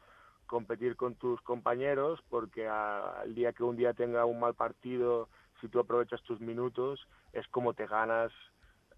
competir 0.45 0.95
con 0.95 1.15
tus 1.15 1.41
compañeros, 1.41 2.19
porque 2.29 2.67
al 2.67 3.33
día 3.33 3.53
que 3.53 3.63
un 3.63 3.75
día 3.75 3.93
tenga 3.93 4.25
un 4.25 4.39
mal 4.39 4.53
partido, 4.53 5.29
si 5.61 5.67
tú 5.69 5.79
aprovechas 5.79 6.21
tus 6.23 6.39
minutos, 6.39 7.07
es 7.31 7.47
como 7.47 7.73
te 7.73 7.87
ganas 7.87 8.31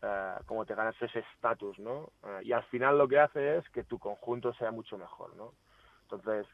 eh, 0.02 0.36
como 0.46 0.66
te 0.66 0.76
ganas 0.76 0.96
ese 1.02 1.20
estatus, 1.20 1.80
¿no? 1.80 2.12
Eh, 2.24 2.42
y 2.44 2.52
al 2.52 2.64
final 2.66 2.98
lo 2.98 3.08
que 3.08 3.20
hace 3.20 3.58
es 3.58 3.70
que 3.70 3.84
tu 3.84 3.98
conjunto 3.98 4.54
sea 4.54 4.72
mucho 4.72 4.98
mejor, 4.98 5.36
¿no? 5.36 5.54
Entonces, 6.04 6.46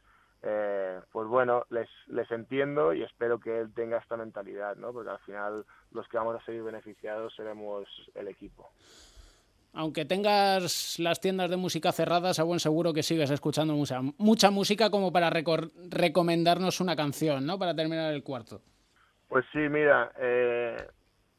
eh, 0.44 1.00
pues 1.12 1.28
bueno, 1.28 1.66
les, 1.70 1.88
les 2.08 2.30
entiendo 2.32 2.94
y 2.94 3.04
espero 3.04 3.40
que 3.40 3.60
él 3.60 3.74
tenga 3.74 3.98
esta 3.98 4.18
mentalidad, 4.18 4.76
¿no? 4.76 4.92
Porque 4.92 5.12
al 5.12 5.20
final 5.20 5.66
los 5.92 6.08
que 6.08 6.18
vamos 6.18 6.36
a 6.36 6.46
seguir 6.46 6.64
beneficiados 6.64 7.34
seremos 7.36 7.88
el 8.16 8.28
equipo. 8.28 8.70
Aunque 9.74 10.04
tengas 10.04 11.00
las 11.00 11.22
tiendas 11.22 11.50
de 11.50 11.56
música 11.56 11.92
cerradas, 11.92 12.40
a 12.40 12.44
buen 12.44 12.60
seguro 12.60 12.94
que 12.94 13.04
sigues 13.04 13.30
escuchando 13.30 13.74
mucha, 13.74 14.02
mucha 14.18 14.52
música 14.52 14.90
como 14.90 15.14
para 15.14 15.30
recomendarnos 15.30 16.82
una 16.82 16.96
canción, 16.96 17.46
¿no? 17.46 17.58
Para 17.58 17.74
terminar 17.74 18.14
el 18.14 18.24
cuarto. 18.24 18.62
Pues 19.30 19.46
sí, 19.54 19.60
mira, 19.60 20.12
eh, 20.20 20.76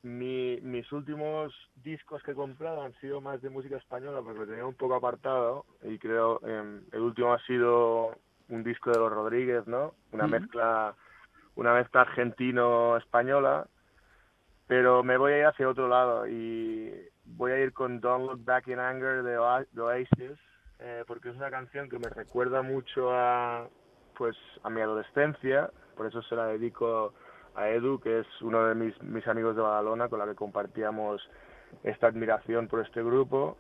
mis 0.02 0.90
últimos 0.92 1.52
discos 1.74 2.22
que 2.22 2.30
he 2.30 2.34
comprado 2.34 2.80
han 2.82 2.98
sido 3.00 3.20
más 3.20 3.42
de 3.42 3.50
música 3.50 3.76
española 3.76 4.22
porque 4.22 4.40
lo 4.40 4.46
tenía 4.46 4.64
un 4.64 4.74
poco 4.74 4.94
apartado 4.94 5.66
y 5.82 5.98
creo 5.98 6.40
eh, 6.46 6.80
el 6.90 7.00
último 7.00 7.34
ha 7.34 7.38
sido 7.44 8.16
un 8.48 8.62
disco 8.62 8.90
de 8.90 8.98
los 8.98 9.12
Rodríguez, 9.12 9.66
¿no? 9.66 9.94
Una 10.12 10.26
mezcla 10.26 10.94
una 11.54 11.74
mezcla 11.74 12.02
argentino-española, 12.02 13.66
pero 14.66 15.02
me 15.02 15.16
voy 15.16 15.32
a 15.32 15.38
ir 15.38 15.46
hacia 15.46 15.68
otro 15.68 15.88
lado 15.88 16.26
y 16.26 16.92
voy 17.24 17.52
a 17.52 17.60
ir 17.60 17.72
con 17.72 18.00
Don't 18.00 18.26
Look 18.26 18.44
Back 18.44 18.68
in 18.68 18.78
Anger 18.78 19.22
de, 19.22 19.36
Oasis, 19.36 20.38
eh, 20.78 21.04
porque 21.06 21.30
es 21.30 21.36
una 21.36 21.50
canción 21.50 21.88
que 21.88 21.98
me 21.98 22.08
recuerda 22.08 22.62
mucho 22.62 23.12
a 23.12 23.68
pues 24.16 24.36
a 24.62 24.70
mi 24.70 24.80
adolescencia, 24.80 25.70
por 25.96 26.06
eso 26.06 26.22
se 26.22 26.36
la 26.36 26.46
dedico 26.46 27.14
a 27.54 27.68
Edu, 27.68 27.98
que 27.98 28.20
es 28.20 28.26
uno 28.40 28.66
de 28.66 28.74
mis, 28.74 29.02
mis 29.02 29.26
amigos 29.26 29.56
de 29.56 29.62
Badalona, 29.62 30.08
con 30.08 30.18
la 30.18 30.26
que 30.26 30.34
compartíamos 30.34 31.22
esta 31.82 32.08
admiración 32.08 32.68
por 32.68 32.80
este 32.80 33.02
grupo. 33.02 33.56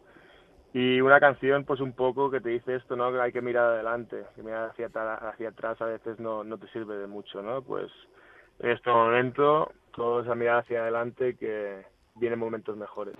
Y 0.74 1.00
una 1.02 1.20
canción, 1.20 1.64
pues 1.64 1.80
un 1.80 1.92
poco 1.92 2.30
que 2.30 2.40
te 2.40 2.48
dice 2.48 2.76
esto, 2.76 2.96
¿no? 2.96 3.12
Que 3.12 3.20
hay 3.20 3.32
que 3.32 3.42
mirar 3.42 3.74
adelante, 3.74 4.24
que 4.34 4.42
mirar 4.42 4.70
hacia, 4.70 4.86
hacia 4.86 5.50
atrás 5.50 5.80
a 5.82 5.86
veces 5.86 6.18
no, 6.18 6.44
no 6.44 6.56
te 6.56 6.66
sirve 6.68 6.96
de 6.96 7.06
mucho, 7.06 7.42
¿no? 7.42 7.60
Pues 7.60 7.90
en 8.60 8.70
este 8.70 8.90
momento, 8.90 9.70
todo 9.94 10.22
es 10.22 10.28
a 10.28 10.34
mirar 10.34 10.60
hacia 10.60 10.80
adelante 10.80 11.36
que 11.36 11.84
vienen 12.14 12.38
momentos 12.38 12.76
mejores. 12.76 13.14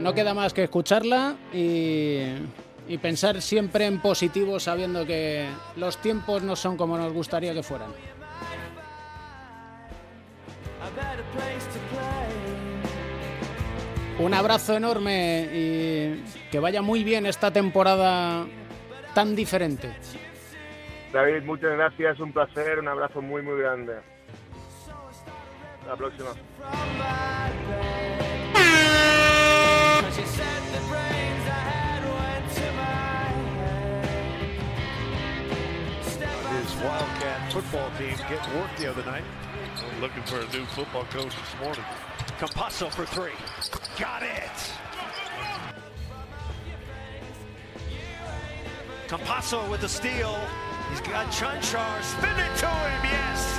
No 0.00 0.14
queda 0.14 0.32
más 0.32 0.54
que 0.54 0.64
escucharla 0.64 1.36
y, 1.52 2.22
y 2.86 2.98
pensar 2.98 3.42
siempre 3.42 3.86
en 3.86 4.00
positivo, 4.00 4.58
sabiendo 4.58 5.04
que 5.04 5.48
los 5.76 5.98
tiempos 5.98 6.42
no 6.42 6.56
son 6.56 6.78
como 6.78 6.96
nos 6.96 7.12
gustaría 7.12 7.52
que 7.52 7.62
fueran. 7.62 7.90
Un 14.18 14.34
abrazo 14.34 14.74
enorme 14.76 15.48
y 15.52 16.24
que 16.50 16.58
vaya 16.58 16.82
muy 16.82 17.04
bien 17.04 17.24
esta 17.24 17.52
temporada 17.52 18.46
tan 19.14 19.36
diferente. 19.36 19.92
David, 21.12 21.44
muchas 21.44 21.70
gracias, 21.72 22.18
un 22.18 22.32
placer, 22.32 22.80
un 22.80 22.88
abrazo 22.88 23.22
muy 23.22 23.42
muy 23.42 23.60
grande. 23.60 23.94
Hasta 25.78 25.90
la 25.90 25.96
próxima. 25.96 26.30
Wildcat 36.80 37.52
football 37.52 37.90
team 37.98 38.16
getting 38.28 38.54
work 38.54 38.70
the 38.76 38.86
other 38.88 39.04
night. 39.04 39.24
Looking 40.00 40.22
for 40.24 40.40
a 40.40 40.48
new 40.52 40.64
football 40.66 41.04
coach 41.04 41.34
this 41.34 41.60
morning. 41.60 41.84
Campasso 42.38 42.90
for 42.90 43.04
three. 43.06 43.32
Got 43.98 44.22
it. 44.22 44.72
Campasso 49.08 49.68
with 49.70 49.80
the 49.80 49.88
steal. 49.88 50.38
He's 50.90 51.00
got 51.00 51.26
Chunchar. 51.32 52.02
Spin 52.02 52.30
it 52.30 52.56
to 52.58 52.66
him. 52.66 53.04
Yes. 53.04 53.57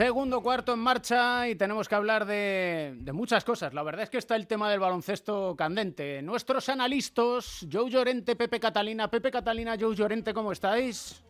Segundo 0.00 0.40
cuarto 0.40 0.72
en 0.72 0.78
marcha 0.78 1.46
y 1.46 1.56
tenemos 1.56 1.86
que 1.86 1.94
hablar 1.94 2.24
de, 2.24 2.96
muchas 3.12 3.44
cosas. 3.44 3.74
La 3.74 3.82
verdad 3.82 4.04
es 4.04 4.08
que 4.08 4.16
está 4.16 4.34
el 4.34 4.46
tema 4.46 4.70
del 4.70 4.80
baloncesto 4.80 5.54
candente. 5.54 6.22
Nuestros 6.22 6.70
analistas, 6.70 7.66
Joe 7.70 7.90
Llorente, 7.90 8.34
Pepe 8.34 8.58
Catalina. 8.58 9.10
Pepe 9.10 9.30
Catalina, 9.30 9.76
Joe 9.78 9.94
Llorente, 9.94 10.32
¿cómo 10.32 10.52
estáis? 10.52 11.22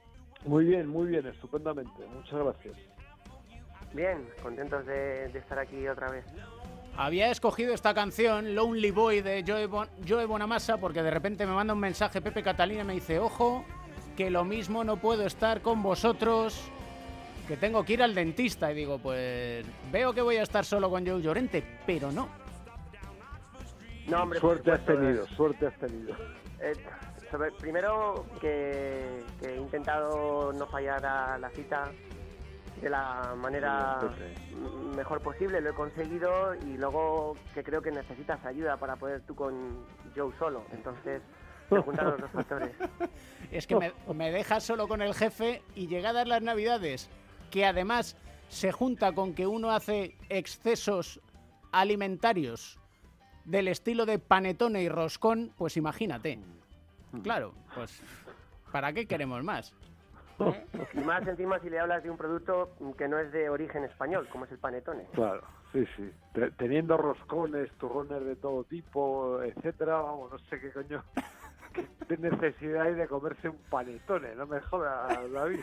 Muy 0.47 0.67
bien, 0.67 0.87
muy 0.87 1.09
bien, 1.09 1.27
estupendamente. 1.27 2.07
Muchas 2.15 2.45
gracias. 2.45 2.77
Bien, 3.93 4.25
contentos 4.41 4.87
de, 4.87 5.25
estar 5.37 5.59
aquí 5.59 5.89
otra 5.89 6.09
vez. 6.09 6.25
Había 6.97 7.33
escogido 7.33 7.75
esta 7.75 7.93
canción, 7.93 8.55
Lonely 8.55 8.93
Boy, 8.93 9.21
de 9.21 9.43
Joe, 9.45 9.69
Joe 10.09 10.27
Bonamassa, 10.27 10.79
porque 10.79 11.03
de 11.03 11.11
repente 11.11 11.45
me 11.45 11.55
manda 11.55 11.75
un 11.75 11.81
mensaje 11.81 12.21
Pepe 12.21 12.45
Catalina 12.45 12.83
y 12.83 12.87
me 12.87 12.93
dice, 12.93 13.19
ojo, 13.19 13.65
que 14.17 14.31
lo 14.31 14.45
mismo 14.45 14.85
no 14.85 14.99
puedo 14.99 15.27
estar 15.27 15.61
con 15.61 15.83
vosotros 15.83 16.71
que 17.51 17.57
tengo 17.57 17.85
que 17.85 17.95
ir 17.95 18.03
al 18.05 18.15
dentista 18.15 18.71
y 18.71 18.77
digo, 18.77 19.01
pues 19.01 19.67
veo 19.91 20.13
que 20.13 20.23
voy 20.23 20.37
a 20.37 20.45
estar 20.45 20.65
solo 20.65 20.89
con 20.89 21.05
Joe 21.05 21.21
Llorente, 21.21 21.81
pero 21.85 22.13
no. 22.13 22.29
No, 24.07 24.23
hombre, 24.23 24.39
suerte 24.39 24.71
has 24.71 24.87
tenido, 24.87 25.27
suerte 25.27 25.67
has 25.67 25.77
tenido. 25.81 26.15
Eh, 26.61 26.75
primero 27.59 28.25
que, 28.41 29.25
he 29.43 29.57
intentado 29.57 30.53
no 30.53 30.65
fallar 30.69 31.05
a 31.05 31.39
la 31.39 31.51
cita 31.51 31.91
de 32.81 32.89
la 32.89 33.35
manera 33.37 33.99
mejor 34.95 35.21
posible, 35.21 35.61
lo 35.61 35.71
he 35.71 35.75
conseguido 35.75 36.55
y 36.55 36.79
luego 36.79 37.35
que 37.53 37.65
creo 37.65 37.83
que 37.83 37.91
necesitas 37.91 38.45
ayuda 38.47 38.77
para 38.77 38.95
poder 38.95 39.23
tú 39.23 39.35
con 39.35 39.87
Joe 40.15 40.33
solo, 40.39 40.63
entonces 40.73 41.21
se 41.69 41.79
juntan 41.79 42.11
los 42.11 42.21
dos 42.21 42.31
factores. 42.31 42.71
Es 43.51 43.67
que 43.67 43.75
me, 43.75 43.93
me 44.15 44.31
dejas 44.31 44.63
solo 44.63 44.87
con 44.87 45.03
el 45.03 45.15
jefe 45.15 45.65
y 45.75 45.89
llegadas 45.89 46.29
las 46.29 46.43
navidades 46.43 47.11
que 47.51 47.67
además 47.67 48.17
se 48.49 48.73
junta 48.73 49.13
con 49.13 49.35
que 49.35 49.47
uno 49.47 49.71
hace 49.71 50.17
excesos 50.29 51.21
alimentarios 51.73 52.79
del 53.45 53.69
estilo 53.69 54.07
de 54.07 54.19
panetone 54.19 54.83
y 54.83 54.89
roscón, 54.89 55.53
pues 55.57 55.77
imagínate. 55.77 56.39
Claro, 57.23 57.55
pues 57.75 58.03
¿para 58.71 58.93
qué 58.93 59.07
queremos 59.07 59.43
más? 59.43 59.75
Y 60.95 61.01
más 61.01 61.27
encima 61.27 61.59
si 61.61 61.69
le 61.69 61.79
hablas 61.79 62.03
de 62.03 62.11
un 62.11 62.17
producto 62.17 62.71
que 62.97 63.09
no 63.09 63.19
es 63.19 63.31
de 63.31 63.51
origen 63.51 63.85
español, 63.85 64.27
como 64.31 64.47
es 64.47 64.53
el 64.53 64.59
panetone. 64.59 65.05
Claro, 65.13 65.43
sí, 65.73 65.85
sí. 65.97 66.11
Teniendo 66.57 66.97
roscones, 66.97 67.71
turrones 67.79 68.25
de 68.25 68.37
todo 68.37 68.65
tipo, 68.65 69.43
etcétera, 69.43 70.01
vamos, 70.01 70.33
no 70.33 70.39
sé 70.39 70.61
qué 70.61 70.73
coño 70.73 71.05
qué 72.09 72.17
necesidad 72.17 72.83
hay 72.83 72.95
de 72.95 73.07
comerse 73.07 73.49
un 73.49 73.59
panetone, 73.69 74.35
no 74.35 74.47
me 74.47 74.61
jodas, 74.61 75.31
David 75.31 75.61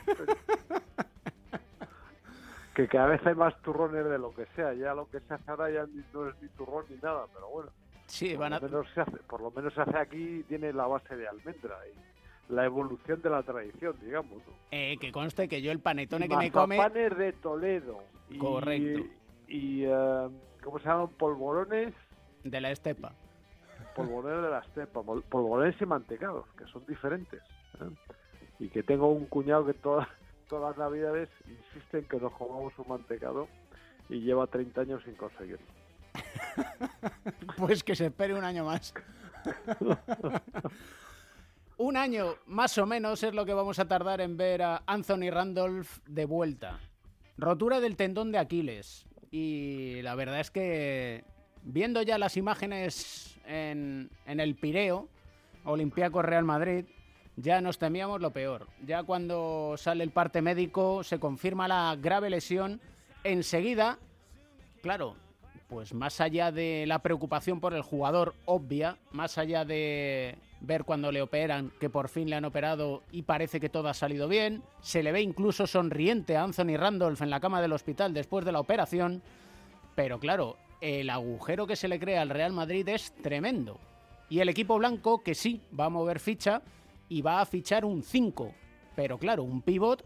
que 2.78 2.88
cada 2.88 3.08
vez 3.08 3.26
hay 3.26 3.34
más 3.34 3.60
turrones 3.64 4.06
de 4.06 4.20
lo 4.20 4.32
que 4.36 4.46
sea. 4.56 4.72
Ya 4.76 4.94
lo 4.94 5.10
que 5.10 5.20
se 5.22 5.34
hace 5.34 5.50
ahora 5.50 5.72
ya 5.72 5.88
no 6.14 6.30
es 6.30 6.36
ni 6.40 6.48
turrón 6.50 6.86
ni 6.90 6.98
nada, 6.98 7.26
pero 7.34 7.50
bueno. 7.50 7.72
Sí, 8.06 8.36
por, 8.36 8.52
lo 8.52 8.62
menos 8.62 8.88
se 8.94 9.02
hace, 9.02 9.18
por 9.28 9.42
lo 9.42 9.50
menos 9.50 9.74
se 9.74 9.82
hace 9.82 9.98
aquí, 9.98 10.46
tiene 10.48 10.72
la 10.72 10.86
base 10.86 11.16
de 11.18 11.28
almendra 11.28 11.76
y 11.88 12.54
la 12.54 12.66
evolución 12.66 13.20
de 13.24 13.32
la 13.32 13.42
tradición, 13.42 13.96
digamos. 14.00 14.44
Eh, 14.70 14.96
que 15.02 15.12
conste 15.12 15.48
que 15.48 15.60
yo 15.60 15.72
el 15.72 15.80
panetone 15.80 16.30
que 16.30 16.38
me 16.38 16.52
come... 16.52 16.78
Panes 16.78 17.18
de 17.18 17.34
Toledo. 17.34 17.98
Correcto. 18.38 19.10
Y, 19.48 19.84
eh, 19.84 20.30
¿cómo 20.64 20.78
se 20.78 20.86
llaman? 20.86 21.08
Polvorones... 21.18 21.96
De 22.44 22.62
la 22.62 22.70
estepa. 22.70 23.12
Polvorones 23.96 24.44
de 24.44 24.50
la 24.52 24.60
estepa. 24.60 25.02
Polvorones 25.02 25.82
y 25.82 25.86
mantecados, 25.88 26.46
que 26.56 26.66
son 26.66 26.86
diferentes. 26.86 27.42
¿eh? 27.82 27.90
Y 28.60 28.70
que 28.70 28.84
tengo 28.84 29.12
un 29.12 29.26
cuñado 29.26 29.66
que 29.66 29.74
toda 29.74 30.08
todas 30.48 30.70
las 30.70 30.78
navidades 30.78 31.30
insisten 31.48 32.06
que 32.06 32.18
nos 32.18 32.32
comamos 32.34 32.74
un 32.78 32.88
mantecado 32.88 33.48
y 34.10 34.22
lleva 34.22 34.48
30 34.48 34.82
años 34.82 35.04
sin 35.04 35.16
conseguirlo. 35.16 35.66
pues 37.58 37.84
que 37.84 37.96
se 37.96 38.08
espere 38.08 38.34
un 38.34 38.44
año 38.44 38.66
más. 38.66 38.94
un 41.78 41.98
año 41.98 42.36
más 42.46 42.78
o 42.78 42.86
menos 42.86 43.24
es 43.24 43.34
lo 43.34 43.46
que 43.46 43.54
vamos 43.54 43.80
a 43.80 43.88
tardar 43.88 44.22
en 44.22 44.38
ver 44.38 44.62
a 44.62 44.84
Anthony 44.86 45.30
Randolph 45.30 46.00
de 46.08 46.26
vuelta. 46.26 46.80
Rotura 47.38 47.80
del 47.80 47.96
tendón 47.96 48.32
de 48.32 48.40
Aquiles. 48.40 49.06
Y 49.30 50.02
la 50.02 50.16
verdad 50.16 50.40
es 50.40 50.52
que 50.52 51.26
viendo 51.64 52.02
ya 52.02 52.18
las 52.18 52.38
imágenes 52.38 53.38
en, 53.46 54.10
en 54.26 54.40
el 54.40 54.56
Pireo, 54.56 55.10
Olympiacos 55.66 56.24
Real 56.24 56.46
Madrid, 56.46 56.86
ya 57.38 57.62
nos 57.62 57.78
temíamos 57.78 58.20
lo 58.20 58.32
peor. 58.32 58.68
Ya 58.86 59.04
cuando 59.04 59.76
sale 59.78 60.04
el 60.04 60.12
parte 60.12 60.42
médico 60.42 61.04
se 61.04 61.20
confirma 61.20 61.68
la 61.68 61.96
grave 61.96 62.30
lesión, 62.30 62.82
enseguida, 63.24 64.00
claro, 64.82 65.16
pues 65.70 65.94
más 65.94 66.20
allá 66.20 66.52
de 66.52 66.86
la 66.88 67.00
preocupación 67.00 67.60
por 67.60 67.74
el 67.74 67.84
jugador 67.84 68.34
obvia, 68.46 68.98
más 69.12 69.38
allá 69.38 69.66
de 69.66 70.36
ver 70.62 70.84
cuando 70.84 71.12
le 71.12 71.22
operan, 71.22 71.72
que 71.80 71.90
por 71.90 72.10
fin 72.10 72.30
le 72.30 72.36
han 72.36 72.46
operado 72.46 73.04
y 73.12 73.22
parece 73.22 73.60
que 73.60 73.70
todo 73.70 73.88
ha 73.88 73.94
salido 73.94 74.28
bien, 74.28 74.64
se 74.82 75.04
le 75.04 75.12
ve 75.12 75.22
incluso 75.22 75.68
sonriente 75.68 76.36
a 76.36 76.44
Anthony 76.44 76.76
Randolph 76.76 77.22
en 77.22 77.30
la 77.30 77.40
cama 77.40 77.62
del 77.62 77.74
hospital 77.74 78.14
después 78.14 78.46
de 78.46 78.52
la 78.52 78.60
operación, 78.60 79.22
pero 79.94 80.20
claro, 80.20 80.58
el 80.82 81.12
agujero 81.12 81.68
que 81.68 81.76
se 81.76 81.88
le 81.88 82.00
crea 82.00 82.24
al 82.24 82.30
Real 82.30 82.54
Madrid 82.54 82.88
es 82.90 83.14
tremendo. 83.22 83.80
Y 84.30 84.40
el 84.40 84.50
equipo 84.50 84.78
blanco, 84.78 85.24
que 85.24 85.36
sí, 85.36 85.62
va 85.78 85.86
a 85.86 85.90
mover 85.90 86.20
ficha 86.20 86.62
y 87.10 87.22
va 87.22 87.42
a 87.42 87.46
fichar 87.46 87.86
un 87.86 88.04
5, 88.04 88.54
pero 88.96 89.18
claro, 89.18 89.44
un 89.44 89.62
pivot 89.62 90.04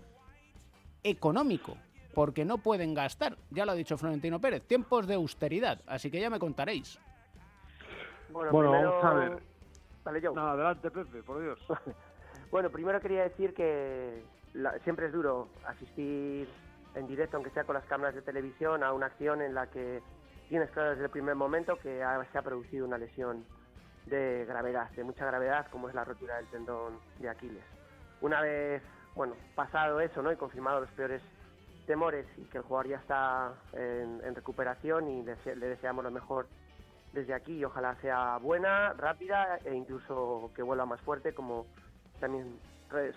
económico, 1.04 1.78
porque 2.14 2.46
no 2.46 2.58
pueden 2.58 2.94
gastar, 2.94 3.38
ya 3.50 3.66
lo 3.66 3.72
ha 3.72 3.76
dicho 3.76 3.98
Florentino 3.98 4.40
Pérez, 4.40 4.64
tiempos 4.64 5.08
de 5.08 5.16
austeridad, 5.16 5.82
así 5.88 6.12
que 6.12 6.20
ya 6.20 6.30
me 6.30 6.40
contaréis. 6.40 7.00
Bueno, 8.30 8.72
vamos 8.72 9.04
a 9.04 9.14
ver. 9.14 9.42
adelante, 10.38 10.92
Pepe, 10.92 11.24
por 11.24 11.42
Dios. 11.42 11.60
bueno, 12.52 12.70
primero 12.70 13.00
quería 13.02 13.24
decir 13.24 13.54
que 13.54 14.24
siempre 14.84 15.08
es 15.08 15.14
duro 15.14 15.48
asistir 15.66 16.48
en 16.96 17.08
directo, 17.08 17.38
aunque 17.38 17.52
sea 17.52 17.64
con 17.64 17.76
las 17.76 17.86
cámaras 17.86 18.16
de 18.16 18.22
televisión, 18.22 18.84
a 18.84 18.94
una 18.94 19.08
acción 19.08 19.42
en 19.42 19.54
la 19.54 19.68
que 19.68 20.02
tienes 20.50 20.70
claro 20.72 20.92
desde 20.92 21.06
el 21.06 21.10
primer 21.10 21.36
momento 21.36 21.78
que 21.78 22.04
se 22.32 22.38
ha 22.38 22.42
producido 22.42 22.86
una 22.86 22.98
lesión 22.98 23.46
de 24.06 24.46
gravedad, 24.46 24.90
de 24.92 25.04
mucha 25.04 25.26
gravedad, 25.26 25.68
como 25.72 25.90
es 25.90 25.96
la 25.96 26.04
rotura 26.04 26.38
del 26.38 26.48
tendón 26.48 27.00
de 27.20 27.30
Aquiles. 27.30 27.64
Una 28.22 28.42
vez, 28.42 28.82
bueno, 29.16 29.36
pasado 29.56 30.00
eso, 30.00 30.22
¿no? 30.22 30.32
Y 30.32 30.36
confirmado 30.36 30.82
los 30.82 30.92
peores 30.92 31.22
temores 31.86 32.26
y 32.38 32.44
que 32.46 32.60
el 32.60 32.64
jugador 32.64 32.88
ya 32.88 32.98
está 32.98 33.54
en, 33.74 34.36
recuperación 34.36 35.08
y 35.10 35.24
le, 35.24 35.36
deseamos 35.56 36.04
lo 36.04 36.12
mejor 36.12 36.48
desde 37.14 37.34
aquí 37.34 37.58
y 37.58 37.66
ojalá 37.66 37.96
sea 38.02 38.38
buena, 38.38 38.94
rápida 38.94 39.58
e 39.66 39.76
incluso 39.76 40.52
que 40.56 40.64
vuelva 40.64 40.86
más 40.86 41.02
fuerte 41.02 41.34
como 41.34 41.66
también 42.20 42.60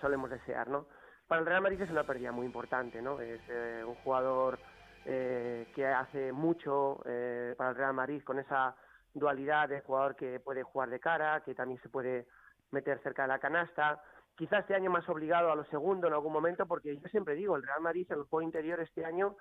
solemos 0.01 0.29
desear, 0.29 0.67
¿no? 0.67 0.85
Para 1.27 1.41
el 1.41 1.47
Real 1.47 1.61
Madrid 1.61 1.81
es 1.81 1.89
una 1.89 2.03
pérdida 2.03 2.31
muy 2.31 2.45
importante, 2.45 3.01
¿no? 3.01 3.19
Es 3.19 3.41
eh, 3.49 3.83
un 3.85 3.95
jugador 3.95 4.59
eh, 5.05 5.67
que 5.73 5.85
hace 5.87 6.31
mucho 6.31 7.01
eh, 7.05 7.55
para 7.57 7.71
el 7.71 7.75
Real 7.75 7.93
Madrid 7.93 8.23
con 8.23 8.39
esa 8.39 8.75
dualidad 9.15 9.69
de 9.69 9.81
jugador 9.81 10.15
que 10.15 10.39
puede 10.39 10.61
jugar 10.61 10.89
de 10.89 10.99
cara, 10.99 11.41
que 11.43 11.55
también 11.55 11.81
se 11.81 11.89
puede 11.89 12.27
meter 12.71 13.01
cerca 13.01 13.23
de 13.23 13.29
la 13.29 13.39
canasta. 13.39 14.03
Quizás 14.35 14.59
este 14.59 14.75
año 14.75 14.91
más 14.91 15.07
obligado 15.09 15.51
a 15.51 15.55
lo 15.55 15.63
segundo 15.65 16.07
en 16.07 16.13
algún 16.13 16.33
momento, 16.33 16.67
porque 16.67 16.97
yo 16.97 17.07
siempre 17.07 17.33
digo, 17.33 17.55
el 17.55 17.63
Real 17.63 17.81
Madrid 17.81 18.05
en 18.11 18.19
el 18.19 18.25
juego 18.25 18.41
interior 18.41 18.79
este 18.81 19.05
año 19.05 19.37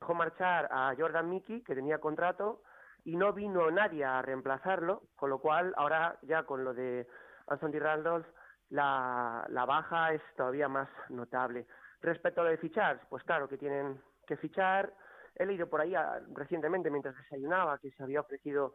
dejó 0.00 0.14
marchar 0.14 0.66
a 0.72 0.94
Jordan 0.98 1.28
Mickey, 1.28 1.62
que 1.62 1.74
tenía 1.74 1.98
contrato, 1.98 2.62
y 3.04 3.16
no 3.16 3.32
vino 3.32 3.70
nadie 3.70 4.04
a 4.04 4.22
reemplazarlo, 4.22 5.02
con 5.14 5.30
lo 5.30 5.38
cual 5.38 5.74
ahora 5.76 6.18
ya 6.22 6.44
con 6.44 6.64
lo 6.64 6.72
de 6.72 7.06
Anthony 7.46 7.78
Randolph 7.78 8.26
la, 8.70 9.44
la 9.48 9.64
baja 9.66 10.12
es 10.12 10.22
todavía 10.36 10.68
más 10.68 10.88
notable. 11.10 11.66
Respecto 12.00 12.40
a 12.40 12.44
lo 12.44 12.50
de 12.50 12.56
fichar, 12.56 13.00
pues 13.10 13.22
claro 13.24 13.48
que 13.48 13.58
tienen 13.58 14.00
que 14.26 14.36
fichar. 14.36 14.92
He 15.34 15.44
leído 15.44 15.68
por 15.68 15.80
ahí 15.80 15.94
ah, 15.94 16.20
recientemente, 16.32 16.90
mientras 16.90 17.16
desayunaba, 17.16 17.78
que 17.78 17.90
se 17.90 18.02
había 18.02 18.20
ofrecido 18.20 18.74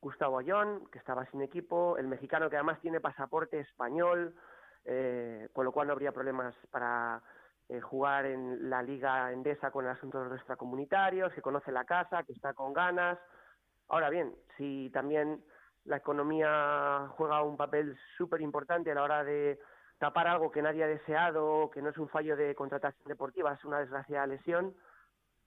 Gustavo 0.00 0.38
Ayón, 0.38 0.86
que 0.92 0.98
estaba 0.98 1.26
sin 1.26 1.42
equipo, 1.42 1.96
el 1.98 2.06
mexicano 2.06 2.48
que 2.50 2.56
además 2.56 2.80
tiene 2.80 3.00
pasaporte 3.00 3.60
español, 3.60 4.34
eh, 4.84 5.48
con 5.52 5.64
lo 5.64 5.72
cual 5.72 5.88
no 5.88 5.92
habría 5.92 6.12
problemas 6.12 6.54
para 6.70 7.22
eh, 7.68 7.80
jugar 7.80 8.26
en 8.26 8.70
la 8.70 8.82
liga 8.82 9.32
endesa 9.32 9.70
con 9.70 9.84
el 9.84 9.90
asunto 9.90 10.22
de 10.22 10.28
los 10.28 10.36
extracomunitarios, 10.36 11.32
que 11.32 11.42
conoce 11.42 11.72
la 11.72 11.84
casa, 11.84 12.22
que 12.22 12.32
está 12.32 12.54
con 12.54 12.72
ganas. 12.72 13.18
Ahora 13.88 14.10
bien, 14.10 14.34
si 14.56 14.90
también 14.92 15.42
la 15.84 15.96
economía 15.96 17.08
juega 17.16 17.42
un 17.42 17.56
papel 17.56 17.96
súper 18.16 18.40
importante 18.40 18.92
a 18.92 18.94
la 18.94 19.02
hora 19.02 19.24
de 19.24 19.58
tapar 19.98 20.28
algo 20.28 20.50
que 20.50 20.62
nadie 20.62 20.84
ha 20.84 20.88
deseado, 20.88 21.70
que 21.70 21.82
no 21.82 21.90
es 21.90 21.98
un 21.98 22.08
fallo 22.08 22.36
de 22.36 22.54
contratación 22.54 23.08
deportiva, 23.08 23.54
es 23.54 23.64
una 23.64 23.80
desgraciada 23.80 24.26
lesión, 24.26 24.74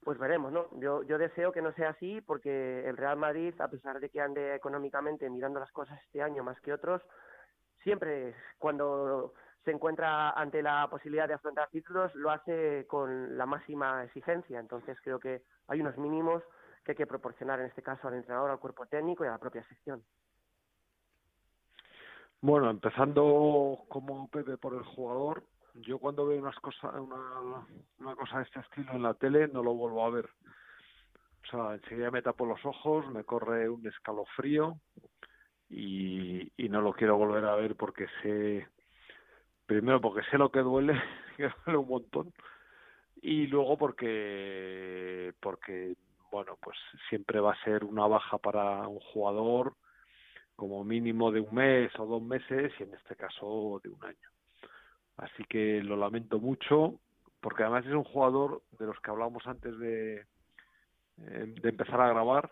pues 0.04 0.18
veremos, 0.18 0.52
¿no? 0.52 0.68
Yo, 0.80 1.04
yo 1.04 1.18
deseo 1.18 1.52
que 1.52 1.62
no 1.62 1.74
sea 1.74 1.90
así 1.90 2.22
porque 2.22 2.88
el 2.88 2.98
Real 2.98 3.18
Madrid, 3.18 3.54
a 3.60 3.68
pesar 3.68 4.00
de 4.00 4.10
que 4.10 4.22
ande 4.22 4.56
económicamente 4.56 5.30
mirando 5.30 5.60
las 5.60 5.72
cosas 5.72 6.02
este 6.04 6.22
año 6.22 6.44
más 6.44 6.60
que 6.62 6.74
otros, 6.74 7.02
siempre 7.84 8.36
cuando 8.58 9.34
se 9.66 9.72
encuentra 9.72 10.32
ante 10.32 10.62
la 10.62 10.88
posibilidad 10.90 11.28
de 11.28 11.34
afrontar 11.34 11.70
títulos 11.70 12.14
lo 12.16 12.32
hace 12.32 12.86
con 12.88 13.38
la 13.38 13.46
máxima 13.46 14.04
exigencia. 14.04 14.60
Entonces 14.60 14.98
creo 15.04 15.20
que 15.20 15.44
hay 15.68 15.82
unos 15.82 15.98
mínimos 15.98 16.44
que 16.84 16.94
hay 16.94 16.96
que 16.96 17.08
proporcionar 17.08 17.60
en 17.60 17.68
este 17.68 17.84
caso 17.84 18.08
al 18.08 18.16
entrenador, 18.16 18.52
al 18.52 18.60
cuerpo 18.60 18.86
técnico 18.86 19.24
y 19.26 19.28
a 19.28 19.32
la 19.32 19.38
propia 19.38 19.64
sección. 19.68 20.04
Bueno, 22.42 22.70
empezando 22.70 23.84
como 23.90 24.30
Pepe 24.30 24.58
por 24.58 24.74
el 24.74 24.84
jugador, 24.84 25.44
yo 25.76 26.00
cuando 26.00 26.26
veo 26.26 26.40
unas 26.40 26.56
cosas, 26.60 26.94
una, 26.96 28.16
cosa 28.16 28.38
de 28.38 28.44
este 28.44 28.60
estilo 28.60 28.94
en 28.94 29.04
la 29.04 29.14
tele 29.14 29.48
no 29.48 29.64
lo 29.64 29.74
vuelvo 29.74 30.06
a 30.06 30.10
ver. 30.10 30.30
O 31.44 31.48
sea, 31.50 31.76
enseguida 31.76 32.12
me 32.12 32.22
tapo 32.22 32.46
los 32.46 32.64
ojos, 32.66 33.08
me 33.12 33.24
corre 33.24 33.70
un 33.70 33.86
escalofrío 33.88 34.78
y, 35.70 36.52
y 36.58 36.70
no 36.70 36.82
lo 36.82 36.94
quiero 36.94 37.18
volver 37.18 37.46
a 37.46 37.56
ver 37.56 37.76
porque 37.76 38.08
sé, 38.22 38.68
primero 39.66 40.02
porque 40.02 40.28
sé 40.30 40.38
lo 40.38 40.52
que 40.52 40.60
duele, 40.60 40.94
que 41.38 41.50
duele 41.66 41.80
un 41.80 41.88
montón, 41.88 42.34
y 43.22 43.48
luego 43.48 43.78
porque, 43.78 45.34
porque, 45.40 45.96
bueno, 46.32 46.58
pues 46.62 46.78
siempre 47.10 47.40
va 47.40 47.54
a 47.54 47.64
ser 47.64 47.84
una 47.84 48.08
baja 48.08 48.38
para 48.38 48.88
un 48.88 49.00
jugador 49.00 49.76
como 50.56 50.84
mínimo 50.84 51.32
de 51.32 51.42
un 51.42 51.54
mes 51.54 51.92
o 52.00 52.06
dos 52.06 52.22
meses 52.22 52.74
y 52.80 52.84
en 52.84 52.94
este 52.94 53.16
caso 53.16 53.80
de 53.84 53.90
un 53.90 54.04
año. 54.04 54.30
Así 55.20 55.44
que 55.46 55.82
lo 55.84 55.98
lamento 55.98 56.40
mucho, 56.40 57.00
porque 57.42 57.64
además 57.64 57.86
es 57.86 57.92
un 57.92 58.04
jugador 58.04 58.62
de 58.78 58.86
los 58.86 59.00
que 59.00 59.12
hablábamos 59.12 59.46
antes 59.48 59.78
de, 59.78 60.26
eh, 61.18 61.54
de 61.62 61.70
empezar 61.70 62.00
a 62.02 62.10
grabar. 62.10 62.52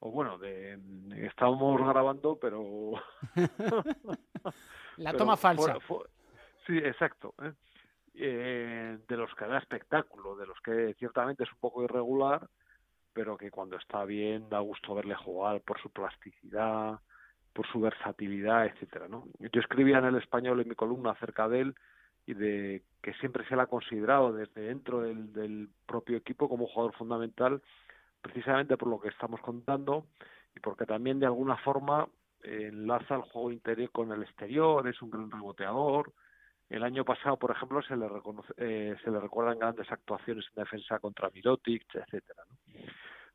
O 0.00 0.10
bueno, 0.10 0.38
de, 0.38 0.78
estábamos 1.26 1.78
grabando, 1.86 2.38
pero... 2.38 2.92
La 4.96 5.12
toma 5.12 5.36
falsa. 5.36 5.76
sí, 6.66 6.78
exacto. 6.78 7.34
¿eh? 7.42 7.52
Eh, 8.14 8.98
de 9.06 9.16
los 9.16 9.34
que 9.34 9.44
da 9.46 9.58
espectáculo, 9.58 10.36
de 10.36 10.46
los 10.46 10.58
que 10.60 10.94
ciertamente 10.94 11.44
es 11.44 11.52
un 11.52 11.58
poco 11.58 11.84
irregular, 11.84 12.48
pero 13.12 13.36
que 13.36 13.50
cuando 13.50 13.76
está 13.76 14.04
bien 14.06 14.48
da 14.48 14.60
gusto 14.60 14.94
verle 14.94 15.14
jugar 15.14 15.60
por 15.60 15.78
su 15.80 15.90
plasticidad, 15.90 16.98
por 17.56 17.66
su 17.68 17.80
versatilidad, 17.80 18.66
etcétera, 18.66 19.08
¿no? 19.08 19.24
Yo 19.38 19.60
escribía 19.60 19.98
en 19.98 20.04
el 20.04 20.16
español 20.16 20.60
en 20.60 20.68
mi 20.68 20.74
columna 20.74 21.12
acerca 21.12 21.48
de 21.48 21.60
él 21.60 21.74
y 22.26 22.34
de 22.34 22.82
que 23.02 23.14
siempre 23.14 23.48
se 23.48 23.56
le 23.56 23.62
ha 23.62 23.66
considerado 23.66 24.34
desde 24.34 24.60
dentro 24.60 25.00
del, 25.00 25.70
propio 25.86 26.18
equipo 26.18 26.50
como 26.50 26.66
jugador 26.66 26.94
fundamental, 26.94 27.62
precisamente 28.20 28.76
por 28.76 28.88
lo 28.88 29.00
que 29.00 29.08
estamos 29.08 29.40
contando 29.40 30.04
y 30.54 30.60
porque 30.60 30.84
también 30.84 31.18
de 31.18 31.24
alguna 31.24 31.56
forma 31.56 32.06
enlaza 32.42 33.14
el 33.14 33.22
juego 33.22 33.50
interior 33.50 33.90
con 33.90 34.12
el 34.12 34.22
exterior, 34.22 34.86
es 34.86 35.00
un 35.00 35.10
gran 35.10 35.30
reboteador. 35.30 36.12
El 36.68 36.82
año 36.82 37.04
pasado, 37.04 37.38
por 37.38 37.52
ejemplo, 37.52 37.80
se 37.82 37.96
le, 37.96 38.06
reconoce, 38.06 38.52
eh, 38.58 38.96
se 39.02 39.10
le 39.10 39.18
recuerdan 39.18 39.58
grandes 39.58 39.90
actuaciones 39.90 40.44
en 40.54 40.62
defensa 40.62 40.98
contra 40.98 41.30
Mirotic, 41.30 41.86
etcétera. 41.94 42.42
¿no? 42.50 42.80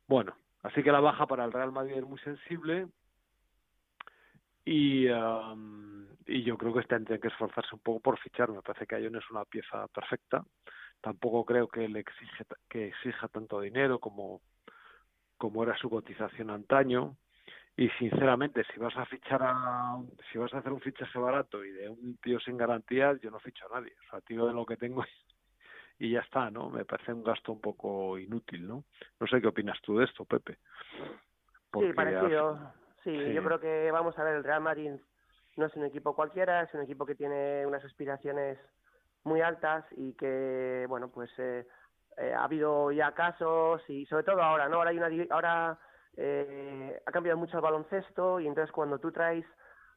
Bueno, 0.06 0.36
así 0.62 0.82
que 0.82 0.92
la 0.92 1.00
baja 1.00 1.26
para 1.26 1.44
el 1.44 1.52
Real 1.52 1.72
Madrid 1.72 1.94
es 1.96 2.04
muy 2.04 2.20
sensible 2.20 2.86
y, 4.64 5.06
y 6.26 6.42
yo 6.44 6.56
creo 6.56 6.74
que 6.74 6.82
tendría 6.84 7.18
que 7.18 7.28
esforzarse 7.28 7.74
un 7.74 7.80
poco 7.80 8.00
por 8.00 8.18
fichar. 8.18 8.50
Me 8.50 8.62
parece 8.62 8.86
que 8.86 8.96
Ayón 8.96 9.16
es 9.16 9.30
una 9.30 9.44
pieza 9.44 9.88
perfecta. 9.88 10.44
Tampoco 11.00 11.44
creo 11.44 11.68
que 11.68 11.88
le 11.88 12.00
exige 12.00 12.44
que 12.68 12.88
exija 12.88 13.28
tanto 13.28 13.60
dinero 13.60 13.98
como, 13.98 14.40
como 15.36 15.62
era 15.64 15.76
su 15.76 15.90
cotización 15.90 16.50
antaño. 16.50 17.16
Y 17.76 17.88
sinceramente, 17.98 18.64
si 18.72 18.78
vas 18.78 18.96
a 18.96 19.06
fichar 19.06 19.40
a, 19.42 19.96
si 20.30 20.38
vas 20.38 20.52
a 20.54 20.58
hacer 20.58 20.72
un 20.72 20.80
fichaje 20.80 21.18
barato 21.18 21.64
y 21.64 21.70
de 21.70 21.88
un 21.88 22.18
tío 22.18 22.38
sin 22.38 22.56
garantías, 22.56 23.20
yo 23.20 23.30
no 23.30 23.40
ficho 23.40 23.66
a 23.66 23.80
nadie. 23.80 23.94
O 24.06 24.10
sea, 24.10 24.20
tiro 24.20 24.46
de 24.46 24.52
lo 24.52 24.66
que 24.66 24.76
tengo 24.76 25.04
y 25.98 26.10
ya 26.10 26.20
está, 26.20 26.50
¿no? 26.50 26.70
Me 26.70 26.84
parece 26.84 27.12
un 27.12 27.24
gasto 27.24 27.52
un 27.52 27.60
poco 27.60 28.18
inútil, 28.18 28.68
¿no? 28.68 28.84
No 29.18 29.26
sé 29.26 29.40
qué 29.40 29.48
opinas 29.48 29.80
tú 29.80 29.96
de 29.96 30.04
esto, 30.04 30.24
Pepe. 30.24 30.58
Sí, 31.72 31.92
parecido. 31.94 32.74
Sí, 33.04 33.32
yo 33.32 33.42
creo 33.42 33.60
que 33.60 33.90
vamos 33.90 34.18
a 34.18 34.24
ver, 34.24 34.36
el 34.36 34.44
Real 34.44 34.60
Madrid 34.60 34.92
no 35.56 35.66
es 35.66 35.74
un 35.74 35.84
equipo 35.84 36.14
cualquiera, 36.14 36.62
es 36.62 36.74
un 36.74 36.82
equipo 36.82 37.04
que 37.04 37.14
tiene 37.14 37.66
unas 37.66 37.84
aspiraciones 37.84 38.58
muy 39.24 39.40
altas 39.40 39.84
y 39.96 40.12
que, 40.14 40.86
bueno, 40.88 41.08
pues 41.08 41.30
eh, 41.38 41.66
eh, 42.16 42.32
ha 42.32 42.44
habido 42.44 42.90
ya 42.92 43.12
casos 43.12 43.82
y 43.88 44.06
sobre 44.06 44.24
todo 44.24 44.42
ahora, 44.42 44.68
¿no? 44.68 44.76
Ahora 44.76 44.90
hay 44.90 44.98
una 44.98 45.08
ahora 45.34 45.78
eh, 46.16 47.00
ha 47.06 47.10
cambiado 47.10 47.38
mucho 47.38 47.56
el 47.56 47.62
baloncesto 47.62 48.38
y 48.40 48.46
entonces 48.46 48.72
cuando 48.72 48.98
tú 48.98 49.12
traes 49.12 49.46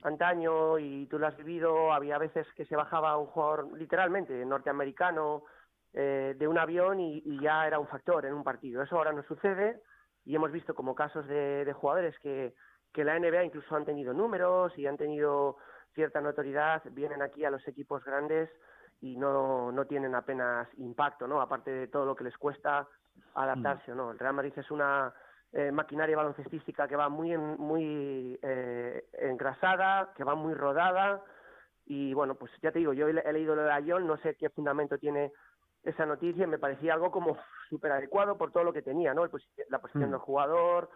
antaño 0.04 0.80
y 0.80 1.08
tú 1.08 1.20
lo 1.20 1.28
has 1.28 1.36
vivido, 1.36 1.92
había 1.92 2.18
veces 2.18 2.48
que 2.56 2.66
se 2.66 2.76
bajaba 2.76 3.18
un 3.18 3.28
jugador 3.28 3.78
literalmente 3.78 4.46
norteamericano 4.46 5.44
eh, 5.94 6.36
de 6.38 6.48
un 6.48 6.58
avión 6.58 7.00
y, 7.00 7.40
ya 7.42 7.66
era 7.68 7.80
un 7.80 7.88
factor 7.88 8.26
en 8.26 8.34
un 8.34 8.44
partido. 8.44 8.82
Eso 8.82 8.98
ahora 8.98 9.14
no 9.14 9.24
sucede 9.24 9.82
y 10.26 10.36
hemos 10.36 10.52
visto 10.52 10.74
como 10.74 10.96
casos 10.96 11.28
de, 11.28 11.74
jugadores 11.74 12.18
que, 12.20 12.54
que 12.96 13.04
la 13.04 13.20
NBA 13.20 13.44
incluso 13.44 13.76
han 13.76 13.84
tenido 13.84 14.14
números 14.14 14.72
y 14.78 14.88
han 14.88 14.96
tenido 14.96 15.58
cierta 15.94 16.22
notoriedad, 16.22 16.82
vienen 16.92 17.22
aquí 17.22 17.44
a 17.44 17.52
los 17.52 17.68
equipos 17.68 18.02
grandes 18.06 18.50
y 19.02 19.18
no, 19.18 19.70
no 19.74 19.86
tienen 19.86 20.16
apenas 20.16 20.70
impacto, 20.78 21.28
¿no? 21.28 21.42
Aparte 21.42 21.72
de 21.72 21.88
todo 21.88 22.06
lo 22.06 22.16
que 22.16 22.24
les 22.24 22.38
cuesta 22.38 22.88
adaptarse, 23.34 23.94
¿no? 23.94 24.12
El 24.12 24.20
Real 24.20 24.34
Madrid 24.34 24.54
es 24.56 24.72
una 24.72 25.14
eh, 25.52 25.74
maquinaria 25.74 26.16
baloncestística 26.16 26.88
que 26.88 26.96
va 26.96 27.10
muy 27.10 27.38
muy 27.38 28.40
eh, 28.42 29.10
engrasada, 29.20 30.14
que 30.16 30.24
va 30.24 30.36
muy 30.36 30.54
rodada 30.54 31.22
y 31.86 32.14
bueno, 32.14 32.36
pues 32.36 32.50
ya 32.62 32.72
te 32.72 32.80
digo, 32.80 32.94
yo 32.94 33.10
he, 33.10 33.34
leído 33.34 33.58
lo 33.58 33.64
de 33.64 33.74
Ayón, 33.74 34.08
no 34.08 34.16
sé 34.18 34.36
qué 34.36 34.50
fundamento 34.50 34.98
tiene 34.98 35.34
esa 35.84 36.06
noticia 36.06 36.46
y 36.46 36.48
me 36.48 36.60
parecía 36.60 36.94
algo 36.94 37.12
como 37.12 37.38
súper 37.70 37.92
adecuado 37.92 38.38
por 38.38 38.54
todo 38.54 38.64
lo 38.64 38.72
que 38.72 38.82
tenía, 38.82 39.14
¿no? 39.14 39.26
la 39.70 39.80
posición 39.80 40.10
mm. 40.10 40.12
del 40.12 40.20
jugador, 40.22 40.90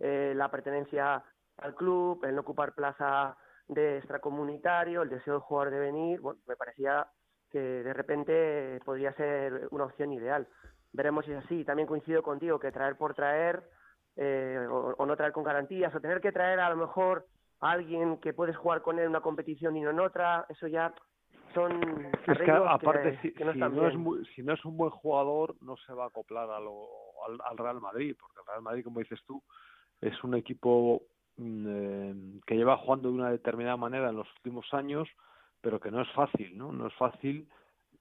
eh, 0.00 0.32
la 0.34 0.50
pertenencia 0.50 1.22
al 1.58 1.74
club, 1.74 2.24
el 2.24 2.34
no 2.34 2.42
ocupar 2.42 2.74
plaza 2.74 3.36
de 3.68 3.98
extracomunitario, 3.98 5.02
el 5.02 5.08
deseo 5.08 5.34
del 5.34 5.42
jugador 5.42 5.72
de 5.72 5.80
venir, 5.80 6.20
bueno, 6.20 6.40
me 6.46 6.56
parecía 6.56 7.06
que 7.50 7.60
de 7.60 7.92
repente 7.92 8.80
podría 8.84 9.12
ser 9.14 9.68
una 9.70 9.84
opción 9.84 10.12
ideal. 10.12 10.46
Veremos 10.92 11.24
si 11.24 11.32
es 11.32 11.44
así. 11.44 11.64
También 11.64 11.88
coincido 11.88 12.22
contigo 12.22 12.58
que 12.58 12.72
traer 12.72 12.96
por 12.96 13.14
traer 13.14 13.62
eh, 14.16 14.66
o, 14.70 15.04
no 15.04 15.16
traer 15.16 15.32
con 15.32 15.42
garantías, 15.42 15.94
o 15.94 16.00
tener 16.00 16.20
que 16.20 16.30
traer 16.30 16.60
a 16.60 16.70
lo 16.70 16.76
mejor 16.76 17.26
a 17.60 17.72
alguien 17.72 18.18
que 18.18 18.32
puedes 18.32 18.56
jugar 18.56 18.82
con 18.82 18.98
él 18.98 19.04
en 19.04 19.10
una 19.10 19.20
competición 19.20 19.76
y 19.76 19.80
no 19.80 19.90
en 19.90 20.00
otra, 20.00 20.46
eso 20.48 20.68
ya 20.68 20.94
son 21.52 21.80
es 22.26 22.38
que 22.38 22.50
aparte 22.50 23.18
si, 23.22 23.32
no, 23.42 23.50
es 23.88 24.28
si 24.34 24.42
no 24.42 24.54
es 24.54 24.64
un 24.64 24.76
buen 24.76 24.90
jugador 24.90 25.54
no 25.62 25.76
se 25.76 25.92
va 25.92 26.04
a 26.04 26.08
acoplar 26.08 26.50
a 26.50 26.58
lo, 26.58 26.88
al, 27.48 27.56
Real 27.56 27.80
Madrid 27.80 28.16
porque 28.18 28.40
el 28.40 28.46
Real 28.46 28.62
Madrid 28.62 28.84
como 28.84 28.98
dices 28.98 29.20
tú 29.24 29.42
es 30.00 30.22
un 30.24 30.34
equipo 30.34 31.02
eh, 31.38 32.14
que 32.46 32.56
lleva 32.56 32.76
jugando 32.76 33.08
de 33.08 33.14
una 33.14 33.30
determinada 33.30 33.76
manera 33.76 34.10
en 34.10 34.16
los 34.16 34.28
últimos 34.36 34.66
años 34.72 35.08
pero 35.60 35.80
que 35.80 35.90
no 35.90 36.02
es 36.02 36.10
fácil 36.12 36.56
no 36.56 36.72
no 36.72 36.86
es 36.86 36.94
fácil 36.94 37.48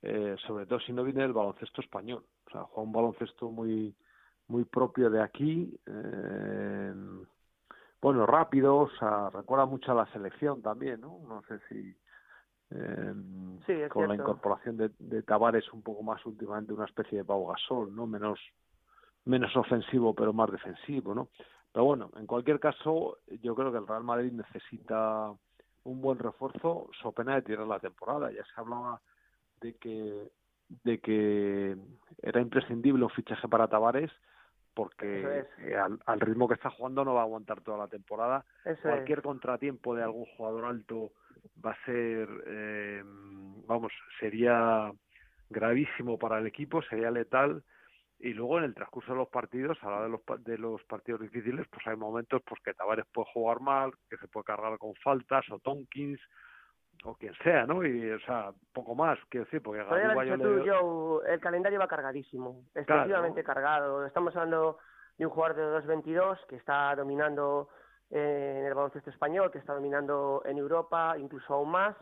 eh, 0.02 0.36
sobre 0.46 0.66
todo 0.66 0.80
si 0.82 0.94
no 0.94 1.04
viene 1.04 1.22
del 1.22 1.34
baloncesto 1.34 1.82
español 1.82 2.24
o 2.48 2.52
sea 2.52 2.64
juega 2.64 2.84
un 2.84 2.92
baloncesto 2.94 3.50
muy 3.50 3.96
muy 4.48 4.66
propio 4.66 5.10
de 5.10 5.22
aquí. 5.22 5.74
Eh, 5.86 6.94
bueno, 8.02 8.26
rápido, 8.26 8.78
o 8.78 8.90
sea, 9.00 9.30
recuerda 9.30 9.66
mucho 9.66 9.92
a 9.92 9.96
la 9.96 10.12
selección 10.12 10.62
también, 10.62 11.02
¿no? 11.02 11.20
No 11.28 11.42
sé 11.48 11.60
si 11.70 11.96
eh, 12.72 13.88
con 13.90 14.08
la 14.08 14.16
incorporación 14.16 14.78
de, 14.78 14.92
de 15.00 15.24
Tavares 15.24 15.72
un 15.72 15.82
poco 15.82 16.04
más 16.04 16.26
últimamente 16.26 16.74
una 16.74 16.86
especie 16.86 17.20
de 17.20 17.26
Pau 17.26 17.48
Gasol, 17.48 17.96
¿no? 17.96 18.08
Menos 18.08 18.40
menos 19.26 19.56
ofensivo 19.56 20.14
pero 20.14 20.34
más 20.34 20.52
defensivo, 20.52 21.16
¿no? 21.16 21.30
Pero 21.74 21.86
bueno, 21.86 22.12
en 22.18 22.28
cualquier 22.28 22.60
caso, 22.60 23.18
yo 23.42 23.56
creo 23.56 23.72
que 23.72 23.80
el 23.80 23.88
Real 23.88 24.04
Madrid 24.04 24.32
necesita 24.32 25.34
un 25.84 26.02
buen 26.02 26.20
refuerzo, 26.20 26.90
so 27.02 27.12
pena 27.12 27.36
de 27.36 27.42
tirar 27.42 27.68
la 27.68 27.80
temporada. 27.80 28.32
Ya 28.32 28.46
se 28.46 28.62
hablaba 28.62 29.02
de 29.60 29.74
que 29.76 30.32
de 30.84 31.00
que 31.00 31.78
era 32.22 32.42
imprescindible 32.42 33.04
un 33.04 33.10
fichaje 33.10 33.48
para 33.48 33.68
Tavares 33.68 34.12
porque 34.74 35.46
eh, 35.60 35.76
al, 36.06 36.20
ritmo 36.20 36.48
que 36.48 36.56
está 36.56 36.70
jugando 36.70 37.06
no 37.06 37.14
va 37.14 37.22
a 37.22 37.24
aguantar 37.24 37.62
toda 37.62 37.78
la 37.78 37.88
temporada. 37.88 38.44
Cualquier 38.82 39.22
contratiempo 39.22 39.96
de 39.96 40.04
algún 40.04 40.26
jugador 40.38 40.66
alto 40.66 41.12
va 41.64 41.72
a 41.72 41.86
ser, 41.86 42.28
eh, 42.48 43.04
vamos, 43.68 43.92
sería 44.20 44.92
gravísimo 45.50 46.18
para 46.18 46.40
el 46.40 46.48
equipo, 46.48 46.82
sería 46.82 47.12
letal. 47.12 47.64
Y 48.24 48.34
luego 48.34 48.58
en 48.58 48.64
el 48.64 48.74
transcurso 48.74 49.12
de 49.12 49.18
los 49.18 49.28
partidos, 49.28 49.78
a 49.84 49.92
la 49.92 50.04
de 50.04 50.08
los, 50.08 50.22
de 50.46 50.58
los 50.58 50.82
partidos 50.86 51.20
difíciles, 51.20 51.68
pues 51.70 51.86
hay 51.86 51.98
momentos 51.98 52.42
pues 52.48 52.62
que 52.64 52.74
Tavares 52.74 53.06
puede 53.14 53.28
jugar 53.34 53.60
mal, 53.60 53.92
que 54.10 54.16
se 54.16 54.30
puede 54.30 54.46
cargar 54.46 54.78
con 54.78 54.96
faltas, 54.96 55.44
o 55.52 55.60
Tonkins, 55.60 56.22
o 57.04 57.16
quien 57.16 57.34
sea, 57.44 57.66
¿no? 57.66 57.86
Y, 57.86 58.12
o 58.12 58.20
sea, 58.22 58.54
poco 58.72 58.96
más, 58.96 59.20
quiero 59.28 59.44
decir, 59.44 59.62
porque 59.62 59.82
el 59.82 61.40
calendario 61.42 61.80
va 61.80 61.88
cargadísimo, 61.90 62.64
excesivamente 62.74 63.44
cargado. 63.44 64.06
Estamos 64.06 64.34
hablando 64.38 64.78
de 65.18 65.26
un 65.26 65.32
jugador 65.34 65.58
de 65.58 65.86
2.22 65.86 66.46
que 66.48 66.56
está 66.56 66.96
dominando 66.96 67.68
eh, 68.10 68.56
en 68.60 68.66
el 68.66 68.74
baloncesto 68.74 69.10
español, 69.10 69.52
que 69.52 69.58
está 69.58 69.74
dominando 69.74 70.44
en 70.46 70.58
Europa, 70.58 71.18
incluso 71.20 71.56
aún 71.56 71.72
más, 71.72 71.98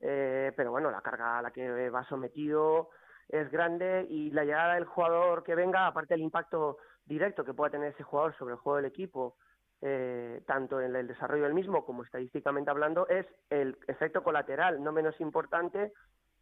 eh, 0.00 0.50
pero 0.56 0.70
bueno, 0.70 0.90
la 0.90 1.02
carga 1.02 1.40
a 1.40 1.42
la 1.42 1.50
que 1.50 1.90
va 1.90 2.04
sometido 2.04 2.88
es 3.28 3.50
grande 3.50 4.06
y 4.08 4.30
la 4.30 4.44
llegada 4.44 4.74
del 4.74 4.84
jugador 4.84 5.44
que 5.44 5.54
venga, 5.54 5.86
aparte 5.86 6.14
del 6.14 6.22
impacto 6.22 6.78
directo 7.04 7.44
que 7.44 7.54
pueda 7.54 7.70
tener 7.70 7.92
ese 7.92 8.02
jugador 8.02 8.36
sobre 8.36 8.54
el 8.54 8.60
juego 8.60 8.76
del 8.76 8.86
equipo, 8.86 9.36
eh, 9.80 10.42
tanto 10.46 10.80
en 10.80 10.94
el 10.96 11.06
desarrollo 11.06 11.44
del 11.44 11.54
mismo 11.54 11.84
como 11.84 12.02
estadísticamente 12.02 12.70
hablando, 12.70 13.06
es 13.08 13.26
el 13.50 13.76
efecto 13.86 14.22
colateral, 14.22 14.82
no 14.82 14.92
menos 14.92 15.20
importante, 15.20 15.92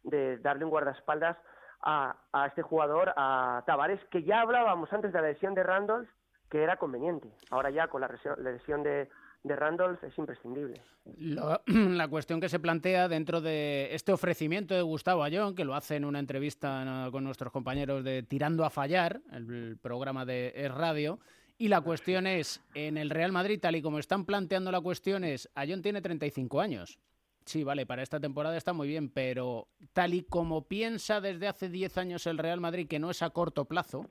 de 0.03 0.37
darle 0.37 0.65
un 0.65 0.71
guardaespaldas 0.71 1.37
a, 1.81 2.15
a 2.31 2.47
este 2.47 2.61
jugador, 2.61 3.13
a 3.15 3.63
Tavares, 3.65 4.03
que 4.05 4.23
ya 4.23 4.41
hablábamos 4.41 4.91
antes 4.91 5.13
de 5.13 5.21
la 5.21 5.27
lesión 5.27 5.53
de 5.53 5.63
Randolph, 5.63 6.09
que 6.49 6.63
era 6.63 6.77
conveniente. 6.77 7.29
Ahora 7.51 7.69
ya 7.69 7.87
con 7.87 8.01
la 8.01 8.09
lesión 8.37 8.83
de, 8.83 9.09
de 9.43 9.55
Randolph 9.55 10.03
es 10.03 10.17
imprescindible. 10.17 10.81
la 11.67 12.07
cuestión 12.07 12.39
que 12.39 12.49
se 12.49 12.59
plantea 12.59 13.07
dentro 13.07 13.41
de 13.41 13.93
este 13.93 14.11
ofrecimiento 14.11 14.75
de 14.75 14.81
Gustavo 14.81 15.23
Ayón, 15.23 15.55
que 15.55 15.65
lo 15.65 15.75
hace 15.75 15.95
en 15.95 16.05
una 16.05 16.19
entrevista 16.19 17.07
con 17.11 17.23
nuestros 17.23 17.51
compañeros 17.51 18.03
de 18.03 18.23
Tirando 18.23 18.65
a 18.65 18.69
Fallar, 18.69 19.21
el 19.31 19.77
programa 19.81 20.25
de 20.25 20.69
Radio, 20.73 21.19
y 21.57 21.69
la 21.69 21.81
cuestión 21.81 22.27
es, 22.27 22.61
en 22.75 22.97
el 22.97 23.09
Real 23.09 23.31
Madrid, 23.31 23.59
tal 23.59 23.75
y 23.75 23.81
como 23.81 23.97
están 23.97 24.25
planteando 24.25 24.71
la 24.71 24.81
cuestión 24.81 25.23
es, 25.23 25.49
Ayón 25.55 25.81
tiene 25.81 26.01
35 26.01 26.61
años. 26.61 26.99
Sí, 27.45 27.63
vale, 27.63 27.85
para 27.85 28.03
esta 28.03 28.19
temporada 28.19 28.57
está 28.57 28.73
muy 28.73 28.89
bien, 28.89 29.09
pero 29.09 29.69
tal 29.93 30.13
y 30.13 30.23
como 30.23 30.67
piensa 30.67 31.21
desde 31.21 31.47
hace 31.47 31.69
10 31.69 31.97
años 31.97 32.27
el 32.27 32.37
Real 32.37 32.59
Madrid, 32.59 32.87
que 32.87 32.99
no 32.99 33.09
es 33.09 33.21
a 33.21 33.29
corto 33.29 33.65
plazo, 33.65 34.05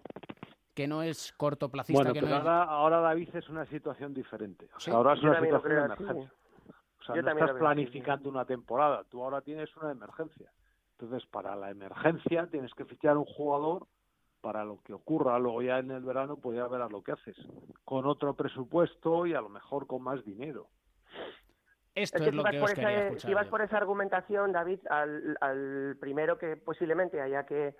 que 0.77 0.87
no 0.87 1.03
es 1.03 1.33
cortoplacista. 1.39 2.03
Bueno, 2.03 2.13
pero 2.13 2.37
ahora, 2.37 2.63
ahora, 2.65 3.01
David 3.01 3.35
es 3.35 3.49
una 3.49 3.65
situación 3.65 4.13
diferente. 4.13 4.69
ahora 4.93 5.15
es 5.15 5.23
una 5.23 5.41
situación 5.41 5.75
de 5.75 5.85
emergencia. 5.85 6.33
O 7.01 7.03
sea, 7.03 7.23
no 7.23 7.31
estás 7.31 7.53
planificando 7.53 8.29
una 8.29 8.45
temporada, 8.45 9.03
tú 9.09 9.25
ahora 9.25 9.41
tienes 9.41 9.75
una 9.79 9.91
emergencia. 9.91 10.53
Entonces, 10.99 11.27
para 11.31 11.57
la 11.57 11.71
emergencia 11.71 12.47
tienes 12.49 12.75
que 12.75 12.85
fichar 12.85 13.17
un 13.17 13.25
jugador 13.25 13.87
para 14.43 14.65
lo 14.65 14.81
que 14.83 14.93
ocurra 14.93 15.39
luego 15.39 15.63
ya 15.63 15.79
en 15.79 15.91
el 15.91 16.05
verano 16.05 16.37
pues 16.37 16.57
ya 16.57 16.69
verás 16.69 16.93
lo 16.93 17.03
que 17.03 17.11
haces 17.11 17.37
con 17.85 18.07
otro 18.07 18.35
presupuesto 18.35 19.27
y 19.27 19.35
a 19.35 19.41
lo 19.41 19.49
mejor 19.49 19.89
con 19.89 20.03
más 20.03 20.25
dinero 20.25 20.69
esto 21.95 22.23
es, 22.23 22.33
lo 22.33 22.45
que, 22.45 22.61
os 22.61 22.73
quería 22.75 23.19
si 23.19 23.35
vas 23.35 23.49
por 23.49 23.63
esa 23.63 23.79
argumentación 23.79 24.53
David 24.53 24.81
al, 24.89 25.97
primero 25.99 26.39
que 26.39 26.57
posiblemente 26.57 27.21
haya 27.21 27.45
que, 27.45 27.75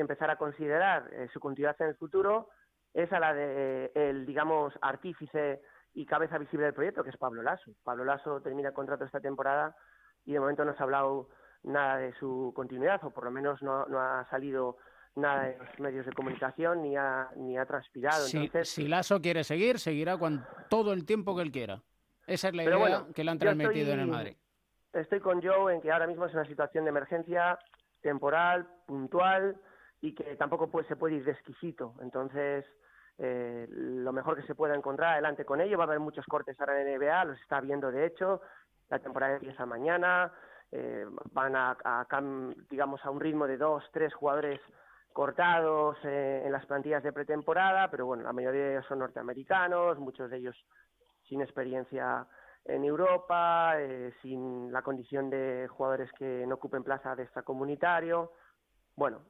empezar 0.00 0.30
a 0.30 0.36
considerar 0.36 1.08
eh, 1.12 1.28
su 1.32 1.40
continuidad 1.40 1.76
en 1.80 1.88
el 1.88 1.96
futuro 1.96 2.50
es 2.92 3.12
a 3.12 3.20
la 3.20 3.32
de 3.34 3.92
el 3.94 4.26
digamos 4.26 4.74
artífice 4.80 5.62
y 5.94 6.06
cabeza 6.06 6.38
visible 6.38 6.64
del 6.64 6.74
proyecto 6.74 7.04
que 7.04 7.10
es 7.10 7.16
Pablo 7.16 7.42
Lasso 7.42 7.72
Pablo 7.82 8.04
Lasso 8.04 8.40
termina 8.40 8.68
el 8.68 8.74
contrato 8.74 9.04
esta 9.04 9.20
temporada 9.20 9.76
y 10.24 10.32
de 10.32 10.40
momento 10.40 10.64
no 10.64 10.74
se 10.74 10.80
ha 10.80 10.84
hablado 10.84 11.28
nada 11.62 11.98
de 11.98 12.12
su 12.14 12.52
continuidad 12.54 13.02
o 13.04 13.10
por 13.10 13.24
lo 13.24 13.30
menos 13.30 13.62
no, 13.62 13.86
no 13.86 14.00
ha 14.00 14.26
salido 14.30 14.78
nada 15.16 15.44
de 15.44 15.58
los 15.58 15.80
medios 15.80 16.06
de 16.06 16.12
comunicación 16.12 16.82
ni 16.82 16.96
ha, 16.96 17.28
ni 17.36 17.58
ha 17.58 17.66
transpirado. 17.66 18.24
Si, 18.26 18.36
Entonces, 18.36 18.68
si 18.68 18.88
Lasso 18.88 19.20
quiere 19.20 19.44
seguir, 19.44 19.78
seguirá 19.78 20.18
con 20.18 20.44
todo 20.68 20.92
el 20.92 21.04
tiempo 21.04 21.36
que 21.36 21.42
él 21.42 21.52
quiera. 21.52 21.82
Esa 22.26 22.48
es 22.48 22.54
la 22.54 22.64
idea 22.64 23.06
que 23.14 23.24
le 23.24 23.30
han 23.30 23.38
transmitido 23.38 23.92
en 23.92 24.00
el 24.00 24.06
Madrid. 24.06 24.36
Estoy 24.92 25.20
con 25.20 25.42
Joe 25.42 25.74
en 25.74 25.80
que 25.80 25.90
ahora 25.90 26.06
mismo 26.06 26.26
es 26.26 26.34
una 26.34 26.44
situación 26.44 26.84
de 26.84 26.90
emergencia 26.90 27.58
temporal, 28.00 28.66
puntual 28.86 29.56
y 30.00 30.14
que 30.14 30.36
tampoco 30.36 30.70
puede, 30.70 30.88
se 30.88 30.96
puede 30.96 31.16
ir 31.16 31.24
de 31.24 31.32
exquisito. 31.32 31.94
Entonces, 32.00 32.64
eh, 33.18 33.66
lo 33.70 34.12
mejor 34.12 34.36
que 34.36 34.46
se 34.46 34.54
pueda 34.54 34.74
encontrar 34.74 35.12
adelante 35.12 35.44
con 35.44 35.60
ello. 35.60 35.78
Va 35.78 35.84
a 35.84 35.86
haber 35.86 36.00
muchos 36.00 36.24
cortes 36.26 36.58
ahora 36.60 36.80
en 36.80 36.98
NBA, 36.98 37.24
los 37.24 37.40
está 37.40 37.60
viendo 37.60 37.90
de 37.90 38.06
hecho. 38.06 38.40
La 38.88 38.98
temporada 38.98 39.34
empieza 39.34 39.66
mañana. 39.66 40.32
Eh, 40.72 41.04
van 41.32 41.56
a, 41.56 41.76
a, 41.84 42.06
digamos, 42.70 43.04
a 43.04 43.10
un 43.10 43.20
ritmo 43.20 43.46
de 43.46 43.56
dos, 43.56 43.84
tres 43.92 44.14
jugadores 44.14 44.60
cortados 45.12 45.96
eh, 46.04 46.42
en 46.44 46.52
las 46.52 46.64
plantillas 46.66 47.02
de 47.02 47.12
pretemporada, 47.12 47.90
pero 47.90 48.06
bueno, 48.06 48.22
la 48.22 48.32
mayoría 48.32 48.62
de 48.62 48.72
ellos 48.72 48.86
son 48.86 49.00
norteamericanos, 49.00 49.98
muchos 49.98 50.30
de 50.30 50.38
ellos 50.38 50.56
sin 51.28 51.40
experiencia 51.40 52.26
en 52.64 52.84
Europa, 52.84 53.74
eh, 53.78 54.12
sin 54.22 54.72
la 54.72 54.82
condición 54.82 55.30
de 55.30 55.66
jugadores 55.68 56.10
que 56.12 56.44
no 56.46 56.56
ocupen 56.56 56.84
plaza 56.84 57.16
de 57.16 57.24
extracomunitario. 57.24 58.32
Bueno, 58.96 59.22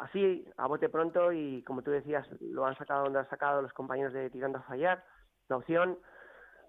así, 0.00 0.46
a 0.56 0.66
bote 0.66 0.88
pronto, 0.88 1.32
y 1.32 1.62
como 1.62 1.82
tú 1.82 1.90
decías, 1.90 2.26
lo 2.40 2.66
han 2.66 2.76
sacado 2.76 3.04
donde 3.04 3.20
han 3.20 3.30
sacado 3.30 3.62
los 3.62 3.72
compañeros 3.72 4.12
de 4.12 4.30
Tirando 4.30 4.58
a 4.58 4.62
Fallar, 4.62 5.04
la 5.48 5.56
opción 5.56 5.98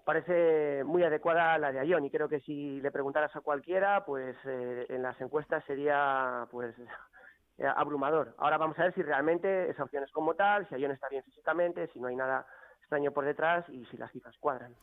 parece 0.04 0.84
muy 0.84 1.02
adecuada 1.02 1.52
a 1.52 1.58
la 1.58 1.70
de 1.70 1.80
Ayón 1.80 2.04
y 2.06 2.10
creo 2.10 2.30
que 2.30 2.40
si 2.40 2.80
le 2.80 2.90
preguntaras 2.90 3.34
a 3.36 3.42
cualquiera, 3.42 4.06
pues 4.06 4.36
eh, 4.46 4.86
en 4.88 5.02
las 5.02 5.20
encuestas 5.20 5.62
sería 5.66 6.48
pues 6.50 6.74
abrumador. 7.76 8.34
Ahora 8.38 8.56
vamos 8.56 8.78
a 8.78 8.84
ver 8.84 8.94
si 8.94 9.02
realmente 9.02 9.68
esa 9.68 9.84
opción 9.84 10.04
es 10.04 10.10
como 10.10 10.34
tal, 10.34 10.66
si 10.68 10.74
Ayón 10.74 10.92
está 10.92 11.08
bien 11.10 11.22
físicamente, 11.24 11.88
si 11.92 12.00
no 12.00 12.08
hay 12.08 12.16
nada 12.16 12.46
extraño 12.80 13.12
por 13.12 13.26
detrás 13.26 13.68
y 13.68 13.84
si 13.86 13.98
las 13.98 14.10
cifras 14.10 14.34
cuadran. 14.38 14.74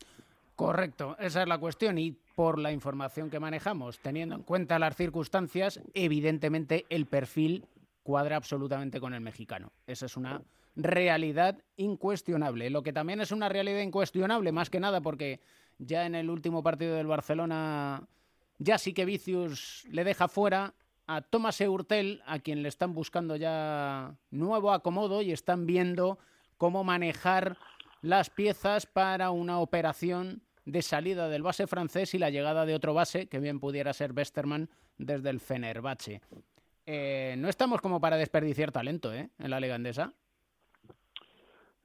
Correcto, 0.55 1.17
esa 1.19 1.41
es 1.41 1.47
la 1.47 1.57
cuestión 1.57 1.97
y 1.97 2.11
por 2.11 2.59
la 2.59 2.71
información 2.71 3.29
que 3.29 3.39
manejamos, 3.39 3.99
teniendo 3.99 4.35
en 4.35 4.43
cuenta 4.43 4.79
las 4.79 4.95
circunstancias, 4.95 5.81
evidentemente 5.93 6.85
el 6.89 7.07
perfil 7.07 7.65
cuadra 8.05 8.37
absolutamente 8.37 8.99
con 8.99 9.15
el 9.15 9.21
mexicano. 9.21 9.73
Esa 9.87 10.05
es 10.05 10.15
una 10.15 10.43
realidad 10.75 11.57
incuestionable. 11.75 12.69
Lo 12.69 12.83
que 12.83 12.93
también 12.93 13.19
es 13.19 13.31
una 13.31 13.49
realidad 13.49 13.81
incuestionable, 13.81 14.51
más 14.51 14.69
que 14.69 14.79
nada 14.79 15.01
porque 15.01 15.41
ya 15.79 16.05
en 16.05 16.13
el 16.13 16.29
último 16.29 16.61
partido 16.61 16.95
del 16.95 17.07
Barcelona, 17.07 18.07
ya 18.59 18.77
sí 18.77 18.93
que 18.93 19.05
Vicius 19.05 19.87
le 19.89 20.03
deja 20.03 20.27
fuera 20.27 20.75
a 21.07 21.21
Thomas 21.21 21.59
Eurtel, 21.61 22.21
a 22.27 22.37
quien 22.37 22.61
le 22.61 22.69
están 22.69 22.93
buscando 22.93 23.37
ya 23.37 24.15
nuevo 24.29 24.71
acomodo 24.71 25.23
y 25.23 25.31
están 25.31 25.65
viendo 25.65 26.19
cómo 26.57 26.83
manejar 26.83 27.57
las 28.03 28.29
piezas 28.29 28.85
para 28.85 29.31
una 29.31 29.57
operación 29.57 30.43
de 30.65 30.83
salida 30.83 31.27
del 31.27 31.41
base 31.41 31.65
francés 31.65 32.13
y 32.13 32.19
la 32.19 32.29
llegada 32.29 32.67
de 32.67 32.75
otro 32.75 32.93
base, 32.93 33.25
que 33.25 33.39
bien 33.39 33.59
pudiera 33.59 33.93
ser 33.93 34.13
Westerman 34.13 34.69
desde 34.99 35.31
el 35.31 35.39
Fenerbahce. 35.39 36.21
Eh, 36.85 37.35
no 37.37 37.49
estamos 37.49 37.81
como 37.81 37.99
para 37.99 38.17
desperdiciar 38.17 38.71
talento 38.71 39.13
¿eh? 39.13 39.29
en 39.39 39.49
la 39.49 39.59
Liga 39.59 39.75
Andesa. 39.75 40.13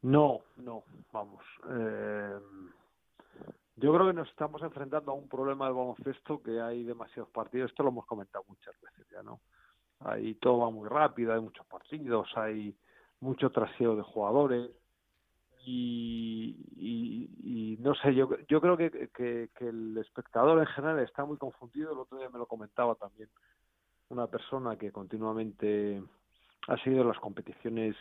No, 0.03 0.41
no, 0.57 0.85
vamos. 1.13 1.43
Eh, 1.71 2.39
yo 3.77 3.95
creo 3.95 4.07
que 4.07 4.13
nos 4.13 4.29
estamos 4.29 4.63
enfrentando 4.63 5.13
a 5.13 5.15
un 5.15 5.29
problema 5.29 5.67
de 5.67 5.73
baloncesto 5.73 6.43
que 6.43 6.61
hay 6.61 6.85
demasiados 6.85 7.31
partidos. 7.31 7.71
Esto 7.71 7.83
lo 7.83 7.91
hemos 7.91 8.07
comentado 8.07 8.45
muchas 8.49 8.75
veces 8.81 9.07
ya, 9.11 9.23
¿no? 9.23 9.41
Ahí 10.01 10.35
todo 10.35 10.59
va 10.59 10.71
muy 10.71 10.89
rápido, 10.89 11.35
hay 11.35 11.41
muchos 11.41 11.67
partidos, 11.67 12.29
hay 12.37 12.75
mucho 13.21 13.51
traseo 13.51 13.97
de 13.97 14.03
jugadores 14.03 14.71
y, 15.67 16.57
y, 16.77 17.77
no 17.81 17.95
sé, 17.95 18.15
yo, 18.15 18.29
yo 18.49 18.61
creo 18.61 18.77
que, 18.77 19.11
que, 19.11 19.51
el 19.61 19.99
espectador 19.99 20.59
en 20.59 20.67
general 20.67 21.01
está 21.01 21.25
muy 21.25 21.37
confundido. 21.37 21.93
El 21.93 21.99
otro 21.99 22.19
día 22.19 22.31
me 22.31 22.39
lo 22.39 22.47
comentaba 22.47 22.95
también 22.95 23.29
una 24.11 24.27
persona 24.27 24.77
que 24.77 24.93
continuamente 24.93 26.03
ha 26.69 26.77
seguido 26.79 27.05
las 27.05 27.19
competiciones 27.19 27.97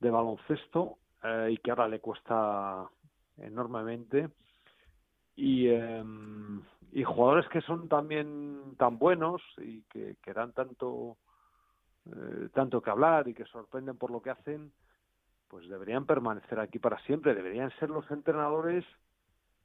de 0.00 0.10
baloncesto 0.10 0.98
eh, 1.22 1.50
y 1.52 1.56
que 1.58 1.70
ahora 1.70 1.88
le 1.88 2.00
cuesta 2.00 2.88
enormemente. 3.38 4.30
Y, 5.36 5.68
em, 5.68 6.62
y 6.92 7.02
jugadores 7.02 7.48
que 7.48 7.60
son 7.60 7.88
también 7.88 8.76
tan 8.78 8.98
buenos 8.98 9.42
y 9.58 9.82
que, 9.82 10.16
que 10.22 10.32
dan 10.32 10.52
tanto, 10.52 11.16
eh, 12.06 12.48
tanto 12.52 12.80
que 12.80 12.90
hablar 12.90 13.28
y 13.28 13.34
que 13.34 13.44
sorprenden 13.46 13.98
por 13.98 14.10
lo 14.10 14.22
que 14.22 14.30
hacen, 14.30 14.72
pues 15.48 15.68
deberían 15.68 16.06
permanecer 16.06 16.60
aquí 16.60 16.78
para 16.78 16.98
siempre. 17.00 17.34
Deberían 17.34 17.70
ser 17.78 17.90
los 17.90 18.08
entrenadores 18.10 18.84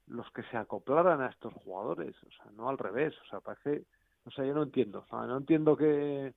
los 0.07 0.29
que 0.31 0.43
se 0.43 0.57
acoplaran 0.57 1.21
a 1.21 1.27
estos 1.27 1.53
jugadores, 1.53 2.15
o 2.23 2.31
sea, 2.31 2.51
no 2.55 2.67
al 2.67 2.79
revés. 2.79 3.13
O 3.21 3.25
sea, 3.29 3.41
parece, 3.41 3.85
o 4.29 4.31
sea, 4.31 4.45
yo 4.45 4.53
no 4.53 4.63
entiendo. 4.63 5.03
no 5.11 5.37
entiendo 5.37 5.75
que 5.75 6.33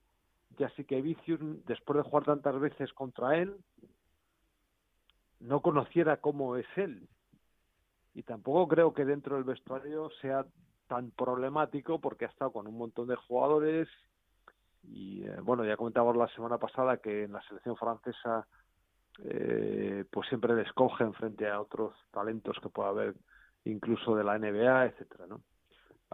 ya 0.58 0.70
sí 0.70 0.84
que 0.84 1.02
Vicius, 1.02 1.40
después 1.66 1.98
de 1.98 2.02
jugar 2.02 2.24
tantas 2.24 2.58
veces 2.58 2.90
contra 2.94 3.36
él, 3.36 3.54
no 5.40 5.60
conociera 5.60 6.16
cómo 6.16 6.56
es 6.56 6.66
él. 6.76 7.06
Y 8.14 8.22
tampoco 8.22 8.66
creo 8.68 8.94
que 8.94 9.04
dentro 9.04 9.36
del 9.36 9.44
vestuario 9.44 10.08
sea 10.22 10.46
tan 10.86 11.10
problemático 11.10 12.00
porque 12.00 12.24
ha 12.24 12.28
estado 12.28 12.50
con 12.50 12.66
un 12.66 12.78
montón 12.78 13.08
de 13.08 13.16
jugadores 13.16 13.88
y 14.84 15.24
eh, 15.24 15.36
bueno, 15.42 15.64
ya 15.64 15.76
comentábamos 15.76 16.16
la 16.16 16.28
semana 16.28 16.58
pasada 16.58 16.96
que 16.96 17.24
en 17.24 17.32
la 17.32 17.42
selección 17.42 17.76
francesa 17.76 18.46
eh, 19.22 20.04
pues 20.10 20.28
siempre 20.28 20.54
le 20.54 20.62
escogen 20.62 21.12
frente 21.14 21.48
a 21.48 21.60
otros 21.60 21.94
talentos 22.10 22.58
que 22.60 22.68
pueda 22.68 22.88
haber 22.88 23.14
incluso 23.64 24.16
de 24.16 24.24
la 24.24 24.38
NBA, 24.38 24.86
etcétera, 24.86 25.26
¿no? 25.26 25.42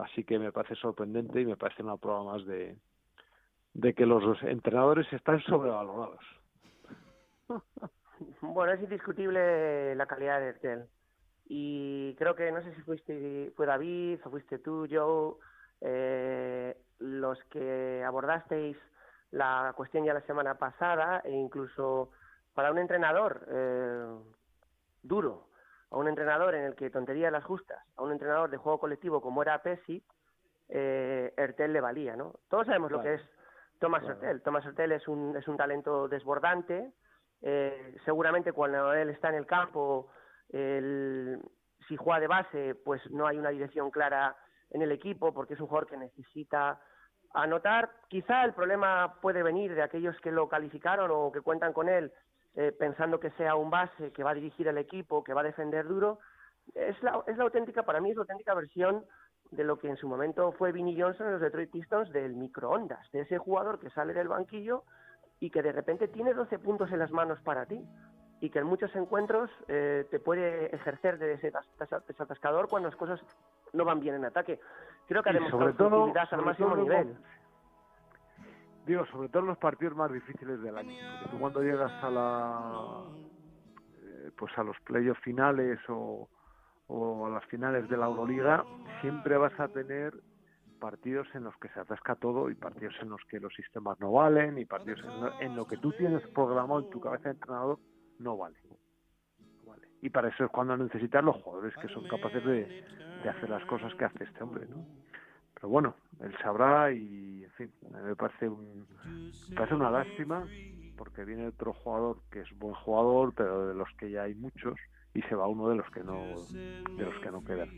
Así 0.03 0.25
que 0.25 0.39
me 0.39 0.53
parece 0.53 0.75
sorprendente 0.77 1.41
y 1.41 1.47
me 1.47 1.57
parece 1.57 1.83
una 1.83 1.97
prueba 1.97 2.23
más 2.23 2.45
de, 2.47 2.77
de 3.75 3.95
que 3.95 4.07
los 4.07 4.43
entrenadores 4.43 5.13
están 5.13 5.41
sobrevalorados. 5.43 6.25
Bueno, 8.41 8.73
es 8.73 8.83
indiscutible 8.83 9.95
la 9.95 10.07
calidad 10.07 10.41
de 10.41 10.49
Ertel. 10.49 10.87
Y 11.47 12.17
creo 12.17 12.35
que, 12.35 12.51
no 12.51 12.61
sé 12.63 12.75
si 12.75 12.83
fuiste, 12.83 13.53
fue 13.57 13.65
David 13.65 14.19
o 14.25 14.31
fuiste 14.31 14.59
tú, 14.59 14.89
Joe, 14.91 15.35
eh, 15.81 16.77
los 16.99 17.39
que 17.45 18.03
abordasteis 18.05 18.77
la 19.31 19.73
cuestión 19.77 20.05
ya 20.05 20.15
la 20.15 20.23
semana 20.23 20.59
pasada 20.59 21.21
e 21.25 21.31
incluso 21.31 22.11
para 22.55 22.73
un 22.73 22.79
entrenador 22.79 23.47
eh, 23.49 24.17
duro, 25.03 25.48
a 25.91 25.97
un 25.97 26.09
entrenador 26.09 26.55
en 26.55 26.65
el 26.65 26.75
que 26.75 26.91
tontería 26.91 27.31
las 27.31 27.45
justas, 27.45 27.79
a 27.97 28.03
un 28.03 28.13
entrenador 28.13 28.51
de 28.51 28.57
juego 28.57 28.79
colectivo 28.79 29.21
como 29.21 29.43
era 29.43 29.63
Pesi, 29.63 30.03
eh, 30.69 31.33
Ertel 31.37 31.73
le 31.73 31.81
valía, 31.81 32.17
¿no? 32.17 32.35
Todos 32.49 32.67
sabemos 32.67 32.91
lo 32.91 33.01
que 33.01 33.15
es 33.15 33.23
Thomas 33.79 34.05
Ertel. 34.05 34.43
Thomas 34.43 34.67
Ertel 34.67 34.93
es 34.93 35.09
un, 35.09 35.37
es 35.37 35.49
un 35.49 35.57
talento 35.57 36.09
desbordante, 36.09 36.93
eh, 37.43 37.97
seguramente 38.05 38.53
cuando 38.53 38.93
él 38.93 39.11
está 39.11 39.29
en 39.29 39.37
el 39.37 39.47
campo, 39.47 40.11
si 40.51 41.97
juega 41.97 42.21
de 42.21 42.27
base, 42.27 42.75
pues 42.75 43.03
no 43.11 43.27
hay 43.27 43.39
una 43.39 43.51
dirección 43.51 43.91
clara 43.91 44.37
en 44.71 44.83
el 44.83 44.93
equipo 44.93 45.33
porque 45.33 45.55
es 45.55 45.61
un 45.61 45.67
jugador 45.67 45.89
que 45.89 45.97
necesita 45.97 46.81
anotar. 47.35 47.91
Quizá 48.09 48.45
el 48.45 48.55
problema 48.55 49.21
puede 49.21 49.43
venir 49.43 49.75
de 49.75 49.83
aquellos 49.83 50.19
que 50.21 50.33
lo 50.33 50.49
calificaron 50.49 51.11
o 51.13 51.33
que 51.33 51.41
cuentan 51.41 51.73
con 51.73 51.89
él 51.89 52.13
eh, 52.59 52.73
pensando 52.73 53.21
que 53.21 53.31
sea 53.31 53.55
un 53.55 53.71
base 53.71 54.11
que 54.11 54.25
va 54.25 54.33
a 54.33 54.35
dirigir 54.35 54.67
el 54.67 54.79
equipo, 54.79 55.23
que 55.23 55.33
va 55.33 55.43
a 55.43 55.45
defender 55.45 55.87
duro. 55.87 56.19
Es 56.75 57.01
la, 57.05 57.23
es 57.29 57.37
la 57.37 57.45
auténtica, 57.45 57.85
para 57.85 58.01
mí 58.01 58.11
es 58.11 58.17
la 58.17 58.23
auténtica 58.23 58.53
versión 58.53 59.05
de 59.53 59.63
lo 59.63 59.79
que 59.79 59.89
en 59.89 59.97
su 59.97 60.09
momento 60.09 60.51
fue 60.51 60.73
Vinnie 60.73 61.01
Johnson 61.01 61.29
en 61.29 61.35
los 61.35 61.41
Detroit 61.41 61.71
Pistons 61.71 62.11
del 62.13 62.35
microondas, 62.35 63.09
de 63.13 63.21
ese 63.21 63.39
jugador 63.39 63.79
que 63.79 63.91
sale 63.91 64.13
del 64.13 64.27
banquillo 64.27 64.83
y 65.39 65.51
que 65.51 65.63
de 65.63 65.71
repente 65.71 66.09
tiene 66.09 66.35
12 66.35 66.59
puntos 66.59 66.91
en 66.91 66.99
las 66.99 67.13
manos 67.13 67.41
para 67.43 67.65
ti 67.65 67.81
y 68.41 68.51
que 68.51 68.59
en 68.59 68.67
muchos 68.67 68.93
encuentros 68.97 69.49
eh, 69.69 70.09
te 70.11 70.19
puede 70.19 70.75
ejercer 70.75 71.19
de 71.19 71.35
ese 71.35 71.53
desatascador 72.09 72.69
cuando 72.69 72.89
las 72.89 72.99
cosas 72.99 73.21
no 73.73 73.85
van 73.85 74.01
bien 74.01 74.17
en 74.17 74.25
ataque. 74.25 74.59
Creo 75.07 75.23
que 75.23 75.31
ha 75.31 75.33
demostrado 75.33 75.75
todo, 75.75 76.13
al 76.13 76.45
máximo 76.45 76.75
nivel. 76.75 77.17
Digo, 78.89 79.05
sobre 79.13 79.29
todo 79.29 79.43
los 79.43 79.59
partidos 79.59 79.95
más 79.95 80.11
difíciles 80.11 80.63
del 80.63 80.79
año. 80.79 80.97
Porque 81.21 81.31
tú 81.31 81.39
cuando 81.39 81.63
llegas 81.63 81.93
a 82.03 82.11
la 82.11 83.05
eh, 84.03 84.31
pues 84.35 84.57
a 84.57 84.63
los 84.63 84.81
playoffs 84.81 85.21
finales 85.21 85.79
o, 85.91 86.27
o 86.87 87.27
a 87.27 87.29
las 87.29 87.45
finales 87.47 87.87
de 87.91 87.99
la 87.99 88.07
Euroliga, 88.07 88.65
siempre 89.03 89.37
vas 89.37 89.53
a 89.61 89.69
tener 89.69 90.15
partidos 90.81 91.29
en 91.35 91.45
los 91.45 91.55
que 91.59 91.69
se 91.69 91.81
atasca 91.81 92.15
todo 92.15 92.49
y 92.49 92.55
partidos 92.55 92.95
en 93.03 93.11
los 93.11 93.21
que 93.29 93.39
los 93.41 93.53
sistemas 93.53 94.01
no 94.01 94.13
valen 94.13 94.57
y 94.57 94.65
partidos 94.65 95.01
en 95.41 95.55
lo, 95.55 95.67
que 95.67 95.77
tú 95.77 95.93
tienes 95.93 96.27
programado 96.29 96.81
en 96.81 96.91
tu 96.91 96.99
cabeza 96.99 97.25
de 97.25 97.35
entrenador 97.35 97.79
no 98.19 98.39
vale. 98.39 98.57
Y 100.01 100.09
para 100.11 100.29
eso 100.29 100.45
es 100.45 100.51
cuando 100.51 100.77
necesitas 100.77 101.23
los 101.23 101.37
jugadores 101.43 101.75
que 101.77 101.89
son 101.89 102.09
capaces 102.09 102.43
de, 102.43 102.85
hacer 103.29 103.51
las 103.51 103.65
cosas 103.67 103.93
que 103.97 104.05
hace 104.05 104.25
este 104.25 104.43
hombre, 104.43 104.67
¿no? 104.67 104.87
Pero 105.59 105.69
bueno, 105.69 105.95
él 106.21 106.35
sabrá 106.43 106.93
y, 106.93 107.45
en 107.45 107.51
fin, 107.53 107.73
me 107.91 108.15
parece, 108.15 108.49
un, 108.49 108.87
me 109.49 109.57
parece 109.57 109.75
una 109.75 109.91
lástima 109.91 110.47
porque 110.97 111.25
viene 111.25 111.49
otro 111.49 111.73
jugador 111.73 112.19
que 112.31 112.41
es 112.41 112.59
buen 112.59 112.75
jugador, 112.75 113.33
pero 113.35 113.69
de 113.69 113.75
los 113.75 113.89
que 113.99 114.11
ya 114.11 114.23
hay 114.23 114.35
muchos 114.35 114.79
y 115.15 115.23
se 115.23 115.35
va 115.35 115.49
uno 115.49 115.69
de 115.69 115.77
los 115.77 115.91
que 115.91 116.03
no 116.05 116.17
de 116.17 117.05
los 117.05 117.21
que 117.23 117.31
no 117.31 117.43
quedan 117.43 117.71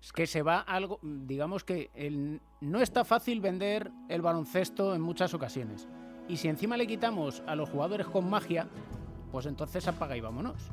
es 0.00 0.12
que 0.12 0.26
se 0.26 0.42
va 0.42 0.60
algo, 0.60 0.98
digamos 1.02 1.64
que 1.64 1.90
el, 1.94 2.40
no 2.60 2.80
está 2.80 3.04
fácil 3.04 3.40
vender 3.40 3.90
el 4.08 4.22
baloncesto 4.22 4.94
en 4.94 5.02
muchas 5.02 5.34
ocasiones. 5.34 5.88
Y 6.26 6.38
si 6.38 6.48
encima 6.48 6.76
le 6.76 6.86
quitamos 6.86 7.42
a 7.46 7.54
los 7.54 7.68
jugadores 7.68 8.06
con 8.06 8.30
magia, 8.30 8.66
pues 9.30 9.46
entonces 9.46 9.86
apaga 9.88 10.16
y 10.16 10.20
vámonos. 10.20 10.72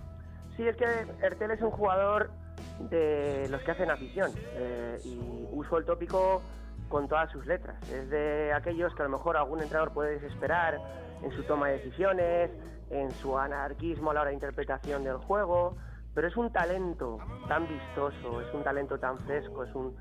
Sí, 0.56 0.64
es 0.64 0.78
que 0.78 0.86
Ertel 1.22 1.52
es 1.52 1.62
un 1.62 1.72
jugador 1.72 2.32
de 2.80 3.48
los 3.50 3.62
que 3.64 3.72
hacen 3.72 3.90
afición. 3.92 4.32
Eh, 4.54 5.00
y 5.04 5.20
uso 5.52 5.78
el 5.78 5.86
tópico 5.86 6.42
con 6.90 7.08
todas 7.08 7.32
sus 7.32 7.46
letras. 7.46 7.78
Es 7.90 8.10
de 8.10 8.54
aquellos 8.54 8.94
que 8.96 9.02
a 9.02 9.06
lo 9.06 9.12
mejor 9.12 9.38
algún 9.38 9.62
entrenador 9.62 9.94
puede 9.94 10.20
desesperar 10.20 10.80
en 11.22 11.32
su 11.32 11.44
toma 11.44 11.68
de 11.68 11.80
decisiones, 11.80 12.52
en 12.90 13.12
su 13.12 13.38
anarquismo 13.38 14.12
a 14.12 14.14
la 14.14 14.22
hora 14.22 14.30
de 14.30 14.36
interpretación 14.36 15.04
del 15.04 15.18
juego, 15.18 15.76
pero 16.14 16.28
es 16.28 16.38
un 16.38 16.52
talento 16.52 17.20
tan 17.48 17.68
vistoso, 17.68 18.42
es 18.42 18.54
un 18.54 18.64
talento 18.64 18.98
tan 19.00 19.18
fresco, 19.20 19.64
es 19.64 19.76
un 19.76 19.96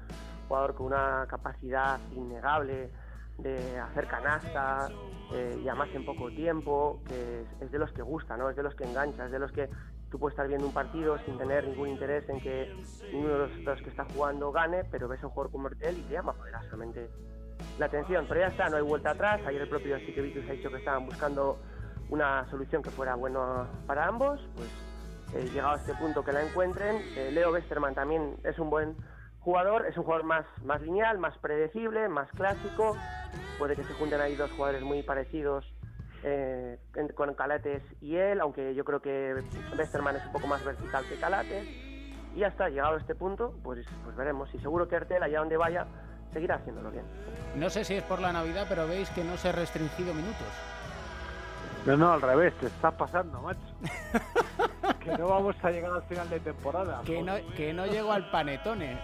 jugador 0.49 0.75
con 0.75 0.87
una 0.87 1.27
capacidad 1.29 1.99
innegable 2.15 2.91
de 3.39 3.79
hacer 3.79 4.07
canasta 4.07 4.89
eh, 5.33 5.61
y 5.63 5.69
además 5.69 5.89
en 5.93 6.07
poco 6.07 6.31
tiempo, 6.31 7.03
que 7.07 7.45
es, 7.61 7.71
de 7.71 7.79
los 7.79 7.93
que 7.93 8.03
gusta, 8.03 8.37
¿no? 8.37 8.49
Es 8.49 8.57
de 8.57 8.63
los 8.63 8.75
que 8.75 8.85
engancha, 8.85 9.27
es 9.27 9.33
de 9.33 9.39
los 9.39 9.53
que 9.53 9.69
tú 10.11 10.19
puedes 10.19 10.35
estar 10.35 10.49
viendo 10.49 10.67
un 10.67 10.73
partido 10.73 11.19
sin 11.25 11.37
tener 11.39 11.67
ningún 11.67 11.89
interés 11.89 12.29
en 12.29 12.41
que 12.41 12.73
uno 13.13 13.29
de 13.29 13.49
los, 13.63 13.83
que 13.83 13.91
está 13.91 14.05
jugando 14.05 14.53
gane, 14.53 14.85
pero 14.85 15.09
ves 15.09 15.23
a 15.23 15.27
un 15.27 15.33
jugador 15.33 15.53
como 15.53 15.69
Ertel 15.69 15.99
y 15.99 16.03
te 16.03 16.15
llama 16.15 16.33
poderosamente 16.33 17.11
la 17.79 17.87
atención. 17.87 18.27
Pero 18.29 18.41
ya 18.41 18.47
está, 18.49 18.69
no 18.69 18.77
hay 18.77 18.83
vuelta 18.83 19.11
atrás. 19.11 19.41
Ayer 19.47 19.63
el 19.63 19.69
propio 19.69 19.99
Siquevitus 19.99 20.49
ha 20.49 20.53
dicho 20.53 20.71
que 20.71 20.79
estaban 20.79 21.07
buscando 21.07 21.59
una 22.11 22.49
solución 22.51 22.83
que 22.83 22.91
fuera 22.91 23.15
buena 23.15 23.67
para 23.87 24.07
ambos. 24.07 24.41
Pues 24.55 24.69
eh, 25.35 25.49
llegado 25.53 25.75
a 25.75 25.77
este 25.77 25.95
punto 25.95 26.25
que 26.25 26.33
la 26.33 26.43
encuentren. 26.43 26.97
Eh, 27.17 27.31
Leo 27.33 27.53
Westerman 27.53 27.95
también 27.95 28.37
es 28.45 28.59
un 28.59 28.71
buen 28.71 28.97
jugador, 29.41 29.87
es 29.87 29.97
un 29.97 30.05
jugador 30.05 30.25
más, 30.25 30.47
más 30.65 30.81
lineal, 30.83 31.19
más 31.19 31.37
predecible, 31.39 32.09
más 32.09 32.31
clásico. 32.33 32.97
Puede 33.59 33.75
que 33.75 33.85
se 33.85 33.93
junten 33.95 34.21
ahí 34.21 34.37
dos 34.37 34.51
jugadores 34.53 34.83
muy 34.83 35.03
parecidos 35.03 35.65
eh, 36.29 36.79
con 37.15 37.35
Calates 37.35 37.83
y 38.01 38.17
él, 38.17 38.41
aunque 38.41 38.75
yo 38.75 38.85
creo 38.85 39.01
que 39.01 39.45
Westerman 39.79 40.17
es 40.17 40.27
un 40.27 40.33
poco 40.33 40.49
más 40.49 40.65
vertical 40.65 41.05
que 41.09 41.15
Calates. 41.21 41.65
Y 42.35 42.41
ya 42.41 42.49
está, 42.49 42.69
llegado 42.69 42.97
a 42.97 42.99
este 42.99 43.15
punto, 43.15 43.55
pues, 43.63 43.87
pues 44.05 44.17
veremos. 44.17 44.53
Y 44.53 44.59
seguro 44.59 44.89
que 44.89 44.97
Artel, 44.97 45.23
allá 45.23 45.39
donde 45.39 45.57
vaya, 45.57 45.87
seguirá 46.33 46.57
haciéndolo 46.57 46.91
bien. 46.91 47.05
No 47.55 47.71
sé 47.71 47.85
si 47.85 47.95
es 47.95 48.03
por 48.03 48.21
la 48.21 48.33
Navidad, 48.33 48.67
pero 48.69 48.89
veis 48.89 49.09
que 49.11 49.23
no 49.23 49.37
se 49.37 49.51
ha 49.51 49.53
restringido 49.53 50.13
minutos. 50.13 50.49
No, 51.87 51.97
no, 51.97 52.13
al 52.13 52.21
revés, 52.21 52.53
te 52.55 52.67
estás 52.67 52.95
pasando, 52.95 53.41
macho. 53.41 53.61
que 55.05 55.17
no 55.17 55.29
vamos 55.29 55.55
a 55.63 55.71
llegar 55.71 55.93
al 55.93 56.03
final 56.03 56.29
de 56.29 56.41
temporada. 56.41 57.03
Que 57.07 57.23
no, 57.23 57.35
que 57.57 57.73
no 57.73 57.87
llego 57.87 58.13
al 58.13 58.29
panetone. 58.33 58.99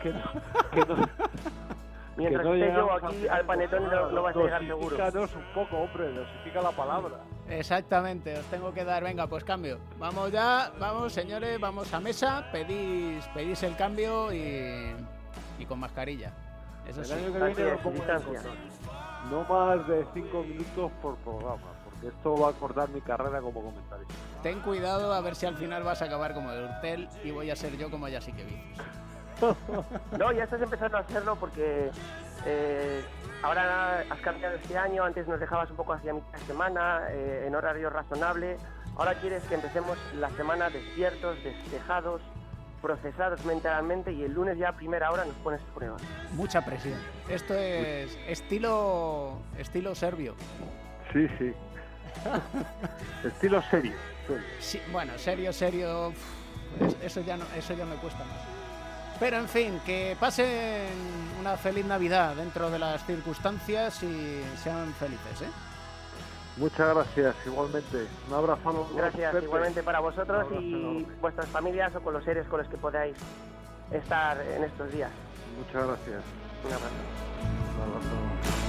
que 0.00 0.12
no, 0.12 0.22
que 0.70 0.86
no, 0.86 0.96
Mientras 2.16 2.46
que 2.46 2.60
esté 2.60 2.74
yo 2.74 2.92
aquí 2.92 3.28
al 3.28 3.46
panetone 3.46 3.86
no, 3.88 4.10
no 4.10 4.22
vas 4.22 4.36
a 4.36 4.38
llegar 4.38 4.66
seguro. 4.66 4.96
un 4.96 5.54
poco, 5.54 5.76
hombre, 5.78 6.12
dosifica 6.12 6.60
la 6.60 6.70
palabra. 6.72 7.20
Exactamente, 7.48 8.38
os 8.38 8.44
tengo 8.46 8.72
que 8.72 8.84
dar, 8.84 9.02
venga, 9.02 9.26
pues 9.26 9.44
cambio. 9.44 9.78
Vamos 9.98 10.30
ya, 10.30 10.72
vamos 10.78 11.12
señores, 11.12 11.58
vamos 11.58 11.92
a 11.92 12.00
mesa, 12.00 12.48
pedís, 12.52 13.26
pedís 13.28 13.62
el 13.62 13.76
cambio 13.76 14.32
y, 14.32 14.94
y 15.58 15.66
con 15.66 15.80
mascarilla. 15.80 16.32
Eso 16.86 17.02
sí. 17.04 17.14
No 19.30 19.44
más 19.44 19.86
de 19.86 20.04
5 20.12 20.42
minutos 20.42 20.90
por 21.00 21.16
programa, 21.18 21.62
porque 21.84 22.08
esto 22.08 22.36
va 22.36 22.48
a 22.50 22.52
cortar 22.52 22.88
mi 22.90 23.00
carrera 23.00 23.40
como 23.40 23.62
comentarista. 23.62 24.14
Ten 24.42 24.60
cuidado 24.60 25.12
a 25.12 25.20
ver 25.20 25.36
si 25.36 25.46
al 25.46 25.56
final 25.56 25.84
vas 25.84 26.02
a 26.02 26.06
acabar 26.06 26.34
como 26.34 26.50
el 26.50 26.64
Urtel 26.64 27.08
y 27.22 27.30
voy 27.30 27.50
a 27.50 27.56
ser 27.56 27.76
yo 27.78 27.90
como 27.90 28.08
ya 28.08 28.20
sí 28.20 28.32
que 28.32 28.44
vi. 28.44 28.60
no, 30.18 30.32
ya 30.32 30.44
estás 30.44 30.62
empezando 30.62 30.96
a 30.96 31.00
hacerlo 31.00 31.36
porque 31.36 31.90
eh, 32.46 33.02
ahora 33.42 34.04
has 34.10 34.20
cambiado 34.20 34.56
este 34.56 34.76
año, 34.76 35.04
antes 35.04 35.26
nos 35.28 35.40
dejabas 35.40 35.70
un 35.70 35.76
poco 35.76 35.92
hacia 35.92 36.14
mitad 36.14 36.32
de 36.32 36.44
semana, 36.46 37.02
eh, 37.10 37.44
en 37.46 37.54
horario 37.54 37.90
razonable. 37.90 38.56
Ahora 38.96 39.14
quieres 39.14 39.42
que 39.44 39.54
empecemos 39.54 39.96
la 40.18 40.30
semana 40.30 40.68
despiertos, 40.70 41.42
despejados, 41.42 42.20
procesados 42.82 43.44
mentalmente 43.44 44.12
y 44.12 44.24
el 44.24 44.32
lunes 44.32 44.58
ya 44.58 44.70
a 44.70 44.76
primera 44.76 45.10
hora 45.10 45.24
nos 45.24 45.34
pones 45.36 45.60
prueba. 45.74 45.96
Mucha 46.32 46.64
presión. 46.64 46.98
Esto 47.28 47.54
es 47.54 48.18
estilo 48.26 49.38
estilo 49.56 49.94
serbio. 49.94 50.34
Sí, 51.12 51.26
sí. 51.38 51.52
estilo 53.26 53.62
serio. 53.70 53.94
Sí, 54.60 54.80
bueno, 54.92 55.12
serio, 55.16 55.52
serio. 55.52 56.12
eso 57.02 57.20
ya 57.22 57.36
no, 57.36 57.44
eso 57.56 57.74
ya 57.74 57.84
me 57.86 57.96
cuesta 57.96 58.24
más. 58.24 58.61
Pero 59.22 59.36
en 59.36 59.48
fin, 59.48 59.80
que 59.86 60.16
pasen 60.18 60.88
una 61.38 61.56
feliz 61.56 61.86
Navidad 61.86 62.34
dentro 62.34 62.68
de 62.70 62.80
las 62.80 63.06
circunstancias 63.06 64.02
y 64.02 64.42
sean 64.60 64.92
felices, 64.94 65.42
¿eh? 65.42 65.50
Muchas 66.56 66.92
gracias, 66.92 67.36
igualmente. 67.46 68.08
Un 68.26 68.34
abrazo 68.34 68.68
a 68.68 68.72
los 68.72 68.96
Gracias, 68.96 69.44
igualmente 69.44 69.84
para 69.84 70.00
vosotros 70.00 70.48
y 70.60 71.06
vuestras 71.20 71.46
familias 71.50 71.94
o 71.94 72.00
con 72.00 72.14
los 72.14 72.24
seres 72.24 72.48
con 72.48 72.58
los 72.58 72.68
que 72.68 72.76
podáis 72.76 73.14
estar 73.92 74.40
en 74.40 74.64
estos 74.64 74.92
días. 74.92 75.12
Muchas 75.56 75.86
gracias. 75.86 76.22
Un 76.66 76.72
abrazo. 76.72 78.56
Un 78.56 78.61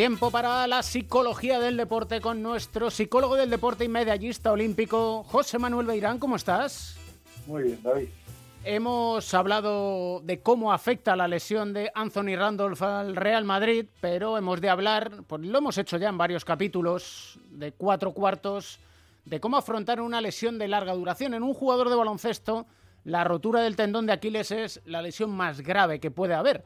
Tiempo 0.00 0.30
para 0.30 0.66
la 0.66 0.82
psicología 0.82 1.60
del 1.60 1.76
deporte 1.76 2.22
con 2.22 2.42
nuestro 2.42 2.90
psicólogo 2.90 3.36
del 3.36 3.50
deporte 3.50 3.84
y 3.84 3.88
medallista 3.88 4.50
olímpico, 4.50 5.24
José 5.24 5.58
Manuel 5.58 5.86
Beirán. 5.86 6.18
¿Cómo 6.18 6.36
estás? 6.36 6.96
Muy 7.46 7.64
bien, 7.64 7.82
David. 7.82 8.08
Hemos 8.64 9.34
hablado 9.34 10.22
de 10.24 10.40
cómo 10.40 10.72
afecta 10.72 11.16
la 11.16 11.28
lesión 11.28 11.74
de 11.74 11.92
Anthony 11.94 12.34
Randolph 12.34 12.80
al 12.80 13.14
Real 13.14 13.44
Madrid, 13.44 13.88
pero 14.00 14.38
hemos 14.38 14.62
de 14.62 14.70
hablar, 14.70 15.22
pues 15.26 15.42
lo 15.42 15.58
hemos 15.58 15.76
hecho 15.76 15.98
ya 15.98 16.08
en 16.08 16.16
varios 16.16 16.46
capítulos 16.46 17.38
de 17.50 17.72
cuatro 17.72 18.12
cuartos, 18.14 18.80
de 19.26 19.38
cómo 19.38 19.58
afrontar 19.58 20.00
una 20.00 20.22
lesión 20.22 20.58
de 20.58 20.68
larga 20.68 20.94
duración. 20.94 21.34
En 21.34 21.42
un 21.42 21.52
jugador 21.52 21.90
de 21.90 21.96
baloncesto, 21.96 22.64
la 23.04 23.22
rotura 23.24 23.60
del 23.60 23.76
tendón 23.76 24.06
de 24.06 24.14
Aquiles 24.14 24.50
es 24.50 24.80
la 24.86 25.02
lesión 25.02 25.30
más 25.30 25.60
grave 25.60 26.00
que 26.00 26.10
puede 26.10 26.32
haber. 26.32 26.64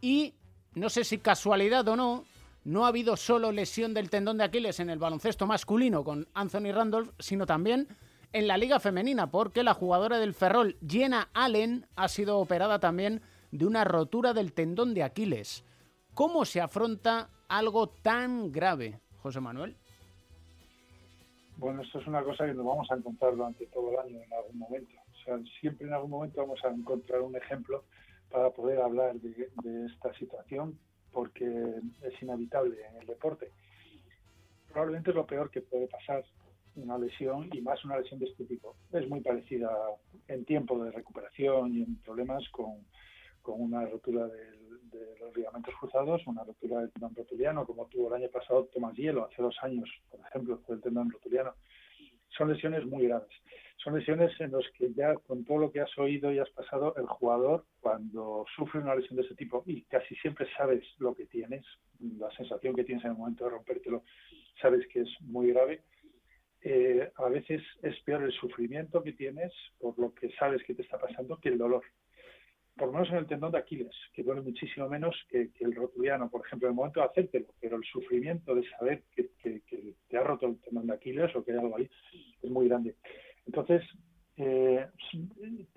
Y 0.00 0.32
no 0.72 0.88
sé 0.88 1.04
si 1.04 1.18
casualidad 1.18 1.86
o 1.86 1.94
no, 1.94 2.24
no 2.64 2.84
ha 2.84 2.88
habido 2.88 3.16
solo 3.16 3.52
lesión 3.52 3.94
del 3.94 4.10
tendón 4.10 4.38
de 4.38 4.44
Aquiles 4.44 4.80
en 4.80 4.90
el 4.90 4.98
baloncesto 4.98 5.46
masculino 5.46 6.04
con 6.04 6.28
Anthony 6.34 6.72
Randolph, 6.72 7.10
sino 7.18 7.46
también 7.46 7.88
en 8.32 8.46
la 8.46 8.56
liga 8.56 8.78
femenina, 8.78 9.30
porque 9.30 9.62
la 9.62 9.74
jugadora 9.74 10.18
del 10.18 10.34
Ferrol, 10.34 10.76
Jenna 10.86 11.30
Allen, 11.34 11.86
ha 11.96 12.08
sido 12.08 12.38
operada 12.38 12.78
también 12.78 13.22
de 13.50 13.66
una 13.66 13.84
rotura 13.84 14.32
del 14.34 14.52
tendón 14.52 14.94
de 14.94 15.02
Aquiles. 15.02 15.64
¿Cómo 16.14 16.44
se 16.44 16.60
afronta 16.60 17.30
algo 17.48 17.88
tan 17.88 18.52
grave, 18.52 19.00
José 19.16 19.40
Manuel? 19.40 19.76
Bueno, 21.56 21.82
esto 21.82 21.98
es 21.98 22.06
una 22.06 22.22
cosa 22.22 22.46
que 22.46 22.54
nos 22.54 22.64
vamos 22.64 22.90
a 22.90 22.94
encontrar 22.94 23.36
durante 23.36 23.66
todo 23.66 23.90
el 23.90 23.98
año 23.98 24.22
en 24.22 24.32
algún 24.32 24.58
momento. 24.58 24.96
O 25.12 25.24
sea, 25.24 25.38
siempre 25.60 25.86
en 25.86 25.92
algún 25.92 26.10
momento 26.10 26.40
vamos 26.40 26.60
a 26.64 26.68
encontrar 26.68 27.20
un 27.20 27.36
ejemplo 27.36 27.84
para 28.30 28.50
poder 28.50 28.80
hablar 28.80 29.14
de, 29.16 29.50
de 29.62 29.86
esta 29.86 30.14
situación 30.14 30.78
porque 31.12 31.46
es 32.02 32.22
inevitable 32.22 32.76
en 32.88 32.96
el 33.00 33.06
deporte. 33.06 33.50
Probablemente 34.68 35.10
es 35.10 35.16
lo 35.16 35.26
peor 35.26 35.50
que 35.50 35.62
puede 35.62 35.88
pasar 35.88 36.24
una 36.76 36.98
lesión 36.98 37.48
y 37.52 37.60
más 37.60 37.84
una 37.84 37.98
lesión 37.98 38.20
de 38.20 38.26
este 38.26 38.44
tipo. 38.44 38.76
Es 38.92 39.08
muy 39.08 39.20
parecida 39.20 39.70
en 40.28 40.44
tiempo 40.44 40.82
de 40.82 40.92
recuperación 40.92 41.74
y 41.74 41.82
en 41.82 41.96
problemas 41.96 42.48
con, 42.50 42.86
con 43.42 43.60
una 43.60 43.84
rotura 43.86 44.26
de 44.26 45.16
los 45.20 45.36
ligamentos 45.36 45.74
cruzados, 45.78 46.26
una 46.26 46.44
rotura 46.44 46.80
del 46.80 46.90
tendón 46.90 47.14
rotuliano, 47.14 47.66
como 47.66 47.86
tuvo 47.86 48.08
el 48.08 48.22
año 48.22 48.30
pasado 48.30 48.64
Tomás 48.66 48.96
Hielo, 48.96 49.26
hace 49.26 49.42
dos 49.42 49.56
años, 49.62 49.88
por 50.10 50.20
ejemplo, 50.20 50.60
el 50.68 50.80
tendón 50.80 51.10
rotuliano. 51.10 51.54
Son 52.36 52.52
lesiones 52.52 52.84
muy 52.86 53.06
graves 53.06 53.30
son 53.82 53.98
lesiones 53.98 54.30
en 54.40 54.52
las 54.52 54.64
que 54.76 54.92
ya 54.92 55.14
con 55.14 55.44
todo 55.44 55.58
lo 55.58 55.72
que 55.72 55.80
has 55.80 55.98
oído 55.98 56.32
y 56.32 56.38
has 56.38 56.50
pasado, 56.50 56.94
el 56.96 57.06
jugador 57.06 57.64
cuando 57.80 58.44
sufre 58.54 58.80
una 58.80 58.94
lesión 58.94 59.16
de 59.16 59.22
ese 59.22 59.34
tipo 59.34 59.62
y 59.66 59.82
casi 59.82 60.14
siempre 60.16 60.46
sabes 60.56 60.84
lo 60.98 61.14
que 61.14 61.26
tienes, 61.26 61.64
la 62.18 62.30
sensación 62.32 62.74
que 62.74 62.84
tienes 62.84 63.04
en 63.04 63.12
el 63.12 63.16
momento 63.16 63.44
de 63.44 63.50
rompértelo, 63.50 64.04
sabes 64.60 64.86
que 64.88 65.00
es 65.00 65.08
muy 65.20 65.52
grave. 65.52 65.82
Eh, 66.62 67.10
a 67.16 67.28
veces 67.30 67.62
es 67.82 67.98
peor 68.02 68.22
el 68.22 68.32
sufrimiento 68.32 69.02
que 69.02 69.14
tienes 69.14 69.50
por 69.78 69.98
lo 69.98 70.14
que 70.14 70.30
sabes 70.32 70.62
que 70.64 70.74
te 70.74 70.82
está 70.82 70.98
pasando 70.98 71.38
que 71.38 71.48
el 71.48 71.56
dolor. 71.56 71.82
Por 72.80 72.88
lo 72.88 72.94
menos 72.94 73.10
en 73.10 73.16
el 73.16 73.26
tendón 73.26 73.52
de 73.52 73.58
Aquiles, 73.58 73.94
que 74.14 74.22
duele 74.22 74.40
muchísimo 74.40 74.88
menos 74.88 75.14
que, 75.28 75.50
el 75.60 75.74
rotuliano, 75.74 76.30
por 76.30 76.46
ejemplo, 76.46 76.66
en 76.66 76.72
el 76.72 76.76
momento 76.76 77.00
de 77.00 77.06
hacértelo, 77.08 77.48
pero 77.60 77.76
el 77.76 77.84
sufrimiento 77.84 78.54
de 78.54 78.66
saber 78.70 79.02
que, 79.14 79.28
te 80.08 80.16
ha 80.16 80.22
roto 80.22 80.46
el 80.46 80.58
tendón 80.62 80.86
de 80.86 80.94
Aquiles 80.94 81.36
o 81.36 81.44
que 81.44 81.52
hay 81.52 81.58
algo 81.58 81.76
ahí 81.76 81.90
es 82.42 82.50
muy 82.50 82.68
grande. 82.68 82.96
Entonces, 83.44 83.82
eh, 84.38 84.86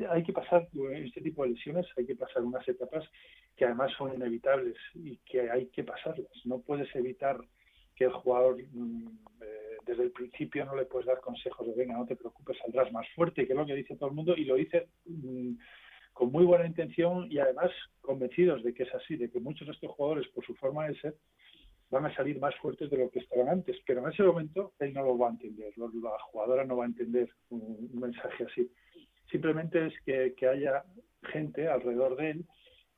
hay 0.10 0.24
que 0.24 0.32
pasar, 0.32 0.70
este 0.94 1.20
tipo 1.20 1.44
de 1.44 1.50
lesiones, 1.50 1.86
hay 1.98 2.06
que 2.06 2.16
pasar 2.16 2.42
unas 2.42 2.66
etapas 2.70 3.04
que 3.58 3.66
además 3.66 3.92
son 3.98 4.14
inevitables 4.14 4.78
y 4.94 5.18
que 5.26 5.52
hay 5.52 5.66
que 5.72 5.84
pasarlas. 5.84 6.32
No 6.46 6.62
puedes 6.62 6.88
evitar 6.96 7.38
que 7.98 8.06
el 8.06 8.14
jugador 8.14 8.64
mm, 8.72 9.08
eh, 9.42 9.78
desde 9.86 10.04
el 10.04 10.12
principio 10.12 10.64
no 10.64 10.74
le 10.74 10.86
puedes 10.86 11.08
dar 11.08 11.20
consejos 11.20 11.68
de 11.68 11.74
venga, 11.76 11.98
no 11.98 12.06
te 12.06 12.16
preocupes, 12.16 12.58
saldrás 12.60 12.94
más 12.94 13.06
fuerte, 13.14 13.46
que 13.46 13.52
es 13.52 13.60
lo 13.60 13.66
que 13.66 13.76
dice 13.76 13.98
todo 13.98 14.08
el 14.08 14.16
mundo, 14.16 14.34
y 14.38 14.46
lo 14.46 14.56
dice 14.56 14.88
mm, 15.06 15.56
con 16.14 16.32
muy 16.32 16.46
buena 16.46 16.66
intención 16.66 17.32
y 17.32 17.40
además 17.40 17.72
convencidos 18.02 18.64
de 18.64 18.74
que 18.74 18.84
es 18.84 18.96
así, 18.96 19.18
de 19.18 19.30
que 19.30 19.40
muchos 19.40 19.68
de 19.68 19.74
estos 19.74 19.92
jugadores, 19.92 20.28
por 20.30 20.46
su 20.46 20.56
forma 20.56 20.88
de 20.88 20.96
ser, 21.00 21.16
van 21.90 22.06
a 22.06 22.16
salir 22.16 22.40
más 22.40 22.56
fuertes 22.56 22.90
de 22.90 22.98
lo 22.98 23.10
que 23.10 23.20
estaban 23.20 23.50
antes. 23.50 23.78
Pero 23.86 24.02
en 24.02 24.12
ese 24.12 24.24
momento 24.24 24.74
él 24.80 24.94
no 24.94 25.04
lo 25.04 25.18
va 25.18 25.28
a 25.28 25.32
entender, 25.32 25.74
la 25.78 26.20
jugadora 26.32 26.66
no 26.66 26.78
va 26.78 26.86
a 26.86 26.88
entender 26.88 27.30
un, 27.50 27.90
mensaje 27.94 28.46
así. 28.46 28.72
Simplemente 29.30 29.88
es 29.88 29.94
que, 30.06 30.34
que 30.36 30.48
haya 30.48 30.84
gente 31.32 31.68
alrededor 31.68 32.16
de 32.18 32.32
él 32.32 32.46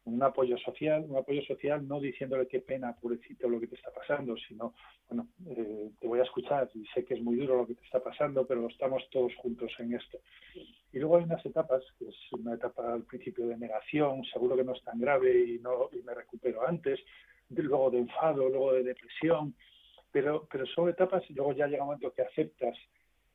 un 0.06 0.22
apoyo 0.22 0.58
social, 0.60 1.04
un 1.08 1.18
apoyo 1.18 1.42
social 1.42 1.88
no 1.88 2.00
diciéndole 2.00 2.48
qué 2.48 2.60
pena, 2.60 2.96
pobrecito, 2.96 3.50
lo 3.50 3.60
que 3.60 3.68
te 3.68 3.76
está 3.76 3.92
pasando, 3.92 4.36
sino, 4.38 4.74
bueno, 5.10 5.28
eh, 5.48 5.90
te 6.00 6.08
voy 6.08 6.20
a 6.20 6.24
escuchar 6.24 6.70
y 6.76 6.86
sé 6.94 7.04
que 7.04 7.16
es 7.16 7.22
muy 7.22 7.36
duro 7.38 7.58
lo 7.58 7.68
que 7.68 7.74
te 7.74 7.84
está 7.84 8.02
pasando, 8.04 8.46
pero 8.46 8.68
estamos 8.68 9.04
todos 9.10 9.36
juntos 9.38 9.72
en 9.80 9.96
esto. 9.96 10.20
Y 10.94 11.00
luego 11.00 11.18
hay 11.18 11.24
unas 11.24 11.46
etapas, 11.46 11.84
que 11.98 12.06
es 12.08 12.16
una 12.34 12.54
etapa 12.54 12.94
al 12.94 13.04
principio 13.04 13.48
de 13.48 13.58
negación, 13.58 14.24
seguro 14.26 14.56
que 14.56 14.64
no 14.64 14.74
es 14.74 14.84
tan 14.84 15.00
grave 15.00 15.44
y, 15.44 15.60
no, 15.60 15.90
y 15.92 16.04
me 16.04 16.14
recupero 16.14 16.68
antes, 16.68 17.00
luego 17.50 17.90
de 17.90 18.00
enfado, 18.00 18.48
luego 18.48 18.74
de 18.74 18.84
depresión, 18.84 19.56
pero, 20.12 20.48
pero 20.52 20.66
son 20.68 20.88
etapas 20.90 21.24
y 21.30 21.34
luego 21.34 21.54
ya 21.54 21.68
llega 21.68 21.84
un 21.84 21.88
momento 21.88 22.14
que 22.14 22.22
aceptas 22.22 22.78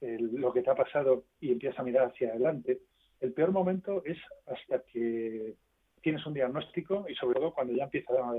lo 0.01 0.53
que 0.53 0.63
te 0.63 0.71
ha 0.71 0.75
pasado 0.75 1.25
y 1.41 1.53
empiezas 1.53 1.79
a 1.79 1.83
mirar 1.83 2.07
hacia 2.07 2.31
adelante. 2.31 2.81
El 3.21 3.33
peor 3.33 3.53
momento 3.53 4.03
es 4.05 4.17
hasta 4.47 4.83
que 4.85 5.57
tienes 6.01 6.25
un 6.27 6.35
diagnóstico 6.35 7.07
y 7.09 7.15
sobre 7.15 7.41
todo 7.41 7.53
cuando 7.53 7.75
ya 7.75 7.85
empiezas 7.85 8.17
a, 8.19 8.33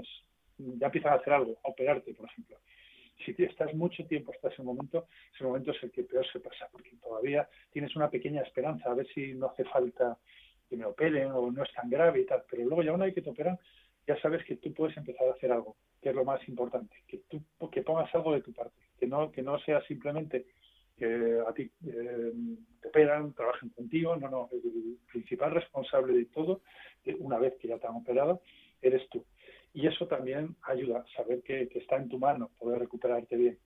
ya 0.57 0.87
empiezas 0.87 1.11
a 1.11 1.15
hacer 1.15 1.33
algo, 1.33 1.57
a 1.63 1.69
operarte, 1.69 2.13
por 2.13 2.27
ejemplo. 2.29 2.57
Si 3.25 3.35
estás 3.43 3.73
mucho 3.75 4.05
tiempo 4.07 4.31
hasta 4.31 4.49
ese 4.49 4.63
momento, 4.63 5.05
ese 5.33 5.43
momento 5.43 5.71
es 5.71 5.83
el 5.83 5.91
que 5.91 6.03
peor 6.03 6.25
se 6.31 6.39
pasa, 6.39 6.67
porque 6.71 6.91
todavía 7.01 7.47
tienes 7.71 7.95
una 7.95 8.09
pequeña 8.09 8.41
esperanza, 8.41 8.89
a 8.89 8.95
ver 8.95 9.07
si 9.13 9.33
no 9.33 9.47
hace 9.47 9.63
falta 9.65 10.17
que 10.67 10.75
me 10.75 10.85
operen 10.85 11.31
o 11.31 11.51
no 11.51 11.63
es 11.63 11.71
tan 11.73 11.89
grave 11.89 12.21
y 12.21 12.25
tal, 12.25 12.43
pero 12.49 12.63
luego 12.63 12.81
ya 12.81 12.93
una 12.93 13.05
vez 13.05 13.13
que 13.13 13.21
te 13.21 13.29
operan, 13.29 13.59
ya 14.07 14.19
sabes 14.21 14.43
que 14.45 14.55
tú 14.55 14.73
puedes 14.73 14.97
empezar 14.97 15.27
a 15.27 15.33
hacer 15.33 15.51
algo, 15.51 15.75
que 16.01 16.09
es 16.09 16.15
lo 16.15 16.25
más 16.25 16.47
importante, 16.47 16.95
que 17.07 17.19
tú 17.29 17.43
que 17.69 17.83
pongas 17.83 18.13
algo 18.15 18.33
de 18.33 18.41
tu 18.41 18.53
parte, 18.53 18.75
que 18.99 19.05
no 19.05 19.31
que 19.31 19.43
no 19.43 19.59
sea 19.59 19.81
simplemente 19.83 20.47
que 21.01 21.39
a 21.47 21.51
ti 21.53 21.63
eh, 21.87 22.31
te 22.79 22.87
operan, 22.87 23.33
trabajen 23.33 23.69
contigo, 23.69 24.15
no, 24.17 24.29
no, 24.29 24.49
el 24.53 24.97
principal 25.11 25.49
responsable 25.49 26.13
de 26.13 26.25
todo, 26.25 26.61
eh, 27.03 27.15
una 27.17 27.39
vez 27.39 27.55
que 27.59 27.69
ya 27.69 27.79
te 27.79 27.87
han 27.87 27.95
operado, 27.95 28.43
eres 28.83 29.09
tú. 29.09 29.25
Y 29.73 29.87
eso 29.87 30.05
también 30.05 30.55
ayuda 30.61 31.03
saber 31.15 31.41
que, 31.41 31.67
está 31.73 31.95
en 31.95 32.07
tu 32.07 32.19
mano 32.19 32.51
poder 32.59 32.77
recuperarte 32.77 33.35
bien. 33.35 33.57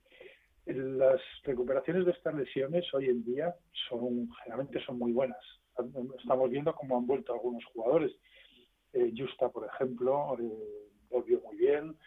Las 0.65 1.19
recuperaciones 1.43 2.05
de 2.05 2.11
estas 2.11 2.33
lesiones 2.35 2.85
hoy 2.93 3.09
en 3.09 3.25
día 3.25 3.53
son 3.89 4.29
generalmente 4.41 4.79
son 4.85 4.97
muy 4.97 5.11
buenas. 5.11 5.43
Estamos 6.17 6.49
viendo 6.49 6.73
cómo 6.73 6.97
han 6.97 7.05
vuelto 7.05 7.33
algunos 7.33 7.65
jugadores. 7.65 8.13
Eh, 8.93 9.11
Justa, 9.15 9.49
por 9.49 9.67
ejemplo, 9.67 10.37
eh, 10.39 10.89
volvió 11.09 11.41
muy 11.41 11.57
bien. 11.57 11.97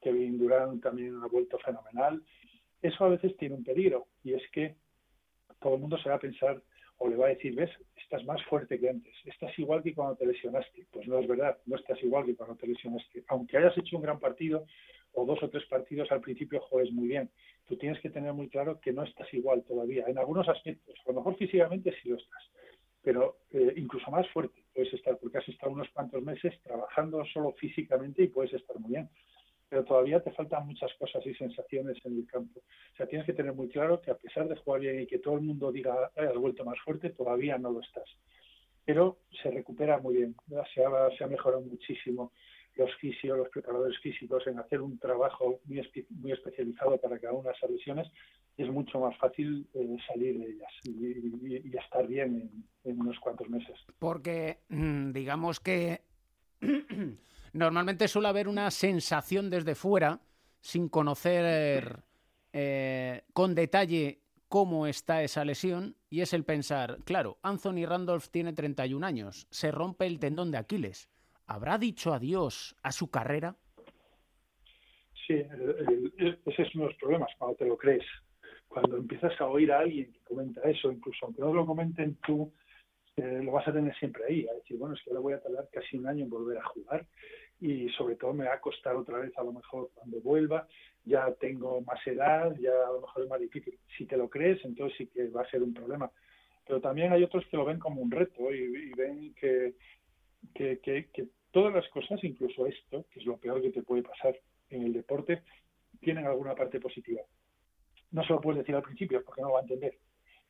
Kevin 0.00 0.38
Durant 0.38 0.80
también 0.82 1.16
ha 1.22 1.26
vuelto 1.26 1.58
fenomenal 1.58 2.22
eso 2.82 3.04
a 3.04 3.08
veces 3.08 3.36
tiene 3.36 3.54
un 3.54 3.64
peligro 3.64 4.06
y 4.22 4.34
es 4.34 4.42
que 4.50 4.76
todo 5.60 5.74
el 5.74 5.80
mundo 5.80 5.98
se 5.98 6.08
va 6.08 6.16
a 6.16 6.20
pensar 6.20 6.62
o 6.98 7.08
le 7.08 7.16
va 7.16 7.26
a 7.26 7.30
decir, 7.30 7.54
ves, 7.54 7.70
estás 7.96 8.24
más 8.24 8.42
fuerte 8.44 8.78
que 8.78 8.88
antes, 8.88 9.14
estás 9.24 9.56
igual 9.58 9.82
que 9.82 9.94
cuando 9.94 10.16
te 10.16 10.26
lesionaste. 10.26 10.86
Pues 10.90 11.06
no 11.06 11.18
es 11.18 11.28
verdad, 11.28 11.58
no 11.66 11.76
estás 11.76 12.02
igual 12.02 12.24
que 12.24 12.34
cuando 12.34 12.56
te 12.56 12.66
lesionaste. 12.66 13.24
Aunque 13.28 13.58
hayas 13.58 13.76
hecho 13.76 13.96
un 13.96 14.02
gran 14.02 14.18
partido 14.18 14.64
o 15.12 15.24
dos 15.26 15.42
o 15.42 15.50
tres 15.50 15.64
partidos 15.66 16.10
al 16.10 16.20
principio 16.20 16.60
juegues 16.60 16.92
muy 16.92 17.08
bien, 17.08 17.30
tú 17.66 17.76
tienes 17.76 18.00
que 18.00 18.10
tener 18.10 18.32
muy 18.32 18.48
claro 18.48 18.80
que 18.80 18.92
no 18.92 19.02
estás 19.02 19.32
igual 19.34 19.62
todavía, 19.64 20.04
en 20.06 20.18
algunos 20.18 20.48
aspectos. 20.48 20.94
A 21.06 21.10
lo 21.10 21.16
mejor 21.16 21.36
físicamente 21.36 21.94
sí 22.02 22.08
lo 22.08 22.16
estás, 22.16 22.42
pero 23.02 23.38
eh, 23.50 23.74
incluso 23.76 24.10
más 24.10 24.28
fuerte 24.30 24.62
puedes 24.74 24.92
estar, 24.94 25.18
porque 25.18 25.38
has 25.38 25.48
estado 25.48 25.72
unos 25.72 25.88
cuantos 25.90 26.22
meses 26.22 26.58
trabajando 26.62 27.24
solo 27.26 27.52
físicamente 27.52 28.22
y 28.22 28.28
puedes 28.28 28.52
estar 28.54 28.78
muy 28.78 28.92
bien 28.92 29.08
pero 29.68 29.84
todavía 29.84 30.22
te 30.22 30.32
faltan 30.32 30.66
muchas 30.66 30.92
cosas 30.94 31.24
y 31.26 31.34
sensaciones 31.34 31.98
en 32.04 32.18
el 32.18 32.26
campo. 32.26 32.60
O 32.60 32.96
sea, 32.96 33.06
tienes 33.06 33.26
que 33.26 33.32
tener 33.32 33.52
muy 33.52 33.68
claro 33.68 34.00
que 34.00 34.10
a 34.10 34.16
pesar 34.16 34.48
de 34.48 34.56
jugar 34.56 34.80
bien 34.80 35.00
y 35.00 35.06
que 35.06 35.18
todo 35.18 35.34
el 35.34 35.42
mundo 35.42 35.72
diga, 35.72 36.10
has 36.14 36.34
vuelto 36.36 36.64
más 36.64 36.78
fuerte, 36.84 37.10
todavía 37.10 37.58
no 37.58 37.70
lo 37.70 37.80
estás. 37.80 38.08
Pero 38.84 39.18
se 39.42 39.50
recupera 39.50 39.98
muy 39.98 40.16
bien, 40.16 40.36
se 40.74 40.84
ha, 40.84 41.10
se 41.16 41.24
ha 41.24 41.26
mejorado 41.26 41.62
muchísimo 41.62 42.32
los 42.76 42.94
fisios, 42.96 43.38
los 43.38 43.48
preparadores 43.48 43.98
físicos 44.00 44.46
en 44.46 44.58
hacer 44.58 44.80
un 44.80 44.98
trabajo 44.98 45.60
muy, 45.64 45.82
muy 46.10 46.32
especializado 46.32 46.98
para 46.98 47.18
cada 47.18 47.32
una 47.32 47.50
de 47.50 47.56
esas 47.56 47.70
lesiones 47.70 48.06
y 48.56 48.62
es 48.62 48.70
mucho 48.70 49.00
más 49.00 49.16
fácil 49.18 49.66
eh, 49.74 49.96
salir 50.06 50.38
de 50.38 50.46
ellas 50.46 50.72
y, 50.84 51.68
y, 51.68 51.76
estar 51.76 52.06
bien 52.06 52.36
en, 52.84 52.90
en 52.90 53.00
unos 53.00 53.18
cuantos 53.18 53.48
meses. 53.48 53.78
Porque 53.98 54.58
mm, 54.68 55.12
digamos 55.12 55.60
que 55.60 56.00
normalmente 57.56 58.08
suele 58.08 58.28
haber 58.28 58.48
una 58.48 58.70
sensación 58.70 59.50
desde 59.50 59.74
fuera, 59.74 60.20
sin 60.60 60.88
conocer 60.88 62.00
eh, 62.52 63.22
con 63.32 63.54
detalle 63.54 64.20
cómo 64.48 64.86
está 64.86 65.22
esa 65.22 65.44
lesión, 65.44 65.96
y 66.08 66.20
es 66.20 66.32
el 66.32 66.44
pensar, 66.44 66.98
claro, 67.04 67.38
Anthony 67.42 67.84
Randolph 67.86 68.28
tiene 68.30 68.52
31 68.52 69.04
años, 69.04 69.46
se 69.50 69.70
rompe 69.70 70.06
el 70.06 70.18
tendón 70.18 70.50
de 70.50 70.58
Aquiles. 70.58 71.10
¿Habrá 71.46 71.78
dicho 71.78 72.12
adiós 72.12 72.76
a 72.82 72.92
su 72.92 73.10
carrera? 73.10 73.56
Sí, 75.26 75.34
ese 75.34 76.62
es 76.62 76.74
uno 76.74 76.84
de 76.84 76.90
los 76.90 76.98
problemas 76.98 77.30
cuando 77.38 77.56
te 77.56 77.66
lo 77.66 77.76
crees. 77.76 78.04
Cuando 78.68 78.96
empiezas 78.96 79.40
a 79.40 79.46
oír 79.46 79.72
a 79.72 79.80
alguien 79.80 80.12
que 80.12 80.20
comenta 80.20 80.60
eso, 80.62 80.90
incluso 80.92 81.26
aunque 81.26 81.40
no 81.40 81.52
lo 81.52 81.66
comenten 81.66 82.16
tú, 82.26 82.52
eh, 83.16 83.40
lo 83.42 83.52
vas 83.52 83.66
a 83.66 83.72
tener 83.72 83.96
siempre 83.96 84.24
ahí, 84.28 84.46
a 84.46 84.54
decir, 84.54 84.76
bueno, 84.76 84.94
es 84.94 85.02
que 85.02 85.10
ahora 85.10 85.20
voy 85.20 85.32
a 85.32 85.40
tardar 85.40 85.68
casi 85.72 85.96
un 85.96 86.06
año 86.06 86.24
en 86.24 86.30
volver 86.30 86.58
a 86.58 86.64
jugar 86.64 87.06
y 87.60 87.88
sobre 87.90 88.16
todo 88.16 88.34
me 88.34 88.46
va 88.46 88.54
a 88.54 88.60
costar 88.60 88.96
otra 88.96 89.18
vez 89.18 89.36
a 89.38 89.42
lo 89.42 89.52
mejor 89.52 89.90
cuando 89.94 90.20
vuelva, 90.20 90.66
ya 91.04 91.32
tengo 91.34 91.80
más 91.82 92.04
edad, 92.06 92.54
ya 92.58 92.72
a 92.86 92.92
lo 92.92 93.00
mejor 93.02 93.22
es 93.22 93.28
más 93.28 93.40
difícil. 93.40 93.78
Si 93.96 94.06
te 94.06 94.16
lo 94.16 94.28
crees, 94.28 94.62
entonces 94.64 94.98
sí 94.98 95.06
que 95.06 95.28
va 95.28 95.42
a 95.42 95.50
ser 95.50 95.62
un 95.62 95.72
problema. 95.72 96.10
Pero 96.66 96.80
también 96.80 97.12
hay 97.12 97.22
otros 97.22 97.46
que 97.46 97.56
lo 97.56 97.64
ven 97.64 97.78
como 97.78 98.00
un 98.00 98.10
reto 98.10 98.52
y, 98.52 98.92
ven 98.94 99.32
que, 99.34 99.74
que, 100.52 100.80
que, 100.80 101.28
todas 101.52 101.72
las 101.72 101.88
cosas, 101.88 102.22
incluso 102.24 102.66
esto, 102.66 103.06
que 103.10 103.20
es 103.20 103.26
lo 103.26 103.38
peor 103.38 103.62
que 103.62 103.70
te 103.70 103.82
puede 103.82 104.02
pasar 104.02 104.36
en 104.68 104.82
el 104.82 104.92
deporte, 104.92 105.42
tienen 106.00 106.26
alguna 106.26 106.54
parte 106.54 106.80
positiva. 106.80 107.22
No 108.10 108.24
se 108.24 108.32
lo 108.32 108.40
puedes 108.40 108.58
decir 108.58 108.74
al 108.74 108.82
principio 108.82 109.24
porque 109.24 109.40
no 109.40 109.48
lo 109.48 109.54
va 109.54 109.60
a 109.60 109.62
entender, 109.62 109.96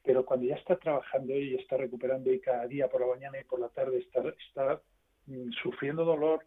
pero 0.03 0.25
cuando 0.25 0.47
ya 0.47 0.57
está 0.57 0.77
trabajando 0.77 1.35
y 1.35 1.55
está 1.55 1.77
recuperando 1.77 2.33
y 2.33 2.41
cada 2.41 2.67
día 2.67 2.89
por 2.89 3.03
la 3.03 3.09
mañana 3.09 3.39
y 3.39 3.45
por 3.45 3.61
la 3.61 3.69
tarde 3.69 3.99
está, 3.99 4.23
está 4.49 4.81
mm, 5.27 5.51
sufriendo 5.63 6.05
dolor, 6.05 6.45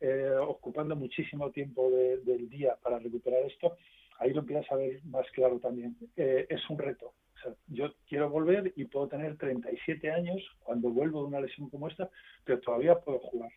eh, 0.00 0.34
ocupando 0.40 0.96
muchísimo 0.96 1.50
tiempo 1.50 1.90
del 1.90 2.48
día 2.48 2.76
para 2.82 2.98
recuperar 2.98 3.42
esto, 3.44 3.76
ahí 4.18 4.32
lo 4.32 4.40
empiezas 4.40 4.70
a 4.72 4.76
ver 4.76 5.04
más 5.04 5.26
claro 5.32 5.58
también. 5.58 5.96
Eh, 6.16 6.46
es 6.48 6.70
un 6.70 6.78
reto. 6.78 7.14
yo 7.68 7.92
quiero 8.06 8.28
volver 8.28 8.72
y 8.76 8.84
puedo 8.84 9.08
tener 9.08 9.36
37 9.36 10.10
años 10.10 10.42
cuando 10.60 10.90
vuelvo 10.90 11.22
de 11.22 11.28
una 11.28 11.40
lesión 11.40 11.68
como 11.70 11.88
esta, 11.88 12.08
pero 12.44 12.60
todavía 12.60 12.98
puedo 12.98 13.18
jugar. 13.18 13.50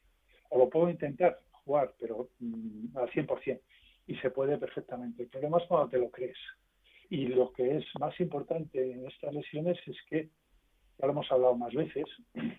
O 0.49 0.57
lo 0.57 0.69
puedo 0.69 0.89
intentar 0.89 1.39
jugar, 1.51 1.93
pero 1.99 2.29
mm, 2.39 2.97
al 2.97 3.09
100%. 3.09 3.59
Y 4.07 4.15
se 4.17 4.29
puede 4.31 4.57
perfectamente. 4.57 5.23
El 5.23 5.29
problema 5.29 5.59
es 5.59 5.67
cuando 5.67 5.89
te 5.89 5.97
lo 5.97 6.09
crees. 6.09 6.37
Y 7.09 7.27
lo 7.27 7.53
que 7.53 7.77
es 7.77 7.85
más 7.99 8.19
importante 8.19 8.91
en 8.91 9.05
estas 9.07 9.33
lesiones 9.33 9.77
es 9.85 9.97
que, 10.09 10.29
ya 10.97 11.05
lo 11.05 11.11
hemos 11.11 11.31
hablado 11.31 11.55
más 11.55 11.73
veces, 11.73 12.05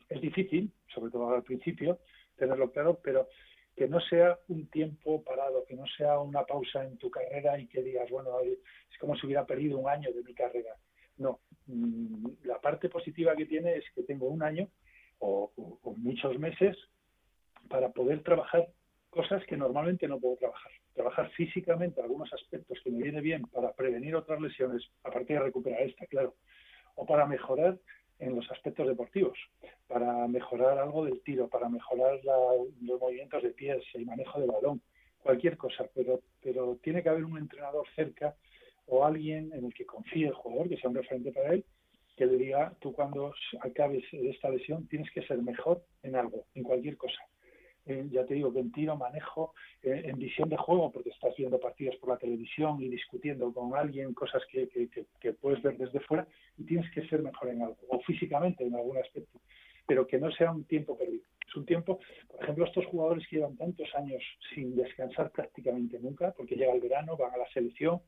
es 0.09 0.20
difícil, 0.20 0.72
sobre 0.95 1.11
todo 1.11 1.35
al 1.35 1.43
principio, 1.43 1.99
tenerlo 2.37 2.70
claro, 2.70 2.99
pero 3.03 3.28
que 3.76 3.88
no 3.88 4.00
sea 4.00 4.38
un 4.48 4.68
tiempo 4.68 5.22
parado, 5.22 5.64
que 5.64 5.74
no 5.74 5.84
sea 5.96 6.20
una 6.20 6.44
pausa 6.44 6.84
en 6.84 6.96
tu 6.96 7.10
carrera 7.10 7.58
y 7.58 7.66
que 7.66 7.82
digas, 7.82 8.08
bueno, 8.10 8.38
es 8.40 8.98
como 8.98 9.16
si 9.16 9.26
hubiera 9.26 9.44
perdido 9.44 9.78
un 9.78 9.88
año 9.88 10.12
de 10.12 10.22
mi 10.22 10.34
carrera. 10.34 10.76
No, 11.16 11.40
mm, 11.66 12.28
la 12.44 12.60
parte 12.60 12.88
positiva 12.88 13.34
que 13.34 13.46
tiene 13.46 13.76
es 13.76 13.84
que 13.94 14.02
tengo 14.02 14.28
un 14.28 14.42
año 14.42 14.68
o, 15.18 15.52
muchos 15.96 16.38
meses 16.38 16.76
para 17.68 17.90
poder 17.90 18.22
trabajar 18.22 18.68
cosas 19.10 19.44
que 19.46 19.56
normalmente 19.56 20.06
no 20.08 20.20
puedo 20.20 20.36
trabajar. 20.36 20.72
Trabajar 20.92 21.30
físicamente 21.30 22.00
algunos 22.00 22.32
aspectos 22.32 22.78
que 22.82 22.90
me 22.90 23.02
viene 23.02 23.20
bien 23.20 23.42
para 23.46 23.72
prevenir 23.72 24.14
otras 24.14 24.40
lesiones, 24.40 24.82
aparte 25.02 25.34
de 25.34 25.40
recuperar 25.40 25.82
esta, 25.82 26.06
claro, 26.06 26.34
o 26.96 27.06
para 27.06 27.26
mejorar 27.26 27.78
en 28.24 28.34
los 28.34 28.50
aspectos 28.50 28.86
deportivos, 28.86 29.38
para 29.86 30.26
mejorar 30.28 30.78
algo 30.78 31.04
del 31.04 31.20
tiro, 31.22 31.48
para 31.48 31.68
mejorar 31.68 32.18
los 32.24 33.00
movimientos 33.00 33.42
de 33.42 33.50
pies, 33.50 33.84
el 33.94 34.06
manejo 34.06 34.40
de 34.40 34.46
balón, 34.46 34.80
cualquier 35.22 35.56
cosa, 35.56 35.88
pero, 35.94 36.20
pero 36.42 36.78
tiene 36.82 37.02
que 37.02 37.10
haber 37.10 37.24
un 37.24 37.38
entrenador 37.38 37.86
cerca 37.94 38.34
o 38.86 39.04
alguien 39.04 39.52
en 39.52 39.66
el 39.66 39.74
que 39.74 39.86
confíe 39.86 40.26
el 40.26 40.34
jugador, 40.34 40.68
que 40.68 40.76
sea 40.76 40.90
un 40.90 40.96
referente 40.96 41.32
para 41.32 41.54
él, 41.54 41.64
que 42.16 42.26
le 42.26 42.36
diga, 42.36 42.74
tú 42.80 42.92
cuando 42.92 43.34
acabes 43.60 44.04
esta 44.12 44.48
lesión 44.50 44.86
tienes 44.88 45.10
que 45.10 45.22
ser 45.22 45.38
mejor 45.38 45.84
en 46.02 46.16
algo, 46.16 46.46
en 46.54 46.62
cualquier 46.62 46.96
cosa. 46.96 47.18
Ya 47.87 48.24
te 48.24 48.35
digo, 48.35 48.53
que 48.53 48.61
en 48.61 48.99
manejo, 48.99 49.55
eh, 49.82 50.03
en 50.07 50.18
visión 50.18 50.49
de 50.49 50.57
juego, 50.57 50.91
porque 50.91 51.11
estás 51.11 51.35
viendo 51.37 51.61
partidos 51.61 51.97
por 51.97 52.11
la 52.11 52.16
televisión 52.16 52.80
y 52.82 52.89
discutiendo 52.89 53.53
con 53.53 53.74
alguien 53.76 54.14
cosas 54.14 54.43
que, 54.51 54.68
que, 54.68 55.32
puedes 55.35 55.62
ver 55.62 55.76
desde 55.76 56.01
fuera 56.01 56.26
y 56.57 56.64
tienes 56.64 56.91
que 56.93 57.07
ser 57.09 57.22
mejor 57.22 57.51
en 57.51 57.62
algo, 57.62 57.76
o 57.89 58.01
físicamente 58.01 58.64
en 58.64 58.74
algún 58.74 58.97
aspecto, 58.97 59.41
pero 59.87 60.07
que 60.07 60.18
no 60.18 60.30
sea 60.32 60.51
un 60.51 60.64
tiempo 60.64 60.97
perdido. 60.97 61.24
Es 61.47 61.55
un 61.57 61.66
tiempo, 61.66 62.01
por 62.28 62.43
ejemplo, 62.43 62.64
estos 62.64 62.87
jugadores 62.87 63.26
que 63.28 63.37
llevan 63.37 63.57
tantos 63.57 63.89
años 63.95 64.22
sin 64.55 64.74
descansar 64.74 65.30
prácticamente 65.30 65.99
nunca, 65.99 66.32
porque 66.32 66.57
llega 66.57 66.72
el 66.72 66.80
verano, 66.80 67.16
van 67.16 67.35
a 67.35 67.39
la 67.39 67.49
selección, 67.53 68.01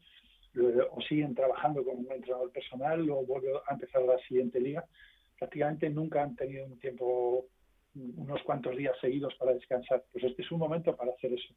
o 0.90 1.00
siguen 1.02 1.34
trabajando 1.34 1.84
como 1.84 1.98
un 1.98 2.12
entrenador 2.12 2.50
personal, 2.50 3.08
o 3.10 3.26
vuelven 3.26 3.56
a 3.68 3.74
empezar 3.74 4.02
la 4.02 4.18
siguiente 4.20 4.58
liga, 4.58 4.86
prácticamente 5.38 5.90
nunca 5.90 6.22
han 6.22 6.34
tenido 6.34 6.64
un 6.64 6.78
tiempo 6.78 7.46
unos 7.96 8.42
cuantos 8.42 8.76
días 8.76 8.96
seguidos 9.00 9.34
para 9.36 9.54
descansar. 9.54 10.04
Pues 10.12 10.24
este 10.24 10.42
es 10.42 10.50
un 10.52 10.58
momento 10.58 10.94
para 10.96 11.12
hacer 11.12 11.32
eso. 11.32 11.54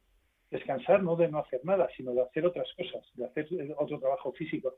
Descansar 0.50 1.02
no 1.02 1.16
de 1.16 1.28
no 1.28 1.38
hacer 1.38 1.60
nada, 1.64 1.88
sino 1.96 2.12
de 2.12 2.22
hacer 2.22 2.46
otras 2.46 2.68
cosas, 2.76 3.06
de 3.14 3.26
hacer 3.26 3.46
otro 3.78 3.98
trabajo 4.00 4.32
físico. 4.32 4.76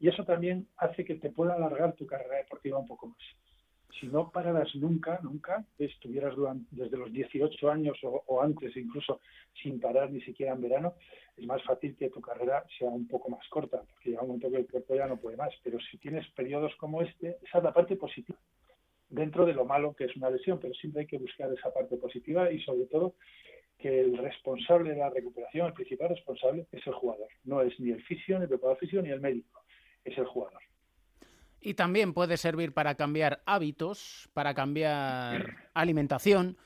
Y 0.00 0.08
eso 0.08 0.24
también 0.24 0.66
hace 0.76 1.04
que 1.04 1.14
te 1.16 1.30
pueda 1.30 1.54
alargar 1.54 1.94
tu 1.94 2.06
carrera 2.06 2.38
deportiva 2.38 2.78
un 2.78 2.88
poco 2.88 3.08
más. 3.08 3.18
Si 4.00 4.08
no 4.08 4.30
pararas 4.32 4.74
nunca, 4.74 5.20
nunca, 5.22 5.64
estuvieras 5.78 6.34
durante, 6.34 6.66
desde 6.72 6.96
los 6.96 7.12
18 7.12 7.70
años 7.70 7.96
o, 8.02 8.42
antes 8.42 8.76
incluso 8.76 9.20
sin 9.62 9.78
parar 9.78 10.10
ni 10.10 10.20
siquiera 10.22 10.52
en 10.52 10.62
verano, 10.62 10.94
es 11.36 11.46
más 11.46 11.62
fácil 11.62 11.96
que 11.96 12.10
tu 12.10 12.20
carrera 12.20 12.64
sea 12.76 12.88
un 12.88 13.06
poco 13.06 13.28
más 13.28 13.46
corta, 13.48 13.82
porque 13.88 14.10
llega 14.10 14.22
un 14.22 14.28
momento 14.28 14.50
que 14.50 14.56
el 14.56 14.66
cuerpo 14.66 14.96
ya 14.96 15.06
no 15.06 15.16
puede 15.16 15.36
más. 15.36 15.54
Pero 15.62 15.78
si 15.78 15.98
tienes 15.98 16.28
periodos 16.32 16.74
como 16.74 17.02
este, 17.02 17.38
esa 17.44 17.58
es 17.58 17.64
la 17.64 17.72
parte 17.72 17.94
positiva 17.94 18.38
dentro 19.14 19.46
de 19.46 19.54
lo 19.54 19.64
malo 19.64 19.94
que 19.94 20.04
es 20.04 20.16
una 20.16 20.30
lesión, 20.30 20.58
pero 20.60 20.74
siempre 20.74 21.02
hay 21.02 21.06
que 21.06 21.18
buscar 21.18 21.52
esa 21.52 21.72
parte 21.72 21.96
positiva 21.96 22.50
y 22.50 22.60
sobre 22.62 22.86
todo 22.86 23.14
que 23.78 24.00
el 24.00 24.16
responsable 24.18 24.90
de 24.90 24.96
la 24.96 25.10
recuperación, 25.10 25.68
el 25.68 25.72
principal 25.72 26.08
responsable, 26.08 26.66
es 26.72 26.86
el 26.86 26.94
jugador. 26.94 27.28
No 27.44 27.60
es 27.60 27.78
ni 27.80 27.90
el 27.90 28.02
fisio, 28.04 28.38
ni 28.38 28.44
el 28.44 28.48
preparador 28.48 28.78
físico, 28.78 29.02
ni 29.02 29.10
el 29.10 29.20
médico, 29.20 29.62
es 30.04 30.16
el 30.18 30.26
jugador. 30.26 30.60
Y 31.60 31.74
también 31.74 32.12
puede 32.12 32.36
servir 32.36 32.74
para 32.74 32.94
cambiar 32.94 33.42
hábitos, 33.46 34.28
para 34.34 34.54
cambiar 34.54 35.70
alimentación, 35.74 36.58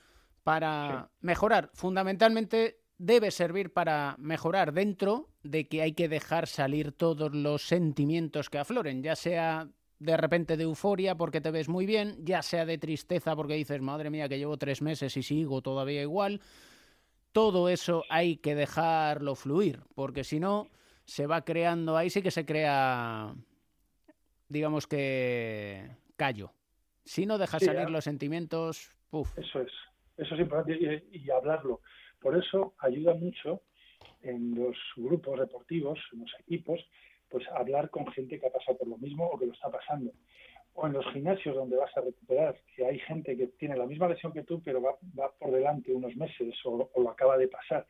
para 0.42 1.10
mejorar. 1.20 1.70
Fundamentalmente 1.74 2.80
debe 2.98 3.30
servir 3.30 3.72
para 3.72 4.16
mejorar 4.18 4.72
dentro 4.72 5.28
de 5.42 5.68
que 5.68 5.82
hay 5.82 5.92
que 5.92 6.08
dejar 6.08 6.48
salir 6.48 6.92
todos 6.92 7.32
los 7.34 7.62
sentimientos 7.62 8.50
que 8.50 8.58
afloren, 8.58 9.02
ya 9.02 9.14
sea 9.14 9.68
de 9.98 10.16
repente 10.16 10.56
de 10.56 10.64
euforia 10.64 11.14
porque 11.16 11.40
te 11.40 11.50
ves 11.50 11.68
muy 11.68 11.86
bien, 11.86 12.16
ya 12.24 12.42
sea 12.42 12.64
de 12.64 12.78
tristeza 12.78 13.34
porque 13.34 13.54
dices, 13.54 13.80
madre 13.80 14.10
mía, 14.10 14.28
que 14.28 14.38
llevo 14.38 14.56
tres 14.56 14.82
meses 14.82 15.16
y 15.16 15.22
sigo 15.22 15.62
todavía 15.62 16.02
igual. 16.02 16.40
Todo 17.32 17.68
eso 17.68 18.04
hay 18.08 18.36
que 18.36 18.54
dejarlo 18.54 19.34
fluir, 19.34 19.80
porque 19.94 20.24
si 20.24 20.40
no, 20.40 20.68
se 21.04 21.26
va 21.26 21.44
creando, 21.44 21.96
ahí 21.96 22.10
sí 22.10 22.22
que 22.22 22.30
se 22.30 22.44
crea, 22.44 23.34
digamos 24.48 24.86
que, 24.86 25.90
callo. 26.16 26.52
Si 27.04 27.26
no 27.26 27.38
dejas 27.38 27.64
salir 27.64 27.90
los 27.90 28.04
sentimientos, 28.04 28.92
puff. 29.10 29.36
Eso 29.38 29.60
es, 29.60 29.72
eso 30.16 30.34
es 30.34 30.40
importante 30.40 31.06
y 31.12 31.30
hablarlo. 31.30 31.80
Por 32.20 32.36
eso 32.36 32.74
ayuda 32.78 33.14
mucho 33.14 33.62
en 34.22 34.54
los 34.54 34.76
grupos 34.96 35.40
deportivos, 35.40 35.98
en 36.12 36.20
los 36.20 36.30
equipos, 36.40 36.80
pues 37.28 37.46
hablar 37.48 37.90
con 37.90 38.06
gente 38.08 38.38
que 38.38 38.46
ha 38.46 38.52
pasado 38.52 38.78
por 38.78 38.88
lo 38.88 38.98
mismo 38.98 39.26
o 39.26 39.38
que 39.38 39.46
lo 39.46 39.52
está 39.52 39.70
pasando. 39.70 40.12
O 40.74 40.86
en 40.86 40.92
los 40.92 41.06
gimnasios 41.12 41.54
donde 41.54 41.76
vas 41.76 41.94
a 41.96 42.00
recuperar, 42.00 42.56
que 42.74 42.86
hay 42.86 42.98
gente 43.00 43.36
que 43.36 43.48
tiene 43.48 43.76
la 43.76 43.86
misma 43.86 44.08
lesión 44.08 44.32
que 44.32 44.44
tú, 44.44 44.62
pero 44.62 44.80
va, 44.80 44.96
por 45.38 45.50
delante 45.50 45.92
unos 45.92 46.14
meses 46.16 46.54
o, 46.64 46.88
lo 46.96 47.10
acaba 47.10 47.36
de 47.36 47.48
pasar, 47.48 47.86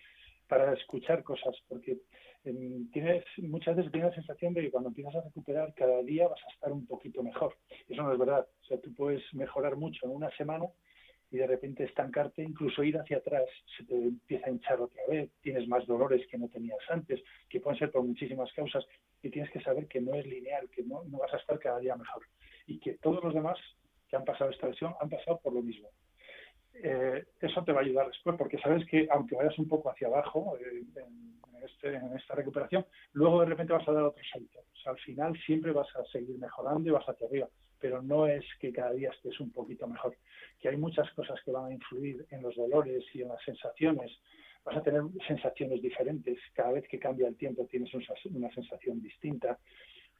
para 0.47 0.73
escuchar 0.73 1.23
cosas, 1.23 1.55
porque 1.69 1.99
em, 2.45 2.91
tienes, 2.91 3.23
muchas 3.39 3.77
veces 3.77 3.93
tienes 3.93 4.11
la 4.11 4.17
sensación 4.17 4.55
de 4.55 4.63
que 4.63 4.71
cuando 4.71 4.89
empiezas 4.89 5.17
a 5.17 5.21
recuperar 5.21 5.75
cada 5.75 6.03
día 6.03 6.29
vas 6.29 6.41
a 6.47 6.53
estar 6.55 6.73
un 6.73 6.87
poquito 6.87 7.23
mejor. 7.23 7.55
Eso 7.89 8.03
no 8.03 8.13
es 8.13 8.19
verdad. 8.19 8.47
O 8.63 8.65
sea, 8.65 8.81
tú 8.81 8.95
puedes 8.95 9.23
mejorar 9.35 9.77
mucho 9.77 10.07
en 10.07 10.13
una 10.13 10.31
semana 10.37 10.67
y 11.31 11.37
de 11.37 11.47
repente 11.47 11.85
estancarte, 11.85 12.43
incluso 12.43 12.83
ir 12.83 12.97
hacia 12.97 13.19
atrás, 13.19 13.45
se 13.77 13.85
te 13.85 13.95
empieza 13.95 14.47
a 14.47 14.51
hinchar 14.51 14.81
otra 14.81 15.03
vez, 15.09 15.31
tienes 15.43 15.69
más 15.69 15.87
dolores 15.87 16.27
que 16.29 16.39
no 16.39 16.49
tenías 16.49 16.79
antes, 16.89 17.23
que 17.49 17.61
pueden 17.61 17.79
ser 17.79 17.91
por 17.91 18.03
muchísimas 18.03 18.53
causas, 18.55 18.87
y 19.23 19.31
tienes 19.31 19.51
que 19.51 19.61
saber 19.61 19.87
que 19.87 20.01
no 20.01 20.15
es 20.15 20.27
lineal, 20.27 20.69
que 20.71 20.83
no, 20.83 21.05
no 21.05 21.19
vas 21.19 21.33
a 21.35 21.39
estar 21.39 21.59
cada 21.59 21.79
día 21.79 21.97
mejor, 21.97 22.23
y 22.67 22.79
que 22.79 22.95
todos 22.95 23.23
los 23.23 23.35
demás 23.35 23.59
que 24.09 24.17
han 24.17 24.25
pasado 24.25 24.51
esta 24.51 24.69
lesión 24.69 24.95
han 25.01 25.09
pasado 25.09 25.41
por 25.43 25.53
lo 25.53 25.63
mismo. 25.63 25.89
Eh, 26.75 27.25
eso 27.41 27.65
te 27.65 27.73
va 27.73 27.81
a 27.81 27.85
ayudar 27.85 28.07
después, 28.07 28.37
porque 28.37 28.59
sabes 28.59 28.87
que 28.87 29.09
aunque 29.11 29.35
vayas 29.35 29.59
un 29.59 29.69
poco 29.69 29.91
hacia 29.91 30.07
abajo 30.07 30.57
eh, 30.61 30.85
en, 30.97 31.65
este, 31.65 31.95
en, 31.95 32.17
esta 32.17 32.35
recuperación, 32.35 32.87
luego 33.13 33.41
de 33.41 33.47
repente 33.47 33.73
vas 33.73 33.89
a 33.89 33.93
dar 33.93 34.05
otro 34.05 34.23
salto. 34.33 34.61
O 34.61 34.77
sea, 34.77 34.93
al 34.93 34.99
final 34.99 35.39
siempre 35.45 35.73
vas 35.73 35.89
a 35.97 36.05
seguir 36.07 36.39
mejorando 36.39 36.89
y 36.89 36.93
vas 36.93 37.09
hacia 37.09 37.27
arriba, 37.27 37.49
pero 37.81 38.01
no 38.01 38.27
es 38.27 38.45
que 38.61 38.73
cada 38.73 38.93
día 38.93 39.11
estés 39.11 39.41
un 39.41 39.51
poquito 39.51 39.87
mejor 39.87 40.17
que 40.61 40.69
hay 40.69 40.77
muchas 40.77 41.11
cosas 41.13 41.41
que 41.45 41.53
van 41.53 41.67
a 41.67 41.73
influir 41.73 42.27
en 42.31 42.43
los 42.43 42.57
dolores 42.57 43.05
y 43.15 43.23
en 43.23 43.29
las 43.29 43.43
sensaciones. 43.45 44.11
Vas 44.69 44.77
a 44.77 44.83
tener 44.83 45.03
sensaciones 45.27 45.81
diferentes. 45.81 46.39
Cada 46.53 46.73
vez 46.73 46.87
que 46.89 46.99
cambia 46.99 47.27
el 47.27 47.37
tiempo 47.37 47.67
tienes 47.71 47.91
una 47.95 48.53
sensación 48.53 49.01
distinta. 49.01 49.59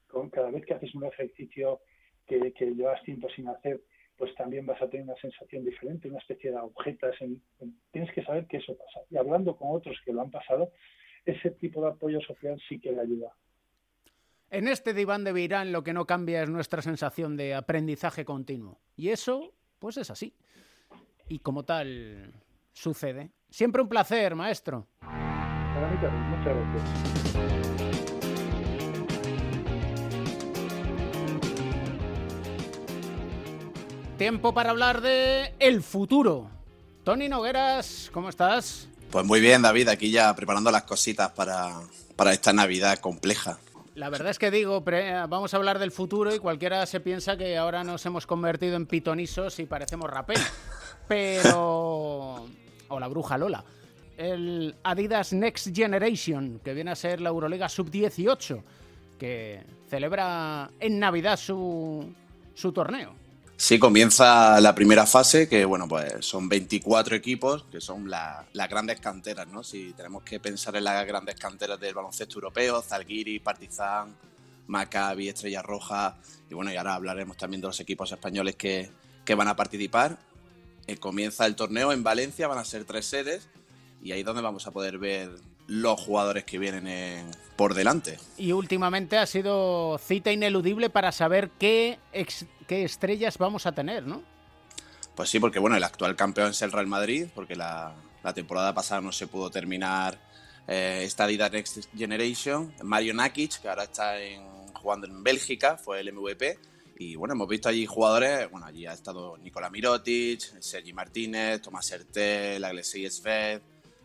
Con 0.07 0.31
cada 0.31 0.51
vez 0.51 0.65
que 0.65 0.73
haces 0.73 0.95
un 0.95 1.05
ejercicio 1.05 1.81
que, 2.27 2.55
llevas 2.59 3.03
tiempo 3.03 3.29
sin 3.37 3.47
hacer, 3.49 3.83
pues 4.17 4.35
también 4.37 4.65
vas 4.65 4.81
a 4.81 4.89
tener 4.89 5.05
una 5.05 5.21
sensación 5.21 5.67
diferente, 5.67 6.09
una 6.09 6.19
especie 6.19 6.51
de 6.51 6.57
agujetas. 6.57 7.15
tienes 7.93 8.11
que 8.15 8.25
saber 8.25 8.47
que 8.47 8.57
eso 8.57 8.75
pasa. 8.75 9.01
Y 9.11 9.19
hablando 9.19 9.55
con 9.55 9.77
otros 9.77 10.01
que 10.03 10.15
lo 10.15 10.23
han 10.23 10.31
pasado, 10.31 10.73
ese 11.27 11.51
tipo 11.51 11.83
de 11.83 11.89
apoyo 11.89 12.19
social 12.23 12.59
sí 12.71 12.81
que 12.81 12.93
le 12.93 13.03
ayuda. 13.03 13.31
En 14.51 14.67
este 14.67 14.95
diván 14.95 15.25
de 15.25 15.35
Virán 15.35 15.73
lo 15.73 15.85
que 15.85 15.93
no 15.93 16.07
cambia 16.07 16.43
es 16.43 16.49
nuestra 16.49 16.81
sensación 16.81 17.37
de 17.37 17.53
aprendizaje 17.53 18.25
continuo. 18.25 18.81
Y 18.97 19.11
eso 19.11 19.53
pues 19.79 19.99
es 19.99 20.11
así. 20.11 20.35
Y 21.29 21.41
como 21.41 21.67
tal 21.67 22.33
sucede. 22.73 23.31
Siempre 23.51 23.83
un 23.83 23.89
placer, 23.89 24.35
maestro. 24.35 24.87
Tiempo 34.19 34.53
para 34.53 34.71
hablar 34.71 35.01
de 35.01 35.55
el 35.59 35.83
futuro. 35.83 36.51
Tony 37.05 37.29
Nogueras, 37.29 38.11
¿cómo 38.13 38.29
estás? 38.29 38.89
Pues 39.11 39.25
muy 39.25 39.41
bien, 39.41 39.63
David, 39.63 39.89
aquí 39.89 40.11
ya 40.11 40.35
preparando 40.35 40.71
las 40.71 40.83
cositas 40.83 41.31
para, 41.31 41.81
para 42.17 42.33
esta 42.33 42.53
Navidad 42.53 42.99
compleja. 42.99 43.59
La 43.95 44.11
verdad 44.11 44.31
es 44.31 44.39
que 44.39 44.51
digo, 44.51 44.85
vamos 45.29 45.55
a 45.55 45.57
hablar 45.57 45.79
del 45.79 45.91
futuro 45.91 46.35
y 46.35 46.39
cualquiera 46.39 46.85
se 46.87 47.01
piensa 47.01 47.37
que 47.37 47.57
ahora 47.57 47.83
nos 47.83 48.05
hemos 48.07 48.27
convertido 48.27 48.77
en 48.77 48.87
pitonisos 48.87 49.59
y 49.59 49.67
parecemos 49.67 50.11
rapel. 50.11 50.39
Pero... 51.09 52.47
O 52.89 53.01
la 53.01 53.09
bruja 53.09 53.39
Lola. 53.39 53.65
El 54.17 54.75
Adidas 54.83 55.33
Next 55.33 55.75
Generation, 55.75 56.61
que 56.65 56.75
viene 56.75 56.91
a 56.91 56.97
ser 56.97 57.21
la 57.21 57.29
Euroliga 57.29 57.69
Sub-18, 57.69 58.63
que 59.19 59.63
celebra 59.89 60.71
en 60.81 60.99
Navidad 60.99 61.37
su, 61.37 62.13
su 62.55 62.73
torneo. 62.73 63.15
Sí, 63.61 63.81
comienza 63.81 64.61
la 64.61 64.73
primera 64.73 65.05
fase, 65.05 65.49
que 65.49 65.65
bueno, 65.65 65.89
pues 65.89 66.25
son 66.25 66.49
24 66.49 67.17
equipos, 67.17 67.65
que 67.73 67.81
son 67.81 68.09
las 68.09 68.69
grandes 68.71 69.01
canteras, 69.01 69.49
¿no? 69.49 69.65
Si 69.65 69.93
tenemos 69.95 70.23
que 70.23 70.39
pensar 70.39 70.77
en 70.77 70.85
las 70.85 71.05
grandes 71.05 71.35
canteras 71.35 71.81
del 71.81 71.93
baloncesto 71.93 72.37
europeo, 72.37 72.81
Zalgiris, 72.81 73.41
Partizan, 73.41 74.15
Maccabi, 74.69 75.29
Estrella 75.29 75.61
Roja, 75.61 76.17
y 76.49 76.55
bueno, 76.55 76.73
y 76.73 76.77
ahora 76.77 76.95
hablaremos 76.95 77.37
también 77.37 77.61
de 77.61 77.67
los 77.67 77.81
equipos 77.81 78.13
españoles 78.13 78.55
que, 78.55 78.91
van 79.37 79.49
a 79.49 79.57
participar. 79.57 80.17
Eh, 80.89 80.97
comienza 80.97 81.45
el 81.45 81.55
torneo 81.55 81.93
en 81.93 82.03
Valencia, 82.03 82.49
van 82.49 82.57
a 82.57 82.65
ser 82.65 82.87
tres 82.87 83.05
sedes, 83.05 83.47
y 84.03 84.13
ahí 84.13 84.21
es 84.21 84.27
donde 84.27 84.41
vamos 84.41 84.67
a 84.67 84.71
poder 84.71 84.97
ver 84.97 85.29
los 85.67 86.01
jugadores 86.01 86.45
que 86.45 86.59
vienen 86.59 87.31
por 87.57 87.75
delante. 87.75 88.19
Y 88.39 88.53
últimamente 88.53 89.19
ha 89.19 89.27
sido 89.27 89.99
cita 89.99 90.33
ineludible 90.33 90.89
para 90.89 91.13
saber 91.13 91.51
qué, 91.59 91.99
qué 92.67 92.85
estrellas 92.85 93.37
vamos 93.37 93.67
a 93.67 93.73
tener, 93.73 94.07
¿no? 94.07 94.23
Pues 95.15 95.29
sí, 95.29 95.39
porque 95.39 95.59
bueno, 95.59 95.77
el 95.77 95.85
actual 95.85 96.17
campeón 96.17 96.53
es 96.53 96.63
el 96.63 96.73
Real 96.73 96.87
Madrid, 96.87 97.27
porque 97.35 97.55
la, 97.55 97.95
temporada 98.35 98.73
pasada 98.73 99.03
no 99.03 99.13
se 99.13 99.27
pudo 99.27 99.51
terminar 99.51 100.19
eh, 100.67 101.03
esta 101.05 101.25
Adidas 101.25 101.53
Next 101.53 101.89
Generation. 101.95 102.73
Mario 102.83 103.13
Nakic, 103.13 103.61
que 103.61 103.69
ahora 103.69 103.83
está 103.85 104.15
jugando 104.73 105.07
en 105.07 105.23
Bélgica, 105.23 105.77
fue 105.77 106.01
el 106.01 106.15
MVP. 106.15 106.59
Y 106.99 107.17
bueno, 107.17 107.35
hemos 107.35 107.49
visto 107.49 107.69
allí 107.69 107.87
jugadores, 107.87 108.51
bueno, 108.51 108.67
allí 108.67 108.85
ha 108.87 108.93
estado 108.93 109.37
Nikola 109.39 109.71
Mirotic, 109.71 110.41
Sergi 110.61 110.93
Martínez, 110.93 111.63
Tomás 111.63 111.91
Hertel, 111.93 112.65
Aglesey 112.65 113.09
Sved, 113.09 113.61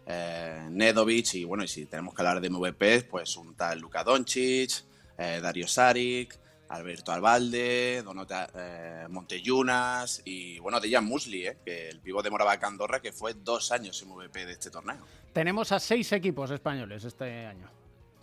eh, 0.06 0.68
Nedovic 0.70 1.34
y 1.34 1.44
bueno, 1.44 1.64
y 1.64 1.68
si 1.68 1.86
tenemos 1.86 2.14
que 2.14 2.22
hablar 2.22 2.40
de 2.40 2.50
MVP, 2.50 3.04
pues 3.04 3.36
un 3.38 3.56
tal 3.56 3.80
Luka 3.80 4.04
Doncic, 4.04 4.86
eh, 5.18 5.40
Dario 5.42 5.68
Saric, 5.68 6.38
Alberto 6.70 7.12
Albalde, 7.12 8.02
Donota 8.04 8.50
eh, 8.54 9.08
Monteyunas 9.10 10.22
y 10.26 10.60
bueno, 10.60 10.80
Dejan 10.80 11.06
Musli, 11.06 11.48
eh, 11.48 11.58
que 11.64 11.90
el 11.90 12.00
pívot 12.00 12.24
de 12.24 12.32
Moravaca 12.32 12.68
Andorra, 12.68 13.00
que 13.00 13.12
fue 13.12 13.34
dos 13.36 13.72
años 13.72 14.04
MVP 14.06 14.46
de 14.46 14.52
este 14.54 14.72
torneo. 14.72 15.06
Tenemos 15.34 15.72
a 15.72 15.80
seis 15.80 16.12
equipos 16.12 16.52
españoles 16.52 17.04
este 17.04 17.46
año. 17.46 17.70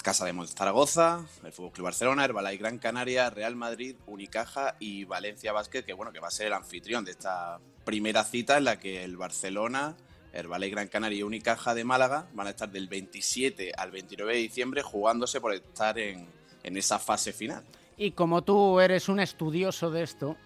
Casa 0.02 0.24
de 0.24 0.46
Zaragoza, 0.46 1.26
el 1.44 1.52
Fútbol 1.52 1.72
Club 1.72 1.84
Barcelona, 1.84 2.24
Herbalife 2.24 2.56
Gran 2.56 2.78
Canaria, 2.78 3.30
Real 3.30 3.56
Madrid, 3.56 3.96
Unicaja 4.06 4.76
y 4.78 5.04
Valencia 5.04 5.52
Basket, 5.52 5.82
que 5.82 5.92
bueno, 5.92 6.12
que 6.12 6.20
va 6.20 6.28
a 6.28 6.30
ser 6.30 6.46
el 6.46 6.52
anfitrión 6.54 7.04
de 7.04 7.12
esta 7.12 7.58
primera 7.84 8.24
cita 8.24 8.58
en 8.58 8.64
la 8.64 8.78
que 8.78 9.04
el 9.04 9.16
Barcelona, 9.16 9.96
Herbalife 10.32 10.70
Gran 10.70 10.88
Canaria 10.88 11.18
y 11.18 11.22
Unicaja 11.22 11.74
de 11.74 11.84
Málaga 11.84 12.26
van 12.32 12.46
a 12.46 12.50
estar 12.50 12.70
del 12.70 12.88
27 12.88 13.72
al 13.76 13.90
29 13.90 14.32
de 14.32 14.38
diciembre 14.38 14.82
jugándose 14.82 15.40
por 15.40 15.52
estar 15.52 15.98
en, 15.98 16.26
en 16.62 16.76
esa 16.76 16.98
fase 16.98 17.32
final. 17.32 17.64
Y 17.96 18.12
como 18.12 18.42
tú 18.42 18.80
eres 18.80 19.08
un 19.08 19.20
estudioso 19.20 19.90
de 19.90 20.02
esto, 20.02 20.36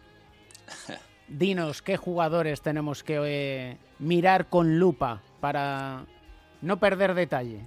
dinos 1.28 1.82
qué 1.82 1.96
jugadores 1.96 2.62
tenemos 2.62 3.02
que 3.02 3.20
eh, 3.24 3.78
mirar 3.98 4.48
con 4.48 4.78
lupa 4.78 5.22
para 5.40 6.07
no 6.62 6.80
perder 6.80 7.14
detalle. 7.14 7.66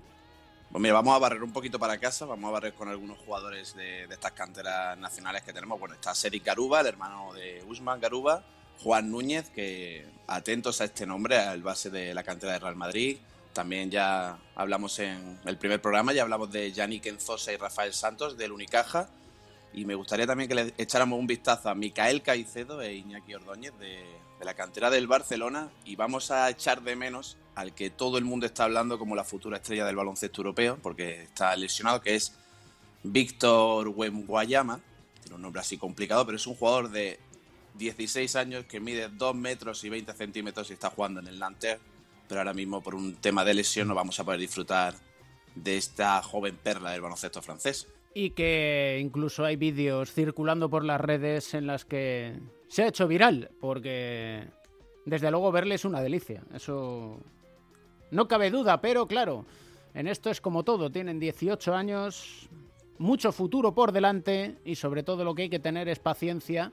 Pues 0.72 0.94
vamos 0.94 1.16
a 1.16 1.20
barrer 1.20 1.42
un 1.44 1.54
poquito 1.54 1.80
para 1.80 1.98
casa, 1.98 2.26
vamos 2.26 2.50
a 2.50 2.52
barrer 2.52 2.74
con 2.74 2.90
algunos 2.90 3.18
jugadores 3.20 3.74
de, 3.76 4.04
estas 4.04 4.34
canteras 4.34 4.98
nacionales 4.98 5.44
que 5.44 5.54
tenemos. 5.54 5.80
Bueno, 5.80 5.96
está 5.96 6.14
Seri 6.14 6.40
Garuba, 6.40 6.82
el 6.82 6.88
hermano 6.88 7.34
de 7.34 7.64
Usman 7.68 8.02
Garuba, 8.02 8.44
Juan 8.84 9.10
Núñez, 9.10 9.50
que 9.50 10.06
atentos 10.28 10.82
a 10.82 10.86
este 10.86 11.06
nombre, 11.06 11.38
al 11.38 11.64
base 11.64 11.90
de 11.90 12.14
la 12.14 12.22
cantera 12.24 12.54
de 12.54 12.60
Real 12.60 12.76
Madrid. 12.76 13.18
También 13.54 13.90
ya 13.90 14.38
hablamos 14.56 15.00
en 15.00 15.40
el 15.46 15.58
primer 15.58 15.82
programa, 15.82 16.12
ya 16.12 16.24
hablamos 16.24 16.52
de 16.52 16.72
Yannick 16.72 17.06
Enzosa 17.08 17.54
y 17.54 17.58
Rafael 17.58 17.94
Santos 17.94 18.38
del 18.38 18.52
Unicaja. 18.52 19.10
Y 19.74 19.86
me 19.86 19.96
gustaría 19.96 20.28
también 20.28 20.50
que 20.50 20.56
le 20.56 20.74
echáramos 20.78 21.18
un 21.18 21.28
vistazo 21.28 21.70
a 21.70 21.76
Micael 21.76 22.22
Caicedo 22.22 22.82
e 22.82 22.94
Iñaki 22.94 23.34
Ordóñez 23.34 23.74
de, 23.80 24.04
de 24.40 24.46
la 24.46 24.54
cantera 24.54 24.90
del 24.90 25.08
Barcelona 25.08 25.70
y 25.86 25.96
vamos 25.96 26.32
a 26.32 26.50
echar 26.50 26.82
de 26.82 26.96
menos 26.96 27.38
al 27.56 27.74
que 27.74 27.90
todo 27.90 28.18
el 28.18 28.26
mundo 28.26 28.46
está 28.46 28.66
hablando 28.66 29.00
como 29.00 29.16
la 29.16 29.24
futura 29.24 29.58
estrella 29.58 29.86
del 29.86 29.96
baloncesto 29.96 30.42
europeo, 30.42 30.78
porque 30.82 31.24
está 31.24 31.56
lesionado, 31.56 32.02
que 32.02 32.16
es 32.16 32.34
Víctor 33.04 33.88
Wembanyama. 33.90 34.80
Tiene 35.22 35.36
un 35.36 35.42
nombre 35.42 35.62
así 35.62 35.78
complicado, 35.78 36.26
pero 36.26 36.36
es 36.36 36.46
un 36.46 36.56
jugador 36.56 36.90
de 36.90 37.20
16 37.78 38.36
años 38.36 38.66
que 38.66 38.80
mide 38.80 39.10
2 39.10 39.36
metros 39.36 39.84
y 39.84 39.90
20 39.90 40.14
centímetros 40.14 40.70
y 40.70 40.74
está 40.74 40.90
jugando 40.90 41.20
en 41.20 41.28
el 41.28 41.40
Nanterre, 41.40 41.80
pero 42.28 42.42
ahora 42.42 42.54
mismo 42.54 42.82
por 42.82 42.94
un 42.94 43.16
tema 43.16 43.44
de 43.44 43.56
lesión 43.56 43.88
no 43.88 43.96
vamos 43.96 44.20
a 44.20 44.24
poder 44.24 44.40
disfrutar 44.40 44.96
de 45.56 45.78
esta 45.78 46.22
joven 46.22 46.58
perla 46.58 46.92
del 46.92 47.02
baloncesto 47.02 47.42
francés. 47.42 47.88
Y 48.14 48.32
que 48.32 49.00
incluso 49.02 49.46
hay 49.46 49.56
vídeos 49.56 50.12
circulando 50.12 50.70
por 50.70 50.84
las 50.84 51.02
redes 51.02 51.54
en 51.54 51.68
las 51.68 51.86
que 51.86 52.40
se 52.68 52.84
ha 52.84 52.88
hecho 52.88 53.08
viral, 53.08 53.52
porque 53.60 54.48
desde 55.06 55.32
luego 55.32 55.52
verle 55.52 55.76
es 55.76 55.86
una 55.86 56.02
delicia. 56.02 56.44
Eso 56.54 57.20
no 58.12 58.28
cabe 58.28 58.52
duda, 58.52 58.82
pero 58.82 59.08
claro, 59.08 59.46
en 59.94 60.08
esto 60.08 60.30
es 60.30 60.42
como 60.42 60.64
todo, 60.64 60.90
tienen 60.92 61.20
18 61.20 61.74
años, 61.74 62.50
mucho 62.98 63.32
futuro 63.32 63.74
por 63.74 63.92
delante 63.92 64.58
y 64.66 64.76
sobre 64.76 65.04
todo 65.04 65.24
lo 65.24 65.36
que 65.36 65.44
hay 65.44 65.50
que 65.50 65.60
tener 65.60 65.88
es 65.88 66.00
paciencia 66.00 66.72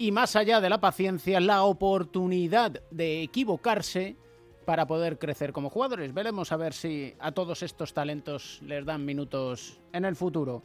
y 0.00 0.12
más 0.12 0.34
allá 0.34 0.62
de 0.62 0.70
la 0.70 0.80
paciencia, 0.80 1.40
la 1.40 1.64
oportunidad 1.64 2.82
de 2.90 3.22
equivocarse 3.22 4.16
para 4.64 4.86
poder 4.86 5.18
crecer 5.18 5.52
como 5.52 5.68
jugadores. 5.68 6.14
Veremos 6.14 6.52
a 6.52 6.56
ver 6.56 6.72
si 6.72 7.14
a 7.18 7.32
todos 7.32 7.62
estos 7.62 7.92
talentos 7.92 8.60
les 8.62 8.86
dan 8.86 9.04
minutos 9.04 9.78
en 9.92 10.06
el 10.06 10.16
futuro. 10.16 10.62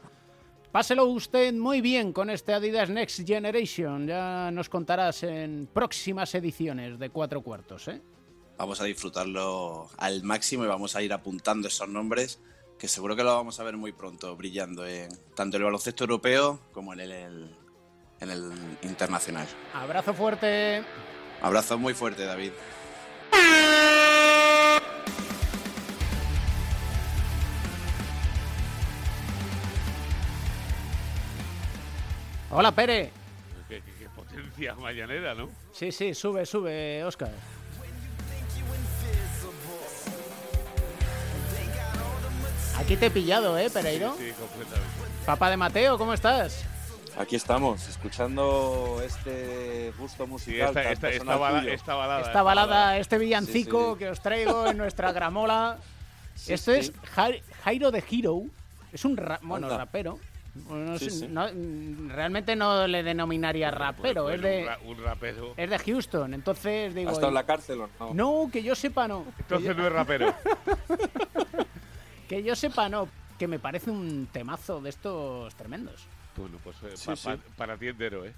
Páselo 0.75 1.05
usted 1.05 1.53
muy 1.53 1.79
bien 1.79 2.11
con 2.11 2.29
este 2.29 2.53
Adidas 2.53 2.89
Next 2.89 3.25
Generation. 3.25 4.07
Ya 4.07 4.51
nos 4.51 4.67
contarás 4.67 5.23
en 5.23 5.69
próximas 5.73 6.35
ediciones 6.35 6.99
de 6.99 7.09
cuatro 7.11 7.41
cuartos. 7.41 7.87
¿eh? 7.87 8.01
Vamos 8.57 8.81
a 8.81 8.83
disfrutarlo 8.83 9.87
al 9.95 10.23
máximo 10.23 10.65
y 10.65 10.67
vamos 10.67 10.97
a 10.97 11.01
ir 11.01 11.13
apuntando 11.13 11.69
esos 11.69 11.87
nombres 11.87 12.41
que 12.77 12.89
seguro 12.89 13.15
que 13.15 13.23
lo 13.23 13.33
vamos 13.33 13.57
a 13.61 13.63
ver 13.63 13.77
muy 13.77 13.93
pronto 13.93 14.35
brillando 14.35 14.85
en 14.85 15.07
tanto 15.33 15.55
en 15.55 15.61
el 15.61 15.63
baloncesto 15.67 16.03
europeo 16.03 16.59
como 16.73 16.91
en 16.91 16.99
el, 16.99 17.11
en 18.19 18.29
el 18.29 18.51
internacional. 18.81 19.47
Abrazo 19.73 20.13
fuerte. 20.13 20.83
Abrazo 21.41 21.77
muy 21.77 21.93
fuerte, 21.93 22.25
David. 22.25 22.51
Hola, 32.57 32.71
Pere. 32.71 33.11
Qué, 33.67 33.81
potencia 34.15 34.75
mañanera, 34.75 35.35
¿no? 35.35 35.49
Sí, 35.73 35.91
sí, 35.91 36.13
sube, 36.13 36.45
sube, 36.45 37.03
Oscar. 37.03 37.29
Aquí 42.77 42.95
te 42.95 43.07
he 43.07 43.11
pillado, 43.11 43.57
¿eh, 43.59 43.69
Pereiro? 43.69 44.15
Sí, 44.17 44.31
completamente. 44.39 44.89
Papá 45.25 45.49
de 45.49 45.57
Mateo, 45.57 45.97
¿cómo 45.97 46.13
estás? 46.13 46.63
Aquí 47.17 47.35
estamos, 47.35 47.89
escuchando 47.89 49.01
este 49.03 49.91
gusto 49.99 50.25
musical. 50.25 50.69
esta, 50.69 50.91
esta, 50.91 51.09
esta, 51.09 51.35
balada, 51.35 51.69
esta, 52.21 52.41
balada, 52.41 52.97
este 52.97 53.17
villancico 53.17 53.97
que 53.97 54.09
os 54.09 54.21
traigo 54.21 54.67
en 54.67 54.77
nuestra 54.77 55.11
gramola. 55.11 55.77
Esto 56.47 56.71
es 56.71 56.93
Jairo 57.65 57.91
de 57.91 58.01
Hero. 58.09 58.43
Es 58.93 59.03
un 59.03 59.19
bueno, 59.41 59.77
rapero. 59.77 60.19
Realmente 62.07 62.55
no 62.55 62.87
le 62.87 63.03
denominaría 63.03 63.71
rapero, 63.71 64.29
es 64.29 64.41
de 64.41 64.69
un, 64.85 64.97
rapero. 65.03 65.53
Es 65.57 65.69
de 65.69 65.79
Houston, 65.79 66.33
entonces 66.33 66.93
digo. 66.95 67.09
¿Ha 67.09 67.13
estado 67.13 67.29
en 67.29 67.35
la 67.35 67.45
cárcel 67.45 67.81
o 67.81 67.89
no? 67.99 68.13
No, 68.13 68.49
que 68.51 68.63
yo 68.63 68.75
sepa 68.75 69.07
no. 69.07 69.25
Entonces 69.39 69.75
no 69.75 69.85
es 69.85 69.91
rapero. 69.91 70.33
que 72.29 72.43
yo 72.43 72.55
sepa 72.55 72.89
no, 72.89 73.09
que 73.37 73.47
me 73.47 73.59
parece 73.59 73.91
un 73.91 74.27
temazo 74.31 74.81
de 74.81 74.89
estos 74.89 75.53
tremendos. 75.55 76.05
Bueno, 76.37 76.57
pues 76.63 76.77
eh, 76.83 77.37
para 77.57 77.77
ti 77.77 77.87
entero, 77.87 78.25
¿eh? 78.25 78.33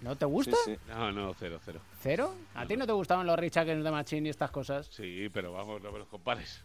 ¿No 0.00 0.16
te 0.16 0.26
gusta? 0.26 0.56
No, 0.88 1.12
no, 1.12 1.34
cero, 1.34 1.58
cero. 1.64 1.80
¿Cero? 2.02 2.34
¿A 2.54 2.66
ti 2.66 2.76
no 2.76 2.86
te 2.86 2.92
gustaban 2.92 3.26
los 3.26 3.38
Rich 3.38 3.54
de 3.54 3.90
Machine 3.90 4.28
y 4.28 4.30
estas 4.30 4.50
cosas? 4.50 4.86
Sí, 4.86 5.30
pero 5.32 5.52
vamos, 5.52 5.80
no 5.82 5.90
me 5.92 5.98
los 5.98 6.08
compares. 6.08 6.62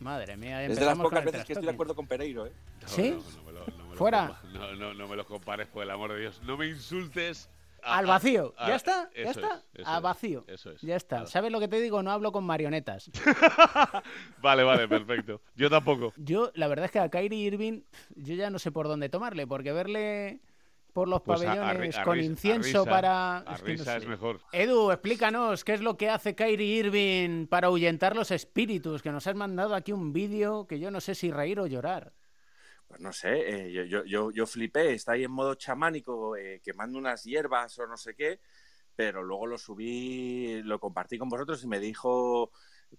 Madre 0.00 0.36
mía, 0.36 0.64
Es 0.64 0.78
de 0.78 0.84
las 0.84 0.98
pocas 0.98 1.24
veces 1.24 1.44
que 1.44 1.52
estoy 1.54 1.66
de 1.66 1.72
acuerdo 1.72 1.94
con 1.94 2.06
Pereiro, 2.06 2.46
¿eh? 2.46 2.52
¿Sí? 2.86 3.10
No, 3.10 3.42
me 3.44 3.52
lo, 3.52 3.96
¿Fuera? 3.96 4.40
No, 4.52 4.74
no, 4.76 4.94
no 4.94 5.08
me 5.08 5.16
los 5.16 5.26
compares, 5.26 5.66
por 5.66 5.82
el 5.82 5.90
amor 5.90 6.12
de 6.12 6.20
Dios. 6.20 6.40
No 6.44 6.56
me 6.56 6.68
insultes. 6.68 7.50
Al 7.82 8.06
vacío. 8.06 8.54
¿Ya 8.58 8.74
está? 8.74 9.10
¿Ya 9.14 9.30
está? 9.30 9.62
a 9.84 10.00
vacío. 10.00 10.44
Eso 10.46 10.70
es. 10.72 10.80
Ya 10.82 10.96
está. 10.96 11.26
¿Sabes 11.26 11.52
lo 11.52 11.60
que 11.60 11.68
te 11.68 11.80
digo? 11.80 12.02
No 12.02 12.10
hablo 12.10 12.32
con 12.32 12.44
marionetas. 12.44 13.10
vale, 14.42 14.64
vale, 14.64 14.88
perfecto. 14.88 15.40
Yo 15.54 15.70
tampoco. 15.70 16.12
Yo, 16.16 16.50
la 16.54 16.68
verdad 16.68 16.86
es 16.86 16.90
que 16.90 16.98
a 16.98 17.08
Kyrie 17.08 17.46
Irving, 17.46 17.82
yo 18.16 18.34
ya 18.34 18.50
no 18.50 18.58
sé 18.58 18.72
por 18.72 18.88
dónde 18.88 19.08
tomarle, 19.08 19.46
porque 19.46 19.72
verle 19.72 20.40
por 20.92 21.08
los 21.08 21.22
pues 21.22 21.42
pabellones 21.42 21.98
con 21.98 22.20
incienso 22.20 22.84
para... 22.84 23.38
A 23.38 23.56
risa 23.58 23.96
es 23.96 24.06
mejor. 24.06 24.40
Edu, 24.52 24.90
explícanos 24.90 25.64
qué 25.64 25.74
es 25.74 25.80
lo 25.80 25.96
que 25.96 26.08
hace 26.08 26.34
Kyrie 26.34 26.78
Irving 26.78 27.46
para 27.46 27.68
ahuyentar 27.68 28.16
los 28.16 28.30
espíritus, 28.30 29.02
que 29.02 29.12
nos 29.12 29.26
has 29.26 29.34
mandado 29.34 29.74
aquí 29.74 29.92
un 29.92 30.12
vídeo 30.12 30.66
que 30.66 30.78
yo 30.78 30.90
no 30.90 31.00
sé 31.00 31.14
si 31.14 31.30
reír 31.30 31.60
o 31.60 31.66
llorar. 31.66 32.12
Pues 32.86 33.00
no 33.00 33.12
sé, 33.12 33.66
eh, 33.68 33.72
yo, 33.72 33.84
yo, 33.84 34.04
yo, 34.04 34.30
yo, 34.30 34.46
flipé, 34.46 34.94
está 34.94 35.12
ahí 35.12 35.24
en 35.24 35.30
modo 35.30 35.54
chamánico, 35.54 36.36
eh, 36.36 36.60
quemando 36.64 36.98
unas 36.98 37.22
hierbas 37.24 37.78
o 37.78 37.86
no 37.86 37.98
sé 37.98 38.14
qué, 38.14 38.40
pero 38.96 39.22
luego 39.22 39.46
lo 39.46 39.58
subí, 39.58 40.62
lo 40.62 40.80
compartí 40.80 41.18
con 41.18 41.28
vosotros 41.28 41.62
y 41.62 41.66
me 41.68 41.80
dijo, 41.80 42.50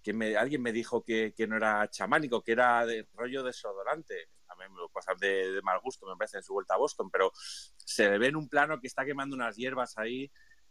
que 0.02 0.12
me, 0.12 0.36
alguien 0.36 0.62
me 0.62 0.72
dijo 0.72 1.02
que, 1.02 1.34
que 1.36 1.46
no 1.46 1.56
era 1.56 1.88
chamánico, 1.90 2.42
que 2.42 2.52
era 2.52 2.86
de 2.86 3.06
rollo 3.14 3.42
desodorante. 3.42 4.28
Lo 4.68 4.88
pasan 4.88 5.16
de, 5.18 5.52
de, 5.52 5.62
mal 5.62 5.80
gusto, 5.80 6.06
me 6.06 6.16
parece, 6.16 6.38
en 6.38 6.42
su 6.42 6.52
vuelta 6.52 6.74
a 6.74 6.78
Boston, 6.78 7.10
pero 7.10 7.32
se 7.34 8.18
ve 8.18 8.28
en 8.28 8.36
un 8.36 8.48
plano 8.48 8.80
que 8.80 8.86
está 8.86 9.04
quemando 9.04 9.36
unas 9.36 9.56
hierbas 9.56 9.98
ahí 9.98 10.30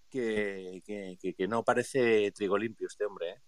que, 0.10 0.82
que, 0.86 1.34
que 1.34 1.48
no 1.48 1.64
parece 1.64 2.32
trigo 2.32 2.58
limpio 2.58 2.88
este 2.88 3.06
hombre, 3.06 3.30
¿eh? 3.30 3.42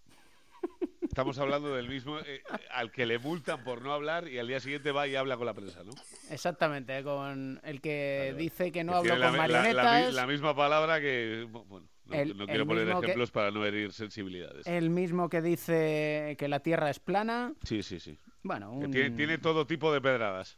Estamos 1.02 1.38
hablando 1.40 1.76
del 1.76 1.90
mismo 1.90 2.20
eh, 2.20 2.42
al 2.72 2.92
que 2.92 3.06
le 3.06 3.20
multan 3.20 3.64
por 3.66 3.82
no 3.82 3.92
hablar 3.92 4.30
y 4.30 4.40
al 4.40 4.48
día 4.48 4.62
siguiente 4.62 4.92
va 4.92 5.08
y 5.08 5.16
habla 5.16 5.36
con 5.36 5.46
la 5.46 5.54
prensa, 5.54 5.84
¿no? 5.84 5.92
Exactamente, 6.30 7.04
con 7.04 7.60
el 7.64 7.82
que 7.82 8.34
dice 8.38 8.72
que 8.72 8.84
no 8.84 8.96
habló 8.96 9.20
con 9.20 9.36
marionetas. 9.36 10.14
La, 10.14 10.26
misma 10.26 10.56
palabra 10.56 11.02
que, 11.02 11.48
bueno, 11.50 11.86
no, 12.06 12.46
quiero 12.46 12.66
poner 12.66 12.88
ejemplos 12.88 13.30
para 13.30 13.52
no 13.52 13.66
herir 13.66 13.92
sensibilidades. 13.92 14.66
El 14.68 14.90
mismo 14.90 15.28
que 15.28 15.42
dice 15.42 16.38
que 16.40 16.48
la 16.48 16.62
Tierra 16.62 16.90
es 16.90 17.00
plana. 17.00 17.54
Sí, 17.64 17.84
sí, 17.84 18.00
sí. 18.00 18.18
Bueno, 18.44 18.80
tiene, 18.92 19.12
tiene 19.12 19.38
todo 19.38 19.66
tipo 19.66 19.94
de 19.94 20.02
pedradas. 20.02 20.58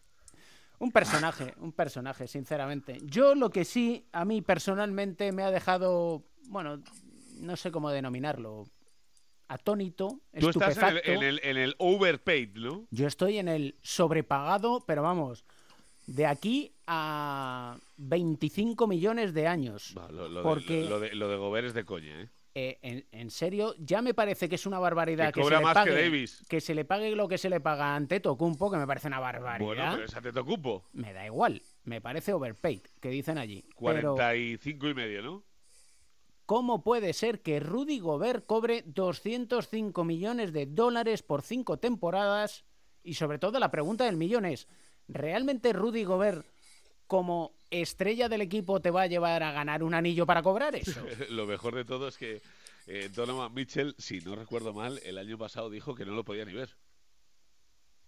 Un 0.79 0.91
personaje, 0.91 1.53
un 1.57 1.71
personaje, 1.71 2.27
sinceramente. 2.27 2.97
Yo 3.03 3.35
lo 3.35 3.49
que 3.49 3.63
sí, 3.63 4.05
a 4.11 4.25
mí 4.25 4.41
personalmente 4.41 5.31
me 5.31 5.43
ha 5.43 5.51
dejado, 5.51 6.23
bueno, 6.47 6.81
no 7.39 7.55
sé 7.55 7.71
cómo 7.71 7.89
denominarlo, 7.89 8.65
atónito, 9.47 10.19
Tú 10.39 10.49
estás 10.49 10.77
en 11.05 11.23
el, 11.23 11.39
en, 11.43 11.57
el, 11.57 11.75
overpaid, 11.77 12.55
¿no? 12.55 12.87
Yo 12.89 13.07
estoy 13.07 13.37
en 13.37 13.47
el 13.47 13.75
sobrepagado, 13.81 14.83
pero 14.85 15.03
vamos, 15.03 15.45
de 16.07 16.25
aquí 16.25 16.73
a 16.87 17.77
25 17.97 18.87
millones 18.87 19.33
de 19.33 19.47
años. 19.47 19.93
Lo, 19.95 20.27
lo 20.27 20.39
de- 20.39 20.43
porque, 20.43 20.89
lo, 20.89 20.99
de, 20.99 21.13
lo 21.15 21.29
de 21.29 21.37
Gobert 21.37 21.67
es 21.67 21.73
de 21.73 21.85
coña, 21.85 22.21
¿eh? 22.21 22.29
Eh, 22.55 22.79
en, 22.81 23.05
en 23.11 23.31
serio, 23.31 23.73
ya 23.79 24.01
me 24.01 24.13
parece 24.13 24.47
que 24.47 24.55
es 24.55 24.65
una 24.65 24.79
barbaridad 24.79 25.27
Que 25.27 25.33
que, 25.33 25.41
cobra 25.41 25.57
se 25.57 25.61
le 25.61 25.65
más 25.65 25.73
que 25.73 25.91
pague, 25.91 26.03
Davis. 26.03 26.45
que 26.47 26.61
se 26.61 26.75
le 26.75 26.85
pague 26.85 27.15
lo 27.15 27.27
que 27.27 27.37
se 27.37 27.49
le 27.49 27.59
paga 27.59 27.95
ante 27.95 28.19
Tocumpo, 28.19 28.69
que 28.69 28.77
me 28.77 28.85
parece 28.87 29.07
una 29.07 29.19
barbaridad. 29.19 29.65
Bueno, 29.65 29.91
pero 29.93 30.05
esa 30.05 30.21
te 30.21 30.39
ocupo. 30.39 30.85
Me 30.93 31.13
da 31.13 31.25
igual, 31.25 31.61
me 31.83 32.01
parece 32.01 32.33
overpaid, 32.33 32.81
que 33.01 33.09
dicen 33.09 33.37
allí. 33.37 33.65
Pero, 33.79 34.13
45 34.15 34.87
y 34.89 34.93
medio, 34.93 35.21
¿no? 35.21 35.43
¿cómo 36.45 36.83
puede 36.83 37.13
ser 37.13 37.41
que 37.41 37.59
Rudy 37.59 37.99
Gobert 37.99 38.45
cobre 38.45 38.83
205 38.85 40.03
millones 40.03 40.53
de 40.53 40.65
dólares 40.65 41.23
por 41.23 41.41
cinco 41.41 41.77
temporadas? 41.79 42.65
Y 43.01 43.15
sobre 43.15 43.39
todo 43.39 43.59
la 43.59 43.71
pregunta 43.71 44.05
del 44.05 44.17
millón 44.17 44.45
es, 44.45 44.67
¿realmente 45.07 45.73
Rudy 45.73 46.03
Gobert 46.03 46.45
como 47.07 47.55
estrella 47.81 48.29
del 48.29 48.41
equipo 48.41 48.79
te 48.79 48.91
va 48.91 49.03
a 49.03 49.07
llevar 49.07 49.43
a 49.43 49.51
ganar 49.51 49.83
un 49.83 49.93
anillo 49.93 50.25
para 50.25 50.41
cobrar 50.43 50.75
eso? 50.75 51.01
Lo 51.29 51.45
mejor 51.45 51.75
de 51.75 51.85
todo 51.85 52.07
es 52.07 52.17
que 52.17 52.41
eh, 52.87 53.09
Donovan 53.13 53.53
Mitchell, 53.53 53.95
si 53.97 54.19
no 54.21 54.35
recuerdo 54.35 54.73
mal, 54.73 54.99
el 55.03 55.17
año 55.17 55.37
pasado 55.37 55.69
dijo 55.69 55.95
que 55.95 56.05
no 56.05 56.13
lo 56.13 56.23
podía 56.23 56.45
ni 56.45 56.53
ver. 56.53 56.69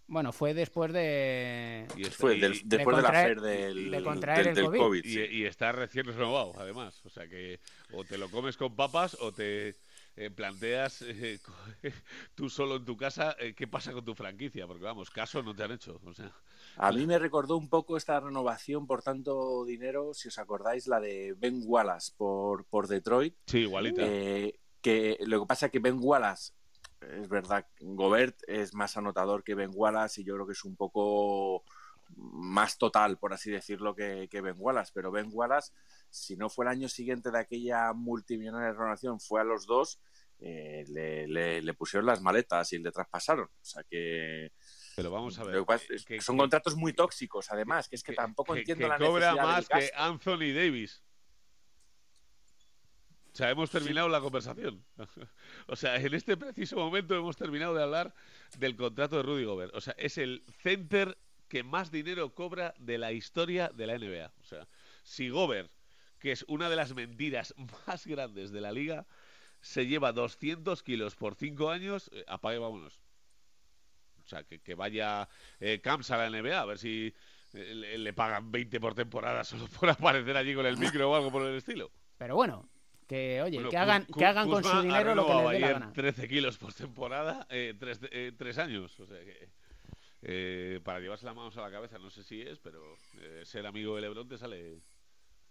Bueno, 0.07 0.31
fue 0.31 0.53
después 0.53 0.93
de... 0.93 1.87
Y 1.97 2.03
está- 2.03 2.15
Fue 2.17 2.37
y- 2.37 2.39
del- 2.39 2.61
después 2.63 2.95
de 2.97 3.01
la 3.01 3.09
contraer- 3.09 3.25
fer 3.27 3.41
del, 3.41 3.89
de 3.91 4.03
contraer 4.03 4.37
del- 4.39 4.47
el 4.49 4.55
del 4.55 4.65
COVID. 4.65 4.79
COVID. 4.79 5.05
Y, 5.05 5.09
sí. 5.13 5.19
y 5.31 5.45
está 5.45 5.71
recién 5.71 6.05
renovado, 6.05 6.53
además. 6.59 7.01
O 7.05 7.09
sea 7.09 7.27
que 7.27 7.59
o 7.91 8.03
te 8.03 8.17
lo 8.19 8.29
comes 8.29 8.55
con 8.55 8.75
papas 8.75 9.17
o 9.19 9.31
te 9.31 9.75
eh, 10.17 10.29
planteas 10.29 11.01
eh, 11.01 11.39
tú 12.35 12.49
solo 12.49 12.77
en 12.77 12.85
tu 12.85 12.95
casa 12.95 13.35
eh, 13.39 13.53
qué 13.53 13.67
pasa 13.67 13.91
con 13.93 14.05
tu 14.05 14.15
franquicia. 14.15 14.67
Porque 14.67 14.83
vamos, 14.83 15.09
caso 15.09 15.43
no 15.43 15.55
te 15.55 15.63
han 15.63 15.71
hecho. 15.71 15.99
O 16.05 16.13
sea, 16.13 16.31
A 16.77 16.91
mí 16.91 17.05
me 17.05 17.19
recordó 17.19 17.57
un 17.57 17.69
poco 17.69 17.97
esta 17.97 18.19
renovación 18.19 18.87
por 18.87 19.01
tanto 19.03 19.65
dinero, 19.65 20.13
si 20.13 20.27
os 20.29 20.37
acordáis, 20.39 20.87
la 20.87 20.99
de 20.99 21.33
Ben 21.37 21.61
Wallace 21.65 22.13
por, 22.15 22.65
por 22.65 22.87
Detroit. 22.87 23.35
sí, 23.45 23.59
igualita. 23.59 24.01
Eh, 24.03 24.59
que 24.81 25.17
lo 25.21 25.41
que 25.41 25.47
pasa 25.47 25.65
es 25.67 25.71
que 25.71 25.79
Ben 25.79 25.97
Wallace, 25.99 26.53
es 27.01 27.27
verdad, 27.27 27.65
Gobert 27.79 28.37
es 28.47 28.73
más 28.73 28.97
anotador 28.97 29.43
que 29.43 29.55
Ben 29.55 29.71
Wallace 29.73 30.21
y 30.21 30.23
yo 30.23 30.35
creo 30.35 30.45
que 30.45 30.53
es 30.53 30.63
un 30.63 30.75
poco 30.75 31.63
más 32.15 32.77
total, 32.77 33.17
por 33.17 33.33
así 33.33 33.49
decirlo, 33.49 33.95
que, 33.95 34.27
que 34.29 34.41
Ben 34.41 34.55
Wallace. 34.57 34.91
Pero 34.93 35.11
Ben 35.11 35.29
Wallace, 35.31 35.73
si 36.15 36.35
no 36.37 36.49
fue 36.49 36.65
el 36.65 36.71
año 36.71 36.89
siguiente 36.89 37.31
de 37.31 37.39
aquella 37.39 37.91
multimillonaria 37.93 38.71
renovación, 38.71 39.19
fue 39.19 39.41
a 39.41 39.43
los 39.43 39.65
dos, 39.65 39.99
eh, 40.39 40.83
le, 40.89 41.27
le- 41.27 41.61
le 41.61 41.73
pusieron 41.73 42.05
las 42.05 42.21
maletas 42.21 42.71
y 42.73 42.79
le 42.79 42.91
traspasaron. 42.91 43.45
O 43.47 43.65
sea 43.65 43.83
que, 43.83 44.51
Pero 44.95 45.11
vamos 45.11 45.37
a 45.39 45.43
ver. 45.43 45.63
es 45.89 46.05
que- 46.05 46.21
son 46.21 46.35
que- 46.35 46.39
contratos 46.41 46.75
muy 46.75 46.93
tóxicos, 46.93 47.51
además, 47.51 47.87
que 47.89 47.95
es 47.95 48.03
que, 48.03 48.13
tampoco 48.13 48.55
entiendo 48.55 48.83
que 48.85 48.89
la 48.89 48.97
cobra 48.97 49.31
necesidad 49.33 49.45
más 49.45 49.67
que. 49.69 49.91
Anthony 49.95 50.53
Davis. 50.53 51.01
O 53.33 53.37
sea, 53.37 53.49
hemos 53.49 53.69
terminado 53.69 54.07
la 54.07 54.21
conversación. 54.21 54.85
o 55.67 55.75
sea, 55.75 55.97
en 55.97 56.13
este 56.13 56.37
preciso 56.37 56.77
momento 56.77 57.15
hemos 57.15 57.35
terminado 57.35 57.73
de 57.73 57.83
hablar 57.83 58.15
del 58.57 58.77
contrato 58.77 59.17
de 59.17 59.23
Rudy 59.23 59.43
Gobert. 59.43 59.75
O 59.75 59.81
sea, 59.81 59.93
es 59.97 60.17
el 60.17 60.45
center 60.61 61.17
que 61.49 61.61
más 61.63 61.91
dinero 61.91 62.33
cobra 62.33 62.73
de 62.79 62.97
la 62.97 63.11
historia 63.11 63.69
de 63.75 63.87
la 63.87 63.97
NBA. 63.97 64.31
O 64.39 64.43
sea, 64.45 64.67
si 65.03 65.29
Gobert, 65.29 65.69
que 66.25 66.31
es 66.31 66.43
una 66.47 66.71
de 66.71 66.75
las 66.75 66.95
mentiras 66.95 67.53
más 67.87 68.07
grandes 68.07 68.51
de 68.51 68.59
la 68.59 68.71
liga, 68.71 69.05
se 69.61 69.85
lleva 69.85 70.11
200 70.11 70.81
kilos 70.81 71.15
por 71.15 71.35
5 71.35 71.69
años, 71.69 72.09
eh, 72.13 72.25
apague, 72.27 72.57
vámonos. 72.57 72.99
O 74.23 74.27
sea, 74.27 74.43
que, 74.43 74.59
que 74.59 74.73
vaya 74.73 75.29
eh, 75.59 75.81
Camps 75.83 76.09
a 76.09 76.17
la 76.17 76.31
NBA, 76.31 76.59
a 76.59 76.65
ver 76.65 76.79
si 76.79 77.13
eh, 77.53 77.75
le, 77.75 77.99
le 77.99 78.13
pagan 78.13 78.51
20 78.51 78.79
por 78.79 78.95
temporada 78.95 79.43
solo 79.43 79.67
por 79.67 79.87
aparecer 79.87 80.35
allí 80.35 80.55
con 80.55 80.65
el 80.65 80.77
micro 80.77 81.11
o 81.11 81.15
algo 81.15 81.31
por 81.31 81.45
el 81.45 81.57
estilo. 81.57 81.91
Pero 82.17 82.33
bueno, 82.33 82.67
que 83.07 83.43
oye, 83.43 83.57
Bueno, 83.57 83.69
que 83.69 83.77
hagan, 83.77 84.07
que 84.07 84.25
hagan 84.25 84.49
con 84.49 84.63
su 84.63 84.81
dinero 84.81 85.13
lo 85.13 85.27
que 85.27 85.33
les 85.35 85.49
dé 85.51 85.59
la 85.59 85.71
gana. 85.73 85.93
13 85.93 86.27
kilos 86.27 86.57
por 86.57 86.73
temporada, 86.73 87.45
eh, 87.51 87.75
tres, 87.79 87.99
eh, 88.09 88.31
tres 88.35 88.57
años. 88.57 88.99
O 88.99 89.05
sea 89.05 89.19
que 89.19 89.47
eh, 90.27 90.79
para 90.83 90.99
llevarse 90.99 91.23
las 91.27 91.35
manos 91.35 91.55
a 91.55 91.61
la 91.61 91.69
cabeza 91.69 91.99
no 91.99 92.09
sé 92.09 92.23
si 92.23 92.41
es, 92.41 92.57
pero 92.57 92.97
eh, 93.19 93.43
ser 93.45 93.67
amigo 93.67 93.95
de 93.95 94.01
Lebron 94.01 94.27
te 94.27 94.39
sale, 94.39 94.79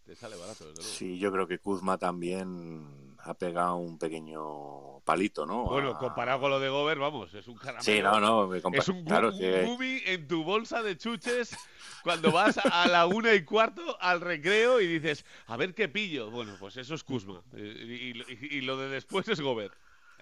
te 0.05 0.15
sale 0.15 0.37
barato, 0.37 0.65
desde 0.67 0.77
luego. 0.83 0.83
Sí, 0.97 1.19
yo 1.19 1.33
creo 1.33 1.47
que 1.47 1.59
Kuzma 1.59 1.97
también 1.99 3.15
ha 3.21 3.33
pegado 3.35 3.77
un 3.77 3.99
pequeño 3.99 5.01
palito, 5.01 5.47
¿no? 5.47 5.65
Bueno, 5.65 5.91
A- 5.93 5.99
comparado 5.99 6.41
con 6.41 6.51
lo 6.51 6.61
de 6.61 6.69
Gober, 6.69 6.99
vamos, 6.99 7.33
es 7.33 7.49
un 7.49 7.57
caramelo. 7.57 7.83
Sí, 7.85 8.03
no, 8.03 8.21
no, 8.21 8.47
me 8.47 8.61
compa- 8.63 8.79
Es 8.79 8.89
un, 8.89 9.03
claro 9.05 9.31
un 9.33 9.39
que- 9.39 9.65
gumi 9.65 10.01
en 10.05 10.29
tu 10.29 10.45
bolsa 10.45 10.83
de 10.83 10.99
chuches 10.99 11.57
cuando 12.03 12.31
vas 12.33 12.59
a 12.59 12.87
la 12.89 13.07
una 13.07 13.33
y 13.35 13.45
cuarto 13.45 13.97
al 14.01 14.21
recreo 14.21 14.81
y 14.81 14.87
dices, 14.87 15.25
a 15.47 15.57
ver 15.57 15.75
qué 15.75 15.89
pillo. 15.89 16.31
Bueno, 16.31 16.55
pues 16.61 16.77
eso 16.77 16.95
es 16.95 17.03
Kuzma. 17.03 17.41
Eh, 17.55 18.13
Y, 18.29 18.33
y- 18.33 18.59
y 18.59 18.61
lo 18.61 18.77
de 18.77 18.89
después 18.91 19.27
es 19.29 19.41
Gober. 19.41 19.71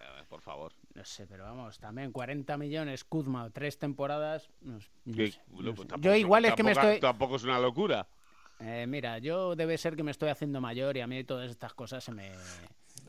Eh, 0.00 0.24
Por 0.28 0.40
favor. 0.40 0.72
No 0.94 1.04
sé, 1.04 1.26
pero 1.26 1.42
vamos, 1.44 1.78
también 1.78 2.12
40 2.12 2.56
millones, 2.56 3.02
Kuzma, 3.04 3.50
tres 3.50 3.78
temporadas. 3.78 4.48
no 4.60 4.80
sé, 4.80 4.88
no 5.06 5.16
pues 5.16 5.34
sé. 5.34 5.40
Yo 6.00 6.14
igual 6.14 6.44
es 6.44 6.54
que 6.54 6.62
me 6.62 6.72
estoy... 6.72 7.00
Tampoco 7.00 7.36
es 7.36 7.42
una 7.44 7.58
locura. 7.58 8.06
Eh, 8.60 8.86
mira, 8.86 9.18
yo 9.18 9.56
debe 9.56 9.76
ser 9.78 9.96
que 9.96 10.02
me 10.02 10.10
estoy 10.10 10.28
haciendo 10.28 10.60
mayor 10.60 10.96
y 10.96 11.00
a 11.00 11.06
mí 11.06 11.24
todas 11.24 11.50
estas 11.50 11.74
cosas 11.74 12.04
se 12.04 12.12
me... 12.12 12.32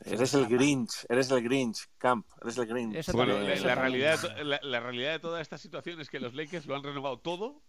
Eres 0.04 0.34
el 0.34 0.46
Grinch, 0.46 1.06
eres 1.08 1.30
el 1.30 1.42
Grinch, 1.42 1.86
Camp, 1.98 2.26
eres 2.42 2.58
el 2.58 2.66
Grinch. 2.66 2.96
Eso 2.96 3.12
Bueno, 3.12 3.34
también, 3.34 3.62
la, 3.62 3.74
realidad, 3.74 4.18
la 4.42 4.80
realidad 4.80 5.12
de 5.12 5.18
toda 5.20 5.40
esta 5.40 5.56
situación 5.56 6.00
es 6.00 6.10
que 6.10 6.18
los 6.18 6.34
Lakers 6.34 6.66
lo 6.66 6.74
han 6.74 6.82
renovado 6.82 7.18
todo, 7.20 7.62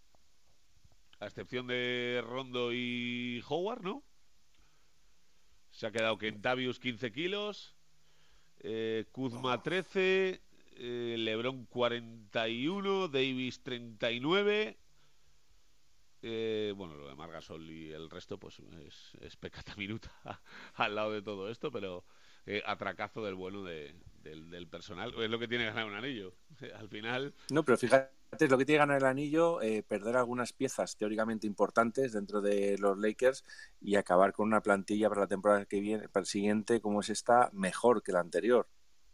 a 1.19 1.27
excepción 1.27 1.67
de 1.67 2.23
Rondo 2.25 2.73
y 2.73 3.43
Howard, 3.47 3.83
¿no? 3.83 4.03
Se 5.69 5.87
ha 5.87 5.91
quedado 5.91 6.17
Kentavius 6.17 6.79
15 6.79 7.11
kilos, 7.11 7.75
eh, 8.59 9.05
Kuzma 9.11 9.61
13, 9.61 10.41
eh, 10.77 11.15
LeBron 11.17 11.65
41, 11.65 13.07
Davis 13.07 13.61
39. 13.61 14.77
Eh, 16.27 16.73
bueno, 16.75 16.95
lo 16.95 17.07
de 17.07 17.15
Margasol 17.15 17.69
y 17.69 17.91
el 17.91 18.09
resto, 18.09 18.37
pues 18.39 18.59
es, 18.59 19.11
es 19.21 19.35
pecata 19.37 19.75
minuta 19.75 20.11
al 20.75 20.95
lado 20.95 21.11
de 21.11 21.21
todo 21.21 21.49
esto, 21.49 21.71
pero 21.71 22.03
eh, 22.47 22.61
atracazo 22.65 23.23
del 23.23 23.35
bueno 23.35 23.63
de- 23.63 23.95
del, 24.23 24.49
del 24.49 24.67
personal. 24.67 25.13
Es 25.21 25.29
lo 25.29 25.37
que 25.37 25.47
tiene 25.47 25.65
que 25.65 25.69
ganar 25.69 25.85
un 25.85 25.93
anillo. 25.95 26.33
Al 26.79 26.89
final, 26.89 27.33
No, 27.51 27.63
pero 27.63 27.77
fíjate, 27.77 28.09
es 28.39 28.49
lo 28.49 28.57
que 28.57 28.65
tiene 28.65 28.77
que 28.77 28.87
ganar 28.87 28.97
el 28.97 29.05
anillo, 29.05 29.61
eh, 29.61 29.83
perder 29.83 30.17
algunas 30.17 30.51
piezas 30.51 30.97
teóricamente 30.97 31.45
importantes 31.45 32.11
dentro 32.13 32.41
de 32.41 32.75
los 32.79 32.97
Lakers 32.97 33.43
y 33.81 33.95
acabar 33.97 34.33
con 34.33 34.47
una 34.47 34.61
plantilla 34.61 35.09
para 35.09 35.21
la 35.21 35.27
temporada 35.27 35.65
que 35.65 35.79
viene, 35.79 36.09
para 36.09 36.21
el 36.23 36.27
siguiente, 36.27 36.81
como 36.81 37.01
es 37.01 37.09
esta, 37.09 37.51
mejor 37.53 38.01
que 38.01 38.11
la 38.13 38.19
anterior, 38.21 38.67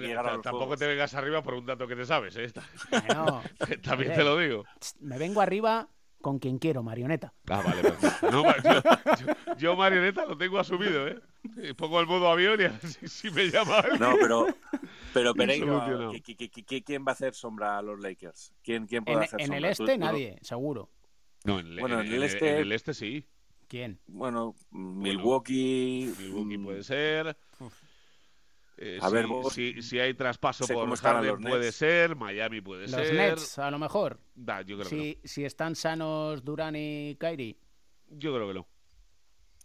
tampoco 0.43 0.57
juegos. 0.65 0.79
te 0.79 0.87
vengas 0.87 1.13
arriba 1.13 1.41
por 1.41 1.53
un 1.53 1.65
dato 1.65 1.87
que 1.87 1.95
te 1.95 2.05
sabes, 2.05 2.35
¿eh? 2.35 2.51
No. 3.15 3.41
También 3.81 4.11
Oye, 4.11 4.19
te 4.19 4.23
lo 4.25 4.37
digo. 4.37 4.65
Me 4.99 5.17
vengo 5.17 5.39
arriba 5.39 5.87
con 6.21 6.39
quien 6.39 6.57
quiero, 6.59 6.83
marioneta. 6.83 7.33
Ah, 7.49 7.61
vale. 7.65 7.81
No, 8.31 8.43
ma- 8.43 8.55
yo, 8.63 9.25
yo- 9.25 9.55
yo, 9.57 9.75
marioneta 9.75 10.25
lo 10.25 10.37
tengo 10.37 10.59
asumido, 10.59 11.07
¿eh? 11.07 11.19
Pongo 11.75 11.99
el 11.99 12.07
modo 12.07 12.29
avión 12.29 12.59
y 12.61 12.65
a 12.65 12.69
ver 12.69 12.79
si, 12.87 13.07
si 13.07 13.31
me 13.31 13.49
llama 13.49 13.79
alguien. 13.79 13.99
No, 13.99 14.15
pero, 14.19 14.47
pero 15.13 15.33
Pereiro, 15.35 15.67
Solucionado. 15.79 16.13
¿qui- 16.13 16.23
qui- 16.23 16.49
qui- 16.49 16.65
qui- 16.65 16.83
¿quién 16.83 17.03
va 17.05 17.11
a 17.11 17.13
hacer 17.13 17.33
sombra 17.33 17.77
a 17.77 17.81
los 17.81 17.99
Lakers? 17.99 18.53
¿Quién, 18.63 18.85
quién 18.87 19.03
puede 19.03 19.17
En, 19.17 19.23
hacer 19.23 19.41
en 19.41 19.47
sombra? 19.47 19.57
el 19.69 19.75
Tú- 19.77 19.83
este, 19.83 19.93
tú 19.95 19.99
nadie, 19.99 20.37
seguro. 20.41 20.89
No, 21.43 21.59
en 21.59 21.67
el, 21.67 21.79
Bueno, 21.79 21.99
en- 22.01 22.07
en 22.07 22.13
el 22.13 22.23
en- 22.23 22.29
este- 22.29 22.49
en 22.51 22.57
el 22.61 22.71
este 22.71 22.93
sí. 22.93 23.25
¿Quién? 23.67 23.99
Bueno, 24.07 24.53
Milwaukee. 24.69 26.13
Milwaukee 26.19 26.57
puede 26.57 26.83
ser. 26.83 27.37
Eh, 28.83 28.97
A 28.99 29.09
si, 29.09 29.13
ver, 29.13 29.27
vos- 29.27 29.53
si, 29.53 29.81
si 29.83 29.99
hay 29.99 30.15
traspaso 30.15 30.67
por 30.67 30.97
Harden 30.97 31.27
los 31.27 31.39
puede 31.39 31.65
Nets. 31.65 31.75
ser, 31.75 32.15
Miami 32.15 32.61
puede 32.61 32.87
Los 32.87 32.91
ser. 32.91 33.13
Nets, 33.15 33.59
a 33.59 33.69
lo 33.69 33.77
mejor. 33.77 34.19
Da, 34.33 34.61
yo 34.63 34.75
creo 34.79 34.89
que 34.89 35.19
Si, 35.21 35.27
si 35.27 35.45
están 35.45 35.75
sanos 35.75 36.43
Durán 36.43 36.75
y 36.75 37.15
Kyrie. 37.19 37.59
Yo 38.09 38.33
creo 38.33 38.47
que 38.47 38.53
no. 38.55 38.67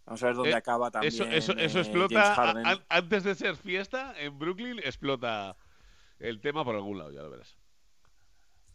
Vamos 0.05 0.23
a 0.23 0.27
ver 0.27 0.35
dónde 0.37 0.51
Eh, 0.51 0.55
acaba 0.55 0.91
también. 0.91 1.15
Eso, 1.15 1.25
eso, 1.25 1.53
eso 1.57 1.79
eh, 1.79 1.81
explota. 1.81 2.23
James 2.23 2.37
Harden. 2.37 2.67
a- 2.67 2.71
a- 2.73 2.85
antes 2.99 3.25
de 3.25 3.35
ser 3.35 3.57
fiesta, 3.57 4.13
en 4.19 4.39
Brooklyn 4.39 4.79
explota 4.81 5.57
el 6.19 6.39
tema 6.43 6.63
por 6.63 6.75
algún 6.75 6.99
lado, 6.99 7.11
ya 7.11 7.23
lo 7.23 7.31
verás. 7.31 7.57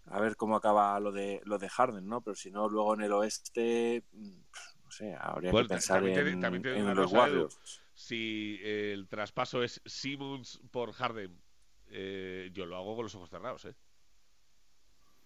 A 0.08 0.20
ver 0.20 0.36
cómo 0.36 0.56
acaba 0.56 1.00
lo 1.00 1.12
de 1.12 1.42
lo 1.46 1.60
de 1.60 1.70
Harden, 1.70 2.08
¿no? 2.08 2.22
Pero 2.22 2.36
si 2.36 2.50
no, 2.50 2.68
luego 2.68 2.96
en 2.96 3.02
el 3.02 3.14
oeste, 3.14 4.04
mm, 4.12 4.39
no 4.86 4.92
sé, 4.92 5.16
habría 5.18 5.52
Bueno, 5.52 5.68
que 5.68 5.76
pensar 5.76 5.98
también 5.98 6.16
te, 6.26 6.32
en, 6.32 6.39
también 6.42 6.64
te 6.64 6.74
digo 6.74 6.89
en 6.89 6.96
los. 6.96 7.12
Warriors. 7.14 7.82
Si 8.02 8.60
el 8.64 9.08
traspaso 9.08 9.62
es 9.62 9.80
Simmons 9.86 10.60
por 10.72 10.91
Harden, 10.91 11.39
eh, 11.89 12.49
yo 12.52 12.66
lo 12.66 12.76
hago 12.76 12.95
con 12.95 13.04
los 13.04 13.14
ojos 13.14 13.30
cerrados, 13.30 13.64
¿eh? 13.66 13.76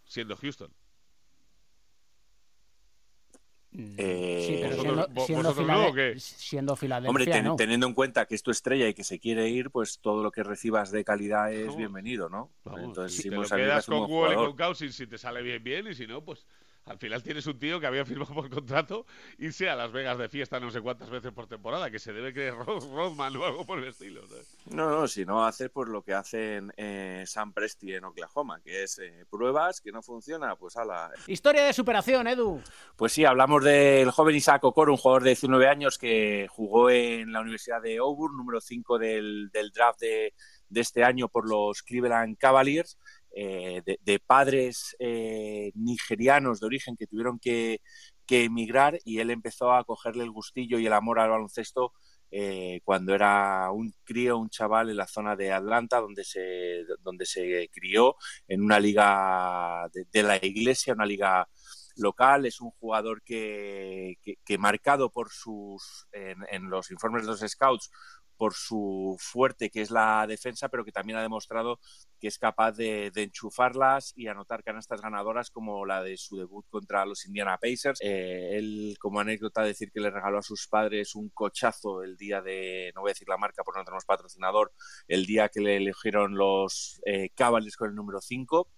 Siendo 0.03 0.35
Houston. 0.35 0.73
Eh, 3.71 4.43
Sí, 4.45 4.57
pero 4.61 4.75
¿Vosotros- 4.75 5.25
siendo, 5.25 5.53
no, 5.65 5.93
qué? 5.93 6.75
Filadelfia, 6.75 7.09
Hombre, 7.09 7.25
ten- 7.25 7.45
no. 7.45 7.55
teniendo 7.55 7.87
en 7.87 7.93
cuenta 7.93 8.25
que 8.25 8.35
es 8.35 8.43
tu 8.43 8.51
estrella 8.51 8.89
y 8.89 8.93
que 8.93 9.05
se 9.05 9.19
quiere 9.19 9.47
ir, 9.47 9.71
pues 9.71 9.99
todo 9.99 10.21
lo 10.21 10.29
que 10.31 10.43
recibas 10.43 10.91
de 10.91 11.05
calidad 11.05 11.53
es 11.53 11.77
bienvenido, 11.77 12.27
¿no? 12.27 12.51
Vamos, 12.65 12.83
Entonces, 12.83 13.21
si 13.21 13.29
te 13.29 13.35
lo 13.37 13.43
quedas 13.47 13.85
con 13.85 14.11
Wall 14.11 14.33
y 14.33 14.35
con 14.35 14.55
Cousins 14.57 14.95
si 14.95 15.07
te 15.07 15.17
sale 15.17 15.41
bien, 15.41 15.63
bien, 15.63 15.87
y 15.87 15.93
si 15.95 16.07
no, 16.07 16.21
pues 16.25 16.45
al 16.85 16.99
final 16.99 17.23
tienes 17.23 17.47
un 17.47 17.57
tío 17.57 17.79
que 17.79 17.87
había 17.87 18.05
firmado 18.05 18.33
por 18.33 18.49
contrato 18.49 19.05
irse 19.39 19.67
a 19.69 19.75
Las 19.75 19.91
Vegas 19.91 20.17
de 20.19 20.29
fiesta 20.29 20.59
no 20.59 20.69
sé 20.69 20.81
cuántas 20.81 21.09
veces 21.09 21.31
por 21.31 21.47
temporada, 21.47 21.89
que 21.89 21.97
se 21.97 22.13
debe 22.13 22.31
creer 22.31 22.53
Rod- 22.65 22.91
Rodman 22.93 23.35
o 23.37 23.43
algo 23.45 23.65
por 23.65 23.79
el 23.79 23.85
estilo. 23.87 24.25
¿sabes? 24.27 24.55
No, 24.67 24.89
no, 24.89 25.07
si 25.07 25.25
no 25.25 25.45
haces 25.45 25.69
pues 25.71 25.89
lo 25.89 26.03
que 26.03 26.13
hacen 26.13 26.71
eh, 26.77 27.23
Sam 27.25 27.53
Presti 27.53 27.93
en 27.93 28.03
Oklahoma, 28.05 28.61
que 28.61 28.83
es 28.83 28.99
eh, 28.99 29.25
pruebas, 29.29 29.81
que 29.81 29.91
no 29.91 30.03
funciona, 30.03 30.55
pues 30.55 30.77
ala. 30.77 31.11
Historia 31.27 31.63
de 31.65 31.73
superación, 31.73 32.27
Edu. 32.27 32.61
Pues 32.95 33.13
sí, 33.13 33.25
hablamos 33.25 33.63
del 33.63 34.11
joven 34.11 34.35
Isaac 34.35 34.63
Okoro, 34.63 34.91
un 34.91 34.97
jugador 34.97 35.23
de 35.23 35.29
19 35.31 35.67
años 35.67 35.97
que 35.97 36.47
jugó 36.49 36.89
en 36.91 37.31
la 37.31 37.41
Universidad 37.41 37.81
de 37.81 37.97
Auburn, 37.97 38.37
número 38.37 38.61
5 38.61 38.99
del, 38.99 39.49
del 39.51 39.71
draft 39.71 39.99
de, 40.01 40.33
de 40.69 40.81
este 40.81 41.03
año 41.03 41.29
por 41.29 41.49
los 41.49 41.81
Cleveland 41.83 42.37
Cavaliers, 42.37 42.97
eh, 43.37 43.81
de, 43.83 44.19
padres 44.19 44.95
eh, 44.97 45.73
nigerianos 45.75 46.61
de 46.61 46.67
origen 46.67 46.95
que 46.95 47.05
tuvieron 47.05 47.37
que, 47.37 47.81
emigrar 48.29 48.97
y 49.03 49.19
él 49.19 49.29
empezó 49.29 49.73
a 49.73 49.83
cogerle 49.83 50.23
el 50.23 50.31
gustillo 50.31 50.79
y 50.79 50.85
el 50.87 50.93
amor 50.93 51.19
al 51.19 51.29
baloncesto 51.29 51.91
eh, 52.31 52.79
cuando 52.85 53.13
era 53.13 53.69
un 53.71 53.93
crío, 54.05 54.37
un 54.37 54.49
chaval 54.49 54.89
en 54.89 54.97
la 54.97 55.05
zona 55.05 55.35
de 55.35 55.51
Atlanta, 55.51 55.99
donde 55.99 56.23
se, 56.23 56.85
donde 57.01 57.25
se 57.25 57.69
crió 57.73 58.15
en 58.47 58.63
una 58.63 58.79
liga 58.79 59.89
de, 59.93 60.23
la 60.23 60.37
iglesia, 60.37 60.93
una 60.93 61.05
liga 61.05 61.47
local, 61.97 62.45
es 62.45 62.61
un 62.61 62.71
jugador 62.71 63.21
que, 63.21 64.15
que, 64.45 64.57
marcado 64.57 65.11
por 65.11 65.29
sus, 65.29 66.07
en, 66.13 66.69
los 66.69 66.89
informes 66.89 67.23
de 67.23 67.31
los 67.31 67.41
scouts, 67.41 67.91
por 68.37 68.53
su 68.53 69.17
fuerte 69.19 69.69
que 69.69 69.81
es 69.81 69.91
la 69.91 70.25
defensa, 70.27 70.69
pero 70.69 70.85
que 70.85 70.91
también 70.91 71.17
ha 71.17 71.21
demostrado 71.21 71.79
que 72.19 72.27
es 72.27 72.37
capaz 72.37 72.73
de, 72.73 73.11
de 73.11 73.23
enchufarlas 73.23 74.13
y 74.15 74.27
anotar 74.27 74.63
canastas 74.63 75.01
ganadoras 75.01 75.51
como 75.51 75.85
la 75.85 76.01
de 76.03 76.17
su 76.17 76.37
debut 76.37 76.65
contra 76.69 77.05
los 77.05 77.25
Indiana 77.25 77.57
Pacers. 77.57 77.99
Eh, 78.01 78.57
él, 78.57 78.95
como 78.99 79.19
anécdota, 79.19 79.63
decir 79.63 79.91
que 79.91 79.99
le 79.99 80.11
regaló 80.11 80.39
a 80.39 80.43
sus 80.43 80.67
padres 80.67 81.15
un 81.15 81.29
cochazo 81.29 82.03
el 82.03 82.17
día 82.17 82.41
de, 82.41 82.91
no 82.95 83.01
voy 83.01 83.09
a 83.09 83.13
decir 83.13 83.27
la 83.27 83.37
marca 83.37 83.63
porque 83.63 83.79
no 83.79 83.85
tenemos 83.85 84.05
patrocinador, 84.05 84.73
el 85.07 85.25
día 85.25 85.49
que 85.49 85.61
le 85.61 85.77
eligieron 85.77 86.35
los 86.35 87.01
eh, 87.05 87.29
Cavaliers 87.35 87.77
con 87.77 87.89
el 87.89 87.95
número 87.95 88.21
5. 88.21 88.69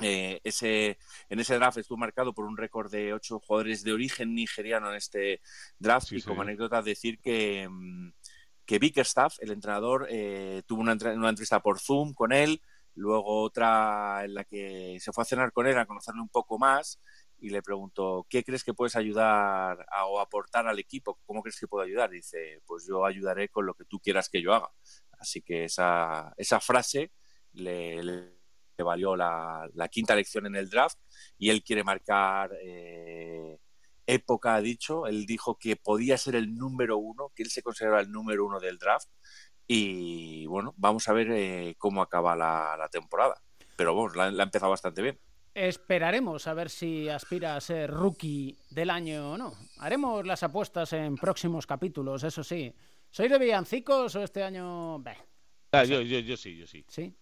Eh, 0.00 0.40
ese, 0.42 0.98
en 1.28 1.38
ese 1.40 1.56
draft 1.56 1.76
estuvo 1.76 1.98
marcado 1.98 2.32
por 2.32 2.46
un 2.46 2.56
récord 2.56 2.90
de 2.90 3.12
ocho 3.12 3.38
jugadores 3.40 3.84
de 3.84 3.92
origen 3.92 4.34
nigeriano 4.34 4.88
en 4.88 4.96
este 4.96 5.42
draft 5.78 6.08
Sí, 6.08 6.16
y 6.16 6.20
sí. 6.20 6.26
como 6.26 6.40
anécdota 6.40 6.80
decir 6.80 7.20
que, 7.20 7.68
mm, 7.70 8.12
que 8.66 8.78
Bickerstaff, 8.78 9.36
el 9.40 9.52
entrenador, 9.52 10.06
eh, 10.10 10.62
tuvo 10.66 10.80
una, 10.82 10.92
una 10.94 11.28
entrevista 11.30 11.60
por 11.60 11.78
Zoom 11.80 12.14
con 12.14 12.32
él, 12.32 12.60
luego 12.94 13.24
otra 13.42 14.24
en 14.24 14.34
la 14.34 14.44
que 14.44 14.98
se 15.00 15.12
fue 15.12 15.22
a 15.22 15.24
cenar 15.24 15.52
con 15.52 15.66
él 15.66 15.78
a 15.78 15.86
conocerle 15.86 16.20
un 16.22 16.28
poco 16.28 16.58
más 16.58 17.00
y 17.38 17.50
le 17.50 17.62
preguntó, 17.62 18.26
¿qué 18.28 18.44
crees 18.44 18.62
que 18.64 18.74
puedes 18.74 18.94
ayudar 18.96 19.84
a- 19.90 20.06
o 20.06 20.20
aportar 20.20 20.66
al 20.68 20.78
equipo? 20.78 21.18
¿Cómo 21.26 21.42
crees 21.42 21.58
que 21.58 21.66
puedo 21.68 21.84
ayudar? 21.84 22.10
dice, 22.10 22.60
pues 22.66 22.86
yo 22.88 23.04
ayudaré 23.04 23.48
con 23.48 23.66
lo 23.66 23.74
que 23.74 23.84
tú 23.84 23.98
quieras 24.00 24.28
que 24.28 24.42
yo 24.42 24.54
haga. 24.54 24.70
Así 25.18 25.42
que 25.42 25.64
esa, 25.64 26.32
esa 26.36 26.60
frase 26.60 27.12
le- 27.52 28.02
le 28.02 28.32
valió 28.84 29.16
la, 29.16 29.68
la 29.74 29.88
quinta 29.88 30.14
elección 30.14 30.46
en 30.46 30.56
el 30.56 30.68
draft 30.70 30.98
y 31.38 31.50
él 31.50 31.62
quiere 31.62 31.84
marcar 31.84 32.50
eh, 32.62 33.58
época, 34.06 34.54
ha 34.54 34.60
dicho. 34.60 35.06
Él 35.06 35.26
dijo 35.26 35.58
que 35.58 35.76
podía 35.76 36.18
ser 36.18 36.34
el 36.36 36.54
número 36.54 36.98
uno, 36.98 37.32
que 37.34 37.42
él 37.42 37.50
se 37.50 37.62
consideraba 37.62 38.00
el 38.00 38.10
número 38.10 38.46
uno 38.46 38.60
del 38.60 38.78
draft. 38.78 39.08
Y 39.66 40.46
bueno, 40.46 40.74
vamos 40.76 41.08
a 41.08 41.12
ver 41.12 41.30
eh, 41.30 41.74
cómo 41.78 42.02
acaba 42.02 42.36
la, 42.36 42.76
la 42.78 42.88
temporada. 42.88 43.34
Pero 43.76 43.94
bueno, 43.94 44.14
la, 44.14 44.30
la 44.30 44.42
ha 44.42 44.46
empezado 44.46 44.70
bastante 44.70 45.02
bien. 45.02 45.18
Esperaremos 45.54 46.46
a 46.46 46.54
ver 46.54 46.70
si 46.70 47.08
aspira 47.08 47.56
a 47.56 47.60
ser 47.60 47.90
rookie 47.90 48.56
del 48.70 48.90
año 48.90 49.32
o 49.32 49.38
no. 49.38 49.54
Haremos 49.78 50.26
las 50.26 50.42
apuestas 50.42 50.92
en 50.94 51.16
próximos 51.16 51.66
capítulos, 51.66 52.24
eso 52.24 52.42
sí. 52.42 52.74
¿Sois 53.10 53.30
de 53.30 53.38
villancicos 53.38 54.16
o 54.16 54.22
este 54.22 54.42
año...? 54.42 54.98
Beh, 55.00 55.16
Ah, 55.72 55.84
yo, 55.84 56.02
yo, 56.02 56.18
yo 56.18 56.36
sí, 56.36 56.56
yo 56.56 56.66
sí. 56.66 56.84
¿Sí? 56.88 57.14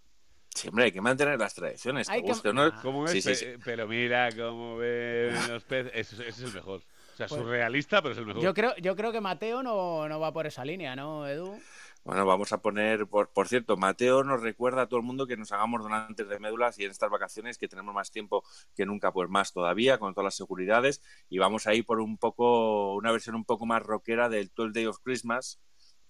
Siempre 0.55 0.84
hay 0.84 0.92
que 0.92 1.01
mantener 1.01 1.38
las 1.38 1.55
tradiciones. 1.55 2.09
Hay 2.09 2.22
que- 2.22 2.53
no. 2.53 2.72
¿Cómo 2.82 3.05
es? 3.07 3.12
Sí, 3.12 3.22
sí, 3.22 3.28
Pe- 3.28 3.34
sí. 3.36 3.46
Pero 3.64 3.86
mira 3.86 4.30
cómo 4.36 4.76
ven 4.76 5.34
los 5.48 5.62
peces. 5.64 5.92
Ese, 5.94 6.16
ese 6.28 6.28
es 6.28 6.40
el 6.48 6.55
mejor. 6.55 6.80
O 6.80 7.16
sea, 7.16 7.28
Pues- 7.28 7.40
surrealista, 7.40 8.03
pero 8.03 8.12
es 8.12 8.18
el 8.18 8.26
mejor. 8.26 8.42
Yo 8.42 8.53
creo, 8.55 8.74
yo 8.78 8.96
creo 8.96 9.12
que 9.12 9.20
Mateo 9.20 9.62
no, 9.62 10.09
no 10.09 10.20
va 10.20 10.32
por 10.32 10.46
esa 10.46 10.64
línea, 10.64 10.96
¿no, 10.96 11.26
Edu? 11.26 11.59
Bueno, 12.03 12.24
vamos 12.24 12.51
a 12.53 12.62
poner, 12.62 13.07
por, 13.07 13.28
por 13.28 13.46
cierto, 13.46 13.76
Mateo 13.76 14.24
nos 14.24 14.40
recuerda 14.40 14.82
a 14.82 14.86
todo 14.88 14.98
el 15.01 15.05
mundo 15.05 15.26
que 15.26 15.36
nos 15.36 15.53
hagamos 15.53 15.82
donantes 15.82 16.26
de 16.26 16.38
médulas 16.40 16.78
y 16.78 16.84
en 16.86 16.90
estas 16.90 17.11
vacaciones 17.11 17.59
que 17.59 17.68
tenemos 17.68 17.94
más 17.94 18.11
tiempo 18.11 18.42
que 18.74 18.86
nunca, 18.86 19.12
pues 19.12 19.28
más 19.28 19.53
todavía, 19.53 19.98
con 19.98 20.14
todas 20.14 20.24
las 20.24 20.34
seguridades, 20.34 21.03
y 21.28 21.36
vamos 21.38 21.66
a 21.66 21.74
ir 21.74 21.84
por 21.84 22.01
un 22.01 22.16
poco, 22.16 22.94
una 22.94 23.12
versión 23.12 23.34
un 23.36 23.44
poco 23.44 23.66
más 23.66 23.82
rockera 23.82 24.30
del 24.30 24.51
12 24.55 24.72
Day 24.72 24.86
of 24.86 24.98
Christmas 25.03 25.61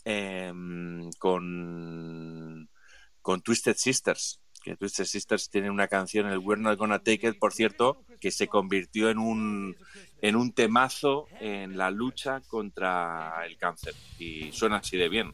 em, 0.04 1.10
con, 1.18 2.69
con 3.30 3.42
Twisted 3.42 3.76
Sisters. 3.76 4.40
Que 4.60 4.74
Twisted 4.74 5.04
Sisters 5.04 5.50
tiene 5.50 5.70
una 5.70 5.86
canción, 5.86 6.26
el 6.26 6.38
We're 6.38 6.60
Not 6.60 6.76
Gonna 6.76 6.98
Take 6.98 7.28
It, 7.28 7.38
por 7.38 7.52
cierto, 7.52 8.04
que 8.20 8.32
se 8.32 8.48
convirtió 8.48 9.08
en 9.08 9.18
un, 9.18 9.76
en 10.20 10.34
un 10.34 10.52
temazo 10.52 11.28
en 11.38 11.78
la 11.78 11.92
lucha 11.92 12.40
contra 12.48 13.46
el 13.46 13.56
cáncer. 13.56 13.94
Y 14.18 14.50
suena 14.50 14.78
así 14.78 14.96
de 14.96 15.08
bien. 15.08 15.32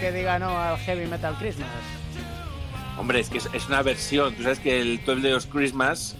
Que 0.00 0.12
diga 0.12 0.38
no 0.38 0.58
al 0.58 0.78
Heavy 0.78 1.06
Metal 1.06 1.34
Christmas. 1.38 1.68
Hombre, 2.96 3.20
es 3.20 3.28
que 3.28 3.38
es, 3.38 3.66
una 3.66 3.82
versión. 3.82 4.34
Tú 4.34 4.42
sabes 4.44 4.60
que 4.60 4.80
el 4.80 5.04
12 5.04 5.20
Day 5.22 5.32
of 5.32 5.46
Christmas 5.46 6.16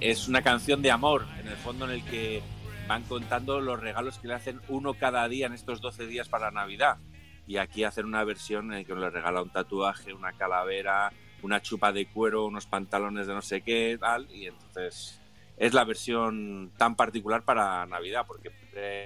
es 0.00 0.28
una 0.28 0.42
canción 0.42 0.82
de 0.82 0.90
amor, 0.90 1.26
en 1.40 1.48
el 1.48 1.56
fondo 1.56 1.86
en 1.86 1.92
el 1.92 2.04
que 2.04 2.42
van 2.86 3.02
contando 3.04 3.60
los 3.60 3.80
regalos 3.80 4.18
que 4.18 4.28
le 4.28 4.34
hacen 4.34 4.60
uno 4.68 4.94
cada 4.94 5.26
día 5.28 5.46
en 5.46 5.54
estos 5.54 5.80
12 5.80 6.06
días 6.06 6.28
para 6.28 6.50
Navidad. 6.50 6.98
Y 7.46 7.56
aquí 7.56 7.84
hacen 7.84 8.06
una 8.06 8.24
versión 8.24 8.72
en 8.72 8.80
la 8.80 8.84
que 8.84 8.94
le 8.94 9.10
regala 9.10 9.42
un 9.42 9.50
tatuaje, 9.50 10.12
una 10.12 10.32
calavera, 10.32 11.12
una 11.42 11.62
chupa 11.62 11.92
de 11.92 12.06
cuero, 12.06 12.46
unos 12.46 12.66
pantalones 12.66 13.26
de 13.26 13.34
no 13.34 13.42
sé 13.42 13.62
qué, 13.62 13.96
tal. 13.98 14.28
Y 14.30 14.46
entonces 14.46 15.20
es 15.56 15.72
la 15.72 15.84
versión 15.84 16.72
tan 16.76 16.96
particular 16.96 17.42
para 17.42 17.86
Navidad, 17.86 18.24
porque 18.26 18.50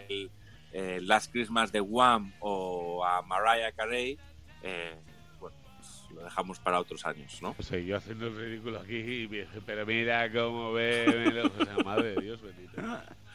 el, 0.08 0.30
eh, 0.72 1.00
Last 1.02 1.32
Christmas 1.32 1.72
de 1.72 1.80
Wham 1.80 2.32
o 2.40 3.04
a 3.04 3.22
Mariah 3.22 3.72
Carey, 3.72 4.18
eh, 4.62 4.94
bueno, 5.40 5.56
pues 5.76 6.06
lo 6.14 6.22
dejamos 6.22 6.58
para 6.58 6.80
otros 6.80 7.04
años, 7.06 7.40
¿no? 7.42 7.54
O 7.58 7.62
sea, 7.62 7.78
yo 7.78 7.96
haciendo 7.96 8.26
el 8.26 8.36
ridículo 8.36 8.80
aquí, 8.80 9.28
pero 9.64 9.86
mira 9.86 10.30
cómo 10.32 10.72
ve. 10.72 11.42
O 11.58 11.64
sea, 11.64 11.76
madre 11.84 12.14
de 12.14 12.22
Dios 12.22 12.42
bendito. 12.42 12.80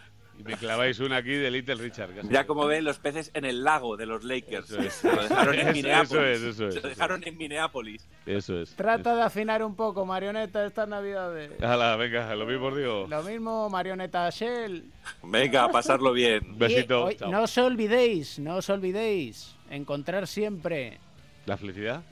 Me 0.43 0.57
claváis 0.57 0.99
una 0.99 1.17
aquí 1.17 1.31
de 1.31 1.49
Little 1.49 1.75
Richard. 1.75 2.13
casi. 2.15 2.27
Ya 2.29 2.45
como 2.45 2.65
ven 2.65 2.83
los 2.83 2.99
peces 2.99 3.31
en 3.33 3.45
el 3.45 3.63
lago 3.63 3.97
de 3.97 4.05
los 4.05 4.23
Lakers. 4.23 4.69
Eso 4.71 4.81
es. 4.81 4.93
Se 4.93 5.07
lo 5.15 5.23
dejaron 5.23 5.53
en 5.55 5.67
Eso 5.67 5.73
Minneapolis. 5.73 6.17
es, 6.17 6.41
eso 6.41 6.67
es, 6.67 6.73
Se 6.75 6.81
lo 6.81 6.89
dejaron 6.89 7.21
en 7.25 7.37
Minneapolis. 7.37 8.07
Eso 8.25 8.59
es. 8.61 8.75
Trata 8.75 9.15
de 9.15 9.21
afinar 9.21 9.63
un 9.63 9.75
poco, 9.75 10.05
marioneta, 10.05 10.65
estas 10.65 10.87
navidades. 10.87 11.51
Hala, 11.61 11.95
venga, 11.95 12.35
lo 12.35 12.45
mismo 12.45 12.75
digo. 12.75 13.07
Lo 13.09 13.23
mismo, 13.23 13.69
marioneta 13.69 14.29
Shell. 14.29 14.85
Venga, 15.23 15.65
a 15.65 15.69
pasarlo 15.69 16.11
bien. 16.13 16.57
Besito. 16.57 17.09
Y, 17.11 17.17
no 17.29 17.43
os 17.43 17.57
olvidéis, 17.57 18.39
no 18.39 18.57
os 18.57 18.69
olvidéis, 18.69 19.55
encontrar 19.69 20.27
siempre 20.27 20.99
¿La 21.45 21.57
felicidad? 21.57 22.03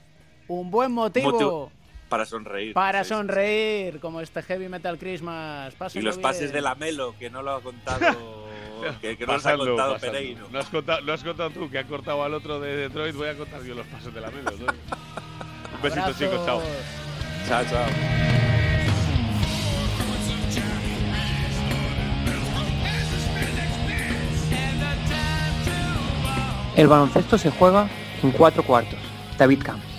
un 0.48 0.70
buen 0.72 0.92
motivo, 0.92 1.32
Motivo 1.32 1.72
Para 2.12 2.26
sonreír. 2.26 2.74
para 2.74 3.04
Sí, 3.04 3.08
sí. 3.10 3.16
sonreír, 3.16 4.00
como 4.00 4.22
este 4.22 4.44
Heavy 4.44 4.68
Metal 4.70 4.98
Christmas. 5.00 5.74
Y 5.74 5.78
Pásenlo 5.78 6.10
los 6.10 6.18
pases 6.20 6.42
bien. 6.42 6.54
de 6.54 6.62
la 6.62 6.76
Melo, 6.76 7.16
que 7.18 7.30
no 7.32 7.42
lo 7.42 7.52
ha 7.56 7.62
contado. 7.62 8.00
que, 9.02 9.16
que 9.18 9.26
no 9.26 9.34
los 9.34 9.46
ha 9.46 9.50
Pasando, 9.50 9.66
contado 9.66 9.94
pasando. 9.94 10.14
Pereiro. 10.14 10.48
No 10.52 10.60
has, 10.60 10.70
contado, 10.70 11.02
no 11.02 11.14
has 11.14 11.24
contado 11.24 11.50
tú, 11.52 11.70
que 11.72 11.80
ha 11.80 11.88
cortado 11.88 12.24
al 12.24 12.34
otro 12.34 12.60
de 12.60 12.76
Detroit. 12.76 13.16
Voy 13.16 13.30
a 13.30 13.36
contar 13.38 13.64
yo 13.64 13.74
los 13.76 13.88
pases 13.88 14.14
de 14.14 14.22
la 14.22 14.30
Melo. 14.30 14.52
¿no? 14.52 14.58
Un 14.66 15.82
besito, 15.82 16.02
Abrazos. 16.02 16.18
chicos. 16.20 16.46
Chao. 16.46 16.62
Chao, 17.48 17.64
chao. 17.72 17.86
El 26.76 26.88
baloncesto 26.88 27.38
se 27.38 27.52
juega 27.52 27.88
en 28.24 28.32
cuatro 28.32 28.64
cuartos. 28.64 29.00
David 29.38 29.62
Camps. 29.64 29.91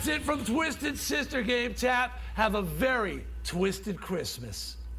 That's 0.00 0.16
it 0.16 0.22
from 0.22 0.42
Twisted 0.46 0.96
Sister 0.96 1.42
Game 1.42 1.74
Tap. 1.74 2.18
Have 2.32 2.54
a 2.54 2.62
very 2.62 3.22
twisted 3.44 4.00
Christmas. 4.00 4.78